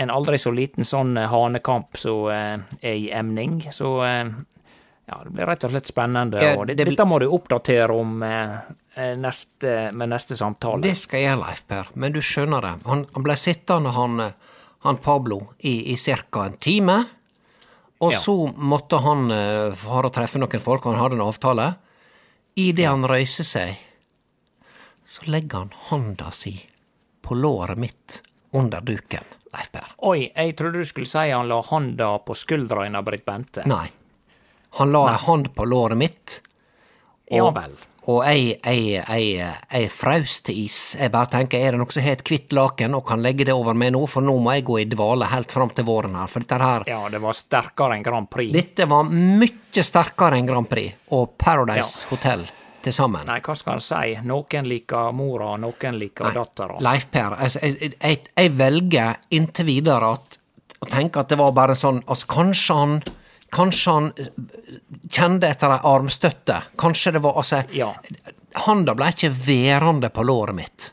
en 0.01 0.09
aldri 0.09 0.37
så 0.39 0.53
liten 0.55 0.85
sånn 0.87 1.17
hanekamp 1.17 1.97
som 1.99 2.29
er 2.31 2.95
i 2.95 3.11
emning. 3.11 3.59
Så 3.75 3.89
ja, 4.01 5.17
det 5.23 5.33
blir 5.35 5.45
rett 5.45 5.65
og 5.67 5.73
slett 5.73 5.89
spennende. 5.91 6.39
Ja, 6.41 6.55
og 6.57 6.65
det, 6.67 6.77
det 6.79 6.87
dette 6.89 7.05
må 7.05 7.19
du 7.19 7.27
oppdatere 7.27 7.93
om 7.93 8.23
neste, 8.23 9.91
med 9.91 10.09
neste 10.09 10.39
samtale. 10.39 10.81
Det 10.87 10.95
skal 10.97 11.21
jeg 11.21 11.27
gjøre, 11.27 11.41
Leif 11.43 11.63
Per, 11.67 11.91
men 11.93 12.15
du 12.15 12.21
skjønner 12.23 12.65
det. 12.65 12.73
Han, 12.87 13.03
han 13.13 13.27
ble 13.27 13.37
sittende, 13.37 13.93
han, 13.99 14.23
han 14.87 15.01
Pablo, 15.03 15.41
i, 15.59 15.93
i 15.93 15.99
ca. 15.99 16.47
en 16.47 16.57
time. 16.57 16.97
Og 18.01 18.13
Ja. 18.13 18.19
så 18.19 18.33
måtte 18.57 18.97
han 19.03 19.29
uh, 19.31 19.69
å 19.73 20.01
og 20.01 20.13
treffe 20.13 20.39
noen 20.41 20.59
folk, 20.59 20.85
og 20.85 20.95
han 20.95 21.01
hadde 21.03 21.19
en 21.19 21.27
avtale. 21.27 21.67
Idet 22.57 22.87
han 22.89 23.05
røyser 23.07 23.45
seg, 23.45 23.77
så 25.05 25.27
legger 25.29 25.57
han 25.57 25.73
hånda 25.91 26.31
si 26.33 26.55
på 27.21 27.35
låret 27.37 27.77
mitt 27.77 28.21
under 28.57 28.81
duken, 28.81 29.23
Leif 29.53 29.71
Per. 29.71 29.93
Oi, 30.09 30.31
jeg 30.35 30.55
trodde 30.57 30.81
du 30.81 30.85
skulle 30.89 31.07
si 31.07 31.29
han 31.29 31.47
la 31.47 31.61
hånda 31.61 32.17
på 32.25 32.35
skuldra 32.35 32.87
av 32.89 33.05
Britt 33.05 33.25
Bente. 33.25 33.63
Nei. 33.69 33.87
Han 34.79 34.91
la 34.91 35.05
ei 35.11 35.19
hånd 35.25 35.53
på 35.55 35.65
låret 35.67 35.97
mitt, 35.99 36.41
Ja 37.31 37.49
vel. 37.51 37.75
Og 38.09 38.23
jeg, 38.25 38.55
jeg, 38.65 39.03
jeg, 39.05 39.49
jeg 39.69 39.89
fraus 39.93 40.39
til 40.47 40.63
is. 40.63 40.77
Jeg 40.97 41.11
bare 41.13 41.29
tenker, 41.35 41.61
er 41.61 41.75
det 41.75 41.81
noen 41.81 41.93
som 41.93 42.01
har 42.01 42.17
et 42.17 42.23
hvitt 42.25 42.55
laken 42.57 42.95
og 42.97 43.03
kan 43.05 43.21
legge 43.21 43.45
det 43.45 43.53
over 43.53 43.77
meg 43.77 43.91
nå, 43.93 44.01
for 44.09 44.25
nå 44.25 44.33
må 44.41 44.55
jeg 44.57 44.65
gå 44.65 44.79
i 44.81 44.87
dvale 44.89 45.27
helt 45.29 45.53
fram 45.53 45.69
til 45.77 45.85
våren 45.85 46.17
her, 46.17 46.31
for 46.31 46.41
dette 46.41 46.57
her 46.65 46.87
Ja, 46.89 47.03
det 47.13 47.21
var 47.21 47.37
sterkere 47.37 47.99
enn 47.99 48.07
Grand 48.07 48.29
Prix. 48.31 48.49
Dette 48.55 48.89
var 48.89 49.05
mye 49.11 49.85
sterkere 49.85 50.41
enn 50.41 50.49
Grand 50.49 50.69
Prix 50.69 51.13
og 51.13 51.37
Paradise 51.37 52.09
Hotel 52.09 52.47
til 52.81 52.95
sammen. 52.95 53.27
Nei, 53.29 53.37
hva 53.45 53.53
skal 53.57 53.77
en 53.77 53.85
si? 53.85 54.15
Noen 54.25 54.69
liker 54.69 55.13
mora, 55.13 55.53
noen 55.61 56.01
liker 56.01 56.33
dattera. 56.33 56.79
Leif 56.81 57.05
Per, 57.13 57.37
altså, 57.37 57.61
jeg, 57.61 57.93
jeg, 57.99 58.21
jeg 58.33 58.53
velger 58.57 59.21
inntil 59.37 59.69
videre 59.69 60.15
at, 60.17 60.39
å 60.81 60.89
tenke 60.89 61.21
at 61.21 61.29
det 61.29 61.37
var 61.37 61.53
bare 61.53 61.77
sånn 61.77 62.01
altså, 62.07 62.25
Kanskje 62.33 62.77
han 62.81 63.01
Kanskje 63.51 63.91
han 63.93 64.11
kjende 64.15 64.79
kjente 65.11 65.49
etter 65.51 65.73
ei 65.75 65.79
armstøtte. 65.83 66.61
Kanskje 66.79 67.11
det 67.17 67.21
var 67.23 67.33
altså 67.41 67.63
Ja. 67.75 67.93
Handa 68.65 68.93
ble 68.95 69.05
ikke 69.11 69.29
værende 69.31 70.09
på 70.11 70.23
låret 70.27 70.55
mitt. 70.55 70.91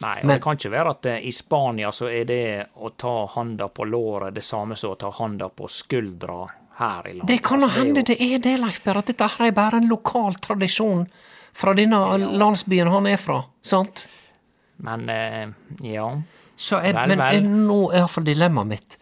Nei, 0.00 0.20
og 0.20 0.24
Men- 0.26 0.36
det 0.36 0.42
kan 0.42 0.56
ikke 0.56 0.70
være 0.72 0.90
at 0.90 1.06
eh, 1.06 1.26
i 1.28 1.30
Spania 1.32 1.90
så 1.92 2.08
er 2.08 2.24
det 2.24 2.66
å 2.80 2.90
ta 2.96 3.26
handa 3.34 3.68
på 3.68 3.84
låret 3.84 4.34
det 4.34 4.42
samme 4.42 4.76
som 4.76 4.90
å 4.94 4.98
ta 4.98 5.10
handa 5.10 5.48
på 5.50 5.68
skuldra 5.68 6.48
her 6.78 7.02
i 7.08 7.12
landet. 7.12 7.26
Det 7.26 7.42
kan 7.42 7.62
Altså, 7.62 7.78
hende 7.78 8.02
det 8.06 8.16
er 8.20 8.38
det, 8.38 8.58
Leif 8.60 8.82
Berr, 8.84 8.96
at 8.98 9.06
dette 9.06 9.28
her 9.28 9.46
er 9.46 9.52
bare 9.52 9.76
en 9.76 9.88
lokal 9.88 10.34
tradisjon 10.40 11.06
fra 11.52 11.74
denne 11.74 11.98
landsbyen 12.38 12.88
han 12.88 13.06
er 13.06 13.16
fra, 13.18 13.42
sant? 13.62 14.06
Men 14.78 15.08
eh, 15.10 15.48
ja. 15.82 16.08
Så 16.56 16.80
jeg, 16.82 16.94
Vel, 16.94 17.08
men 17.08 17.18
vel. 17.18 17.42
nå 17.68 17.92
er 17.92 17.98
iallfall 18.00 18.24
dilemmaet 18.24 18.66
mitt. 18.66 18.96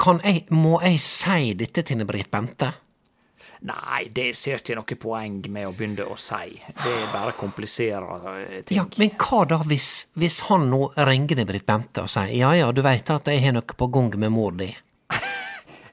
Kan 0.00 0.20
jeg, 0.24 0.46
må 0.54 0.78
jeg 0.84 0.98
si 1.02 1.52
dette 1.58 1.82
til 1.86 2.04
Britt 2.08 2.30
Bente? 2.32 2.72
Nei, 3.64 4.10
det 4.12 4.34
ser 4.36 4.60
ikke 4.60 4.74
noe 4.76 4.96
poeng 5.00 5.38
med 5.48 5.64
å 5.64 5.72
begynne 5.72 6.04
å 6.04 6.16
si. 6.20 6.58
Det 6.68 6.94
bare 7.14 7.32
kompliserer 7.38 8.26
eh, 8.34 8.58
ting. 8.60 8.76
Ja, 8.76 8.84
men 9.00 9.14
hva 9.16 9.44
da 9.48 9.62
hvis, 9.64 10.06
hvis 10.20 10.42
han 10.50 10.68
nå 10.68 10.90
ringer 11.08 11.40
Britt 11.48 11.64
Bente 11.64 12.04
og 12.04 12.12
sier 12.12 12.34
ja 12.36 12.52
ja, 12.58 12.68
du 12.76 12.82
veit 12.84 13.08
at 13.08 13.30
jeg 13.32 13.40
har 13.46 13.56
noe 13.56 13.64
på 13.64 13.88
gang 13.94 14.12
med 14.20 14.34
mor 14.34 14.56
di? 14.60 14.68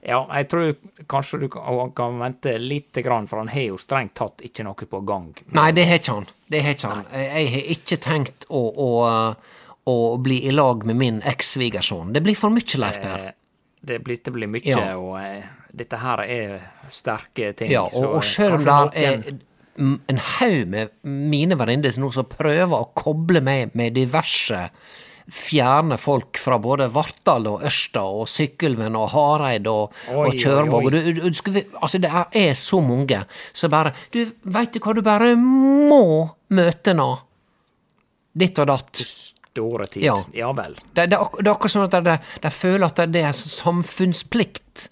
Ja, 0.02 0.18
jeg 0.34 0.48
tror 0.50 0.72
kanskje 1.06 1.38
du 1.44 1.48
kan, 1.54 1.92
kan 1.94 2.16
vente 2.18 2.56
lite 2.58 3.04
grann, 3.06 3.28
for 3.30 3.38
han 3.38 3.52
har 3.52 3.68
jo 3.68 3.76
strengt 3.78 4.16
tatt 4.18 4.42
ikke 4.42 4.64
noe 4.66 4.88
på 4.90 4.98
gang. 5.06 5.28
Nei, 5.54 5.68
det 5.76 5.84
har 5.86 6.00
ikke 6.00 6.16
han. 6.16 6.26
Det 6.50 6.62
har 6.66 6.74
ikke 6.74 6.90
han. 6.90 7.04
Jeg 7.14 7.52
har 7.52 7.68
ikke 7.76 7.98
tenkt 8.02 8.48
å, 8.50 8.62
å, 8.66 8.88
å 9.86 9.94
bli 10.18 10.40
i 10.50 10.56
lag 10.56 10.82
med 10.90 10.98
min 10.98 11.22
eks-svigersønn. 11.22 12.10
Det 12.16 12.24
blir 12.26 12.34
for 12.34 12.50
mye, 12.50 12.80
Leif 12.82 12.98
Per. 12.98 13.28
Eh, 13.28 13.38
Det 13.82 13.98
blir, 14.04 14.20
det 14.22 14.32
blir 14.34 14.46
mye, 14.50 14.62
Ja. 14.70 14.96
og 14.96 15.16
eh, 15.18 15.42
dette 15.74 15.98
her 15.98 16.22
er 16.22 16.58
sterke 16.90 17.52
ting. 17.58 17.70
Ja, 17.72 17.82
og, 17.88 18.04
og 18.12 18.20
eh, 18.20 18.28
sjøl 18.28 18.58
om 18.60 18.64
det 18.92 19.02
er 19.02 19.38
en 20.12 20.18
haug 20.38 20.66
med 20.68 20.90
mine 21.08 21.56
venninner 21.58 21.96
nå 21.98 22.10
som 22.12 22.26
prøver 22.28 22.74
å 22.76 22.90
koble 22.94 23.40
meg 23.42 23.72
med 23.74 23.94
diverse 23.96 24.66
fjerne 25.32 25.96
folk 26.02 26.36
fra 26.36 26.58
både 26.60 26.88
Vartdal 26.92 27.46
og 27.48 27.62
Ørsta 27.64 28.02
og 28.04 28.26
Sykkylven 28.28 28.96
og 28.98 29.06
Hareid 29.14 29.68
og, 29.70 29.94
Oi, 30.10 30.26
og 30.28 30.34
Kjørvåg. 30.42 30.88
oi. 30.90 30.90
Du, 30.90 31.28
du, 31.30 31.60
altså 31.80 32.00
det 32.02 32.10
er 32.12 32.52
så 32.58 32.80
mange 32.84 33.22
som 33.54 33.70
bare 33.72 33.94
Du, 34.12 34.20
veit 34.44 34.74
du 34.74 34.80
hva, 34.82 34.92
du 34.98 35.00
bare 35.06 35.32
må 35.38 36.02
møte 36.52 36.92
nå. 36.98 37.08
Ditt 38.34 38.58
og 38.62 38.68
datt. 38.70 39.00
Store 39.52 39.86
tid. 39.86 40.06
Ja. 40.06 40.16
Ja, 40.32 40.50
vel. 40.56 40.78
Det, 40.92 41.06
det, 41.12 41.18
det 41.18 41.46
er 41.46 41.52
akkurat 41.52 41.74
sånn 41.74 41.86
at 41.88 41.96
de, 42.40 42.52
føler 42.54 42.88
at 42.88 43.02
det 43.12 43.24
er 43.28 43.36
samfunnsplikt 43.36 44.86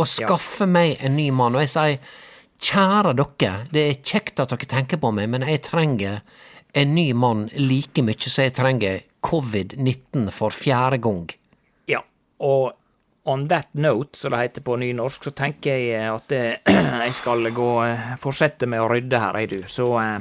å 0.00 0.06
skaffe 0.08 0.66
meg 0.66 0.98
en 1.04 1.16
ny 1.18 1.28
mann. 1.34 1.54
Og 1.54 1.62
jeg 1.62 1.72
sier, 1.74 2.16
kjære 2.60 3.14
dere, 3.20 3.52
det 3.70 3.86
er 3.86 4.00
kjekt 4.02 4.42
at 4.42 4.52
dere 4.52 4.70
tenker 4.70 5.00
på 5.00 5.12
meg, 5.14 5.30
men 5.32 5.46
jeg 5.46 5.62
trenger 5.68 6.20
en 6.74 6.92
ny 6.94 7.10
mann 7.18 7.48
like 7.58 8.02
mye 8.06 8.18
som 8.26 8.44
jeg 8.46 8.56
trenger 8.58 9.00
covid-19 9.26 10.30
for 10.34 10.54
fjerde 10.54 11.00
gang. 11.02 11.24
Ja, 11.90 12.02
og 12.42 12.76
on 13.30 13.48
that 13.48 13.68
note, 13.72 14.18
som 14.18 14.32
det 14.32 14.44
heter 14.44 14.64
på 14.64 14.76
nynorsk, 14.80 15.24
så 15.28 15.32
tenker 15.36 15.76
jeg 15.76 16.08
at 16.08 16.32
jeg 17.04 17.16
skal 17.16 17.50
gå 17.54 17.70
eh, 17.84 18.14
fortsette 18.20 18.68
med 18.70 18.82
å 18.82 18.88
rydde 18.90 19.20
her, 19.20 19.40
jeg 19.42 19.52
du. 19.52 19.58
Så 19.70 19.92
eh, 20.00 20.18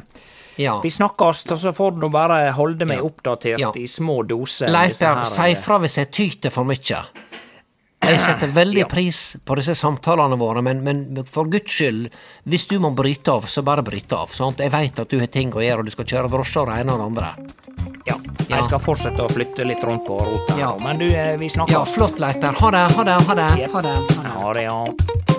Ja. 0.57 0.79
vi 0.81 0.89
snakkes, 0.89 1.45
og 1.51 1.57
så 1.57 1.71
får 1.75 1.99
du 2.01 2.09
bare 2.09 2.51
holde 2.51 2.85
meg 2.85 2.99
oppdatert 3.03 3.59
Ja. 3.59 3.71
i 3.75 3.85
små 3.87 4.23
doser. 4.27 4.69
Leif 4.69 4.95
si 4.95 5.05
eh, 5.05 5.55
fra 5.55 5.79
hvis 5.79 5.97
jeg 5.97 6.11
tyter 6.11 6.49
for 6.51 6.63
mye. 6.63 7.03
Jeg 8.01 8.19
setter 8.23 8.47
veldig 8.47 8.85
pris 8.89 9.35
på 9.45 9.55
disse 9.59 9.75
samtalene 9.75 10.37
våre, 10.39 10.61
men, 10.63 10.79
men 10.83 11.25
for 11.27 11.45
guds 11.51 11.69
skyld, 11.75 12.07
hvis 12.47 12.63
du 12.71 12.77
må 12.79 12.93
bryte 12.95 13.27
av, 13.33 13.43
så 13.51 13.61
bare 13.61 13.83
bryte 13.83 14.15
av. 14.15 14.31
Sant? 14.33 14.59
Jeg 14.63 14.71
veit 14.71 14.97
at 15.03 15.09
du 15.11 15.19
har 15.19 15.27
ting 15.27 15.51
å 15.51 15.59
gjøre, 15.61 15.79
og 15.83 15.85
du 15.85 15.91
skal 15.91 16.05
kjøre 16.05 16.31
drosje 16.31 16.61
og 16.63 16.71
det 16.71 16.79
ene 16.79 16.95
og 16.95 16.99
det 17.03 17.07
andre. 17.09 17.33
Ja, 18.07 18.15
jeg 18.47 18.63
skal 18.65 18.79
fortsette 18.79 19.19
å 19.27 19.29
flytte 19.29 19.67
litt 19.67 19.83
rundt 19.83 20.07
på 20.07 20.15
rota, 20.17 20.57
Ja. 20.57 20.71
men 20.81 20.97
du, 20.97 21.05
eh, 21.11 21.35
vi 21.37 21.49
snakkes. 21.51 21.75
Ja, 21.75 21.83
flott, 21.85 22.17
Leif 22.19 22.39
Per. 22.39 22.53
Ha 22.53 22.71
det, 22.71 22.85
ha 22.95 23.03
det, 23.03 23.19
ha 23.27 23.35
det. 23.35 23.49
Ha 23.51 23.55
det, 23.57 23.67
ha 23.73 23.81
det. 23.81 24.31
Ha 24.39 24.53
det, 24.53 24.63
ja. 24.63 25.38